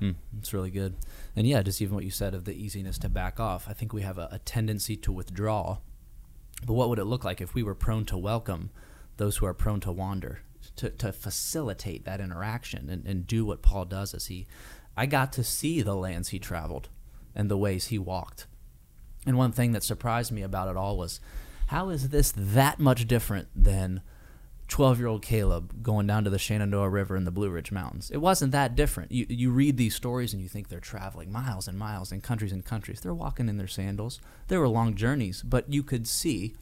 Mm, 0.00 0.16
it's 0.38 0.52
really 0.52 0.70
good. 0.70 0.94
And 1.34 1.46
yeah, 1.46 1.62
just 1.62 1.80
even 1.80 1.94
what 1.94 2.04
you 2.04 2.10
said 2.10 2.34
of 2.34 2.44
the 2.44 2.52
easiness 2.52 2.98
to 2.98 3.08
back 3.08 3.40
off. 3.40 3.66
I 3.68 3.72
think 3.72 3.92
we 3.92 4.02
have 4.02 4.18
a, 4.18 4.28
a 4.30 4.38
tendency 4.38 4.96
to 4.96 5.12
withdraw. 5.12 5.78
But 6.66 6.74
what 6.74 6.88
would 6.88 6.98
it 6.98 7.04
look 7.04 7.24
like 7.24 7.40
if 7.40 7.54
we 7.54 7.62
were 7.62 7.74
prone 7.74 8.04
to 8.06 8.18
welcome 8.18 8.70
those 9.16 9.36
who 9.36 9.46
are 9.46 9.54
prone 9.54 9.80
to 9.80 9.92
wander, 9.92 10.40
to, 10.76 10.90
to 10.90 11.12
facilitate 11.12 12.04
that 12.04 12.20
interaction 12.20 12.88
and, 12.88 13.04
and 13.06 13.26
do 13.26 13.44
what 13.44 13.62
Paul 13.62 13.84
does 13.84 14.14
as 14.14 14.26
he. 14.26 14.46
I 14.96 15.06
got 15.06 15.32
to 15.34 15.44
see 15.44 15.82
the 15.82 15.94
lands 15.94 16.28
he 16.28 16.38
traveled 16.38 16.88
and 17.34 17.50
the 17.50 17.56
ways 17.56 17.86
he 17.86 17.98
walked. 17.98 18.46
And 19.26 19.38
one 19.38 19.52
thing 19.52 19.72
that 19.72 19.82
surprised 19.82 20.32
me 20.32 20.42
about 20.42 20.68
it 20.68 20.76
all 20.76 20.96
was 20.96 21.20
how 21.68 21.90
is 21.90 22.08
this 22.08 22.32
that 22.36 22.78
much 22.78 23.06
different 23.06 23.48
than 23.54 24.02
12 24.72 24.98
year 24.98 25.06
old 25.08 25.20
Caleb 25.20 25.82
going 25.82 26.06
down 26.06 26.24
to 26.24 26.30
the 26.30 26.38
Shenandoah 26.38 26.88
River 26.88 27.14
in 27.14 27.24
the 27.24 27.30
Blue 27.30 27.50
Ridge 27.50 27.70
Mountains. 27.70 28.10
It 28.10 28.22
wasn't 28.22 28.52
that 28.52 28.74
different. 28.74 29.12
You, 29.12 29.26
you 29.28 29.50
read 29.50 29.76
these 29.76 29.94
stories 29.94 30.32
and 30.32 30.42
you 30.42 30.48
think 30.48 30.68
they're 30.68 30.80
traveling 30.80 31.30
miles 31.30 31.68
and 31.68 31.78
miles 31.78 32.10
and 32.10 32.22
countries 32.22 32.52
and 32.52 32.64
countries. 32.64 33.02
They're 33.02 33.12
walking 33.12 33.50
in 33.50 33.58
their 33.58 33.68
sandals. 33.68 34.18
There 34.48 34.60
were 34.60 34.68
long 34.68 34.94
journeys, 34.94 35.42
but 35.42 35.70
you 35.70 35.82
could 35.82 36.08
see, 36.08 36.56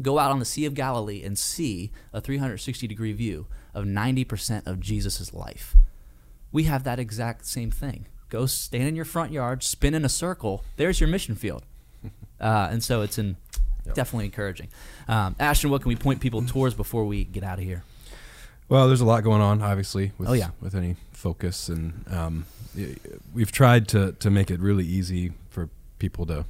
go 0.00 0.20
out 0.20 0.30
on 0.30 0.38
the 0.38 0.44
Sea 0.44 0.64
of 0.64 0.74
Galilee 0.74 1.24
and 1.24 1.36
see 1.36 1.90
a 2.12 2.20
360 2.20 2.86
degree 2.86 3.12
view 3.12 3.48
of 3.74 3.84
90% 3.84 4.64
of 4.68 4.78
Jesus' 4.78 5.34
life. 5.34 5.74
We 6.52 6.64
have 6.64 6.84
that 6.84 7.00
exact 7.00 7.46
same 7.46 7.72
thing. 7.72 8.06
Go 8.28 8.46
stand 8.46 8.84
in 8.84 8.94
your 8.94 9.04
front 9.04 9.32
yard, 9.32 9.64
spin 9.64 9.94
in 9.94 10.04
a 10.04 10.08
circle. 10.08 10.62
There's 10.76 11.00
your 11.00 11.08
mission 11.08 11.34
field. 11.34 11.64
Uh, 12.40 12.68
and 12.70 12.82
so 12.82 13.02
it's 13.02 13.18
in, 13.86 13.92
definitely 13.94 14.26
encouraging. 14.26 14.68
Um, 15.08 15.36
Ashton, 15.38 15.70
what 15.70 15.82
can 15.82 15.88
we 15.88 15.96
point 15.96 16.20
people 16.20 16.42
towards 16.44 16.74
before 16.74 17.04
we 17.04 17.24
get 17.24 17.42
out 17.44 17.58
of 17.58 17.64
here? 17.64 17.82
Well, 18.68 18.86
there's 18.86 19.00
a 19.00 19.04
lot 19.04 19.24
going 19.24 19.42
on, 19.42 19.62
obviously, 19.62 20.12
with 20.16 20.28
Oh, 20.28 20.32
yeah. 20.32 20.50
with 20.60 20.74
any 20.76 20.96
focus, 21.12 21.68
and 21.68 22.04
um, 22.08 22.46
we've 23.34 23.50
tried 23.52 23.88
to 23.88 24.12
to 24.12 24.30
make 24.30 24.50
it 24.50 24.60
really 24.60 24.84
easy 24.84 25.32
for 25.48 25.68
people 25.98 26.24
to 26.26 26.44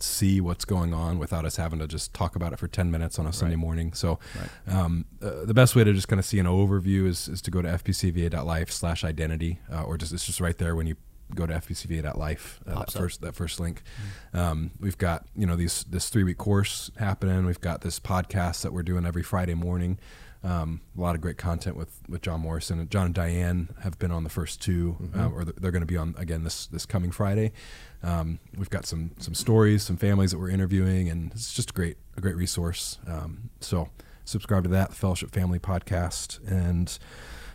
see 0.00 0.40
what's 0.40 0.64
going 0.64 0.94
on 0.94 1.18
without 1.18 1.44
us 1.44 1.56
having 1.56 1.80
to 1.80 1.88
just 1.88 2.14
talk 2.14 2.36
about 2.36 2.52
it 2.52 2.58
for 2.60 2.68
10 2.68 2.88
minutes 2.88 3.18
on 3.18 3.26
a 3.26 3.32
Sunday 3.32 3.56
morning. 3.56 3.92
So, 3.92 4.20
um, 4.68 5.04
uh, 5.20 5.44
the 5.44 5.52
best 5.52 5.74
way 5.74 5.82
to 5.82 5.92
just 5.92 6.06
kind 6.06 6.20
of 6.20 6.24
see 6.24 6.38
an 6.38 6.46
overview 6.46 7.08
is, 7.08 7.26
is 7.26 7.42
to 7.42 7.50
go 7.50 7.60
to 7.62 7.68
fpcva.life 7.68 8.70
slash 8.70 9.02
identity, 9.02 9.58
uh, 9.72 9.82
or 9.82 9.98
just 9.98 10.12
it's 10.12 10.24
just 10.24 10.40
right 10.40 10.56
there 10.56 10.76
when 10.76 10.86
you 10.86 10.94
go 11.34 11.46
to 11.46 11.54
fpcva.life, 11.54 12.60
uh, 12.66 12.70
that 12.70 12.78
up. 12.78 12.92
first 12.92 13.20
that 13.22 13.34
first 13.34 13.60
link. 13.60 13.82
Um, 14.32 14.70
we've 14.80 14.98
got 14.98 15.26
you 15.36 15.46
know 15.46 15.56
these 15.56 15.84
this 15.84 16.08
three 16.08 16.24
week 16.24 16.38
course 16.38 16.90
happening. 16.98 17.46
We've 17.46 17.60
got 17.60 17.80
this 17.82 18.00
podcast 18.00 18.62
that 18.62 18.72
we're 18.72 18.82
doing 18.82 19.06
every 19.06 19.22
Friday 19.22 19.54
morning. 19.54 19.98
Um, 20.44 20.82
a 20.96 21.00
lot 21.00 21.16
of 21.16 21.20
great 21.20 21.36
content 21.36 21.76
with, 21.76 22.00
with 22.08 22.22
John 22.22 22.40
Morrison. 22.40 22.88
John 22.90 23.06
and 23.06 23.14
Diane 23.14 23.70
have 23.82 23.98
been 23.98 24.12
on 24.12 24.22
the 24.22 24.30
first 24.30 24.62
2 24.62 25.10
uh, 25.16 25.28
or 25.30 25.44
they're 25.44 25.72
going 25.72 25.82
to 25.82 25.86
be 25.86 25.96
on 25.96 26.14
again 26.16 26.44
this 26.44 26.66
this 26.66 26.86
coming 26.86 27.10
Friday. 27.10 27.52
Um, 28.02 28.38
we've 28.56 28.70
got 28.70 28.86
some 28.86 29.12
some 29.18 29.34
stories, 29.34 29.82
some 29.82 29.96
families 29.96 30.30
that 30.30 30.38
we're 30.38 30.50
interviewing, 30.50 31.08
and 31.08 31.32
it's 31.32 31.52
just 31.52 31.70
a 31.70 31.72
great 31.72 31.96
a 32.16 32.20
great 32.20 32.36
resource. 32.36 32.98
Um, 33.06 33.50
so 33.60 33.88
subscribe 34.24 34.62
to 34.62 34.68
that 34.68 34.94
Fellowship 34.94 35.32
Family 35.32 35.58
Podcast 35.58 36.38
and 36.46 36.98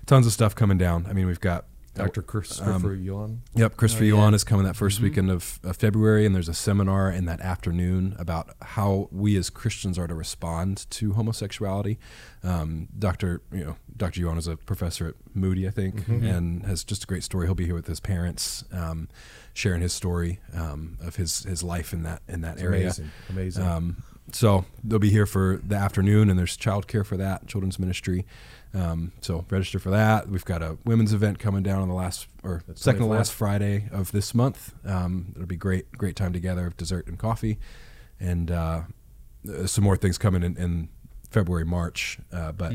tons 0.06 0.26
of 0.26 0.34
stuff 0.34 0.54
coming 0.54 0.78
down. 0.78 1.06
I 1.08 1.14
mean, 1.14 1.28
we've 1.28 1.40
got 1.40 1.66
Dr. 1.96 2.22
Christopher 2.24 2.96
Yuan. 2.96 3.41
Yep, 3.56 3.78
Christopher 3.78 4.04
Oh, 4.04 4.08
yeah. 4.08 4.14
Yuan 4.16 4.34
is 4.34 4.44
coming 4.44 4.66
that 4.66 4.76
1st 4.76 5.00
weekend 5.00 5.30
of, 5.30 5.60
of 5.64 5.78
February, 5.78 6.26
and 6.26 6.34
there's 6.34 6.50
a 6.50 6.54
seminar 6.54 7.12
in 7.12 7.26
that 7.26 7.39
afternoon 7.41 8.16
about 8.18 8.50
how 8.62 9.10
we 9.12 9.38
as 9.38 9.50
Christians 9.52 10.00
are 10.00 10.08
to 10.08 10.16
respond 10.16 10.86
to 10.91 11.14
homosexuality. 11.14 12.00
Um, 12.44 12.88
Dr. 12.98 13.41
You 13.52 13.64
know, 13.66 13.76
Dr. 13.96 14.22
Yuan 14.22 14.38
is 14.38 14.48
a 14.48 14.58
professor 14.58 15.10
at 15.10 15.16
Moody, 15.36 15.68
I 15.68 15.72
think, 15.72 16.08
and 16.08 16.66
has 16.66 16.84
just 16.84 17.04
a 17.04 17.08
great 17.08 17.24
story. 17.24 17.46
He'll 17.48 17.56
be 17.56 17.66
here 17.66 17.76
with 17.76 17.88
his 17.88 18.00
parents, 18.00 18.64
um, 18.72 19.08
sharing 19.54 19.82
his 19.82 19.94
story 19.94 20.39
um, 20.56 20.98
of 21.02 21.16
his 21.18 21.44
his 21.44 21.62
life 21.64 21.94
in 21.94 22.04
that 22.04 22.22
in 22.28 22.41
that 22.41 22.54
It's 22.56 22.64
area. 22.64 22.82
amazing. 22.82 23.12
Amazing. 23.30 23.64
Um, 23.68 24.04
so 24.32 24.66
they'll 24.84 25.00
be 25.00 25.10
here 25.12 25.26
for 25.26 25.60
the 25.64 25.76
afternoon, 25.76 26.30
and 26.30 26.39
there's 26.39 26.58
childcare 26.58 27.06
for 27.06 27.18
that, 27.18 27.46
children's 27.48 27.78
ministry. 27.78 28.26
Um, 28.74 29.12
so 29.22 29.46
register 29.50 29.78
for 29.80 29.92
that. 29.92 30.28
We've 30.30 30.46
got 30.46 30.64
a 30.64 30.78
women's 30.84 31.14
event 31.14 31.38
coming 31.40 31.62
down 31.64 31.82
on 31.82 31.88
the 31.90 31.94
last 31.94 32.28
or 32.44 32.64
That's 32.68 32.82
second 32.82 33.02
to 33.02 33.06
last 33.08 33.32
Friday 33.34 33.88
of 33.92 34.12
this 34.12 34.34
month. 34.34 34.74
Um, 34.86 35.34
it'll 35.36 35.46
be 35.48 35.56
great, 35.56 35.92
great 35.92 36.16
time 36.16 36.34
together 36.34 36.66
of 36.66 36.76
dessert 36.76 37.08
and 37.08 37.20
coffee, 37.20 37.60
and 38.20 38.50
uh, 38.50 38.82
uh, 39.48 39.68
some 39.68 39.84
more 39.84 39.96
things 39.96 40.18
coming 40.18 40.42
in, 40.44 40.58
in 40.58 40.90
February, 41.30 41.66
March. 41.66 42.18
Uh, 42.32 42.52
but 42.52 42.72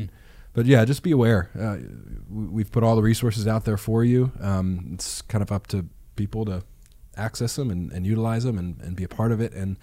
but 0.53 0.65
yeah, 0.65 0.85
just 0.85 1.03
be 1.03 1.11
aware. 1.11 1.49
Uh, 1.59 1.77
we- 2.29 2.47
we've 2.47 2.71
put 2.71 2.81
all 2.83 2.95
the 2.95 3.01
resources 3.03 3.45
out 3.47 3.65
there 3.65 3.77
for 3.77 4.03
you. 4.05 4.31
Um, 4.39 4.91
it's 4.93 5.21
kind 5.23 5.41
of 5.41 5.51
up 5.51 5.67
to 5.67 5.85
people 6.15 6.45
to 6.45 6.63
access 7.17 7.57
them 7.57 7.69
and, 7.69 7.91
and 7.91 8.05
utilize 8.07 8.45
them 8.45 8.57
and, 8.57 8.79
and 8.81 8.95
be 8.95 9.03
a 9.03 9.07
part 9.09 9.31
of 9.33 9.41
it. 9.41 9.51
And 9.53 9.77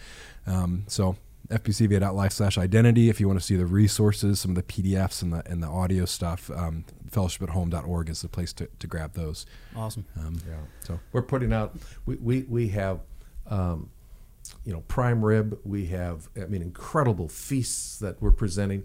um, 0.46 0.84
so 0.88 1.16
fpcva.life 1.48 2.32
slash 2.32 2.58
identity 2.58 3.08
if 3.08 3.20
you 3.20 3.26
want 3.28 3.38
to 3.40 3.44
see 3.44 3.56
the 3.56 3.66
resources, 3.66 4.40
some 4.40 4.52
of 4.52 4.54
the 4.56 4.62
PDFs 4.62 5.22
and 5.22 5.32
the 5.32 5.42
and 5.50 5.62
the 5.62 5.66
audio 5.68 6.04
stuff. 6.04 6.50
Um, 6.50 6.84
fellowshipathome.org 7.10 8.08
is 8.10 8.22
the 8.22 8.28
place 8.28 8.52
to, 8.54 8.68
to 8.78 8.86
grab 8.86 9.14
those. 9.14 9.46
Awesome. 9.74 10.06
Um, 10.18 10.40
Yeah. 10.48 10.56
So 10.84 11.00
We're 11.12 11.22
putting 11.22 11.52
out. 11.52 11.76
We 12.04 12.16
we, 12.16 12.42
we 12.48 12.68
have, 12.68 13.00
um, 13.46 13.90
you 14.64 14.72
know, 14.72 14.80
prime 14.88 15.24
rib. 15.24 15.58
We 15.64 15.86
have. 15.86 16.28
I 16.40 16.46
mean, 16.46 16.62
incredible 16.62 17.28
feasts 17.28 17.98
that 17.98 18.20
we're 18.20 18.32
presenting. 18.32 18.84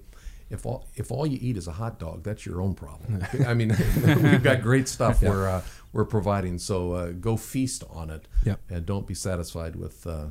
If 0.49 0.66
all 0.66 0.86
if 0.95 1.12
all 1.12 1.26
you 1.26 1.39
eat 1.41 1.55
is 1.55 1.68
a 1.68 1.72
hot 1.72 1.97
dog, 1.97 2.24
that's 2.24 2.45
your 2.45 2.62
own 2.62 2.74
problem. 2.76 3.26
I 3.47 3.53
mean, 3.53 3.70
we've 4.05 4.43
got 4.43 4.62
great 4.62 4.88
stuff 4.89 5.22
we're 5.22 5.47
uh, 5.47 5.62
we're 5.93 6.05
providing. 6.05 6.57
So 6.59 6.91
uh, 6.93 7.12
go 7.12 7.38
feast 7.38 7.84
on 7.89 8.09
it, 8.09 8.28
Yep. 8.45 8.59
and 8.70 8.86
don't 8.86 9.07
be 9.07 9.14
satisfied 9.14 9.76
with. 9.78 10.05
Uh, 10.05 10.28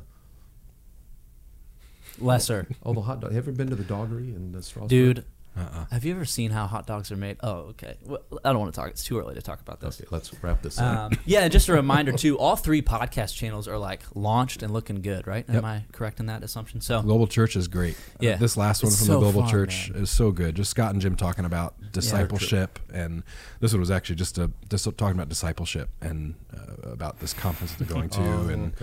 Lesser. 2.19 2.67
oh, 2.83 2.93
the 2.93 3.01
hot 3.01 3.19
dog. 3.21 3.31
Have 3.31 3.45
you 3.45 3.51
ever 3.51 3.57
been 3.57 3.69
to 3.69 3.75
the 3.75 3.83
doggery 3.83 4.33
in 4.33 4.51
the 4.51 4.61
Strasburg? 4.61 4.89
Dude, 4.89 5.25
uh-uh. 5.57 5.85
have 5.91 6.05
you 6.05 6.13
ever 6.15 6.23
seen 6.25 6.51
how 6.51 6.65
hot 6.67 6.87
dogs 6.87 7.11
are 7.11 7.17
made? 7.17 7.37
Oh, 7.41 7.71
okay. 7.71 7.97
Well, 8.05 8.21
I 8.45 8.51
don't 8.51 8.59
want 8.61 8.73
to 8.73 8.79
talk. 8.79 8.89
It's 8.89 9.03
too 9.03 9.19
early 9.19 9.35
to 9.35 9.41
talk 9.41 9.59
about 9.61 9.79
this. 9.81 9.99
Okay, 9.99 10.07
let's 10.11 10.31
wrap 10.43 10.61
this 10.61 10.79
up. 10.79 11.11
Um, 11.13 11.19
yeah, 11.25 11.47
just 11.49 11.67
a 11.69 11.73
reminder 11.81 12.13
too. 12.13 12.37
All 12.39 12.55
three 12.55 12.81
podcast 12.81 13.35
channels 13.35 13.67
are 13.67 13.77
like 13.77 14.01
launched 14.15 14.63
and 14.63 14.71
looking 14.73 15.01
good, 15.01 15.27
right? 15.27 15.47
Am 15.49 15.65
I 15.65 15.83
correct 15.91 16.19
in 16.19 16.27
that 16.27 16.43
assumption? 16.43 16.79
So 16.81 17.01
Global 17.01 17.27
Church 17.27 17.55
is 17.55 17.67
great. 17.67 17.95
Uh, 17.95 18.17
Yeah. 18.21 18.35
this 18.37 18.55
last 18.55 18.81
one 18.83 18.91
from 18.93 19.05
so 19.05 19.13
the 19.15 19.19
Global 19.19 19.41
fun, 19.41 19.49
Church 19.51 19.91
man. 19.91 20.03
is 20.03 20.09
so 20.11 20.31
good. 20.31 20.55
Just 20.55 20.71
Scott 20.71 20.91
and 20.93 21.01
Jim 21.01 21.15
talking 21.15 21.45
about 21.45 21.75
discipleship, 21.91 22.79
and 22.93 23.23
this 23.59 23.73
one 23.73 23.79
was 23.81 23.91
actually 23.91 24.15
just 24.15 24.37
a 24.37 24.51
just 24.69 24.85
talking 24.97 25.11
about 25.17 25.29
discipleship 25.29 25.89
and 26.01 26.35
uh, 26.55 26.89
about 26.89 27.19
this 27.19 27.33
conference 27.33 27.73
that 27.75 27.87
they're 27.87 27.93
going 27.95 28.09
to 28.09 28.21
Oh, 28.31 28.47
and 28.47 28.73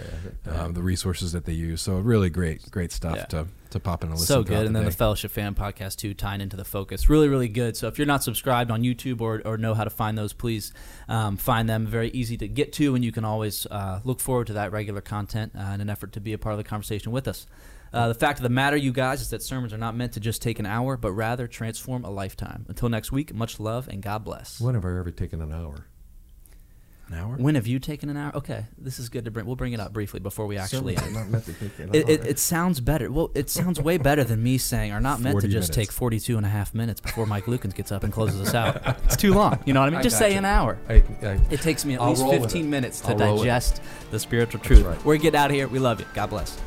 okay. 0.47 0.57
Um, 0.59 0.75
the 0.75 0.83
resources 0.83 1.33
that 1.33 1.45
they 1.47 1.53
use. 1.53 1.81
So 1.81 1.99
really 1.99 2.29
great, 2.31 2.71
great 2.71 2.93
stuff 2.93 3.17
Yeah. 3.17 3.25
to 3.27 3.47
to 3.71 3.81
pop 3.81 4.03
in 4.03 4.11
and 4.11 4.19
listen. 4.19 4.35
so 4.35 4.43
good. 4.43 4.67
And 4.67 4.75
then 4.75 4.85
the. 4.85 4.91
Fellowship 4.91 5.31
Fan 5.31 5.55
podcast 5.55 5.97
too, 5.97 6.15
tying 6.15 6.41
into 6.41 6.57
the 6.57 6.65
focus. 6.65 7.09
Really, 7.09 7.29
really 7.29 7.49
good. 7.49 7.77
So 7.77 7.87
if 7.89 7.99
you're 7.99 8.07
not 8.07 8.23
subscribed 8.23 8.71
on 8.71 8.83
YouTube 8.83 9.21
or, 9.21 9.43
or 9.45 9.57
know 9.57 9.75
how 9.75 9.85
to 9.85 9.91
find 9.91 10.19
those, 10.19 10.33
please 10.33 10.73
um, 11.09 11.37
find 11.37 11.69
them. 11.69 11.87
Very 11.87 12.11
easy 12.11 12.37
to 12.39 12.49
get 12.49 12.73
to, 12.75 12.95
and 12.95 13.05
you 13.05 13.13
can 13.13 13.25
always 13.25 13.67
uh, 13.67 14.01
look 14.05 14.21
forward 14.21 14.49
to 14.49 14.55
that 14.55 14.73
regular 14.73 15.01
content 15.01 15.53
uh, 15.57 15.63
in 15.73 15.81
an 15.81 15.89
effort 15.89 16.13
to 16.13 16.21
be 16.21 16.33
a 16.33 16.39
part 16.39 16.53
of 16.53 16.59
the 16.59 16.65
conversation 16.65 17.13
with 17.13 17.29
us. 17.29 17.47
Uh, 17.93 18.09
the 18.09 18.15
fact 18.15 18.39
of 18.39 18.43
the 18.43 18.49
matter, 18.49 18.77
you 18.77 18.93
guys, 18.93 19.21
is 19.21 19.31
that 19.31 19.43
sermons 19.43 19.73
are 19.73 19.79
not 19.79 19.97
meant 19.97 20.13
to 20.13 20.21
just 20.21 20.43
take 20.43 20.59
an 20.59 20.67
hour, 20.67 20.97
but 20.97 21.13
rather 21.13 21.47
transform 21.47 22.05
a 22.05 22.11
lifetime. 22.11 22.67
Until 22.69 22.89
next 22.89 23.13
week, 23.13 23.33
much 23.35 23.59
love 23.59 23.89
and 23.89 24.03
God 24.03 24.25
bless. 24.25 24.61
When 24.61 24.75
have 24.75 24.85
I 24.85 24.99
ever 24.99 25.11
taken 25.11 25.41
an 25.41 25.53
hour? 25.53 25.87
An 27.09 27.15
hour. 27.19 27.37
When 27.37 27.55
have 27.55 27.67
you 27.67 27.79
taken 27.79 28.09
an 28.09 28.17
hour? 28.17 28.35
Okay, 28.37 28.65
this 28.79 28.99
is 28.99 29.09
good 29.09 29.25
to 29.25 29.31
bring. 29.31 29.47
We'll 29.47 29.57
bring 29.57 29.73
it 29.73 29.81
up 29.81 29.93
briefly 29.93 30.21
before 30.21 30.47
we 30.47 30.57
actually 30.59 30.97
Sermons 30.97 31.17
end. 31.17 31.25
not 31.25 31.29
meant 31.31 31.45
to 31.47 31.53
take 31.55 31.79
an 31.79 31.95
It, 31.95 32.05
hour. 32.05 32.11
it, 32.11 32.27
it 32.27 32.39
sounds 32.39 32.81
better. 32.81 33.11
Well, 33.11 33.31
it 33.35 33.51
sounds 33.51 33.81
way 33.81 33.99
better 33.99 34.25
than 34.25 34.43
me 34.43 34.59
saying 34.59 34.93
are 34.93 35.01
not 35.01 35.21
meant 35.21 35.41
to 35.41 35.49
just 35.49 35.71
minutes. 35.71 35.77
take 35.77 35.93
42 35.93 36.37
and 36.37 36.45
a 36.47 36.49
half 36.49 36.75
minutes 36.75 37.01
before 37.01 37.27
Mike 37.27 37.45
Lukens 37.47 37.75
gets 37.75 37.91
up 37.93 38.05
and 38.05 38.13
closes 38.13 38.41
us 38.41 38.55
out. 38.55 38.83
It's 39.05 39.17
too 39.17 39.33
long. 39.35 39.59
You 39.65 39.73
know 39.75 39.81
what 39.81 39.87
I 39.87 39.91
mean? 39.91 40.01
I 40.01 40.03
Just 40.03 40.19
say 40.19 40.29
gotcha. 40.31 40.39
an 40.39 40.45
hour. 40.45 40.79
I, 40.89 40.95
I, 41.23 41.41
It 41.51 41.61
takes 41.63 41.85
me 41.85 41.95
at 41.95 42.01
I'll 42.01 42.11
least 42.11 42.27
15 42.27 42.69
minutes 42.69 43.01
to 43.01 43.09
I'll 43.09 43.17
roll 43.19 43.33
with 43.35 43.43
it. 43.43 43.49
digest 43.49 43.83
the 44.11 44.19
spiritual 44.19 44.61
truth. 44.61 44.83
right. 44.85 45.05
We're 45.05 45.17
getting 45.17 45.39
out 45.41 45.51
of 45.51 45.57
here. 45.57 45.67
We 45.69 45.79
love 45.79 46.01
you. 46.01 46.07
God 46.15 46.31
bless. 46.31 46.59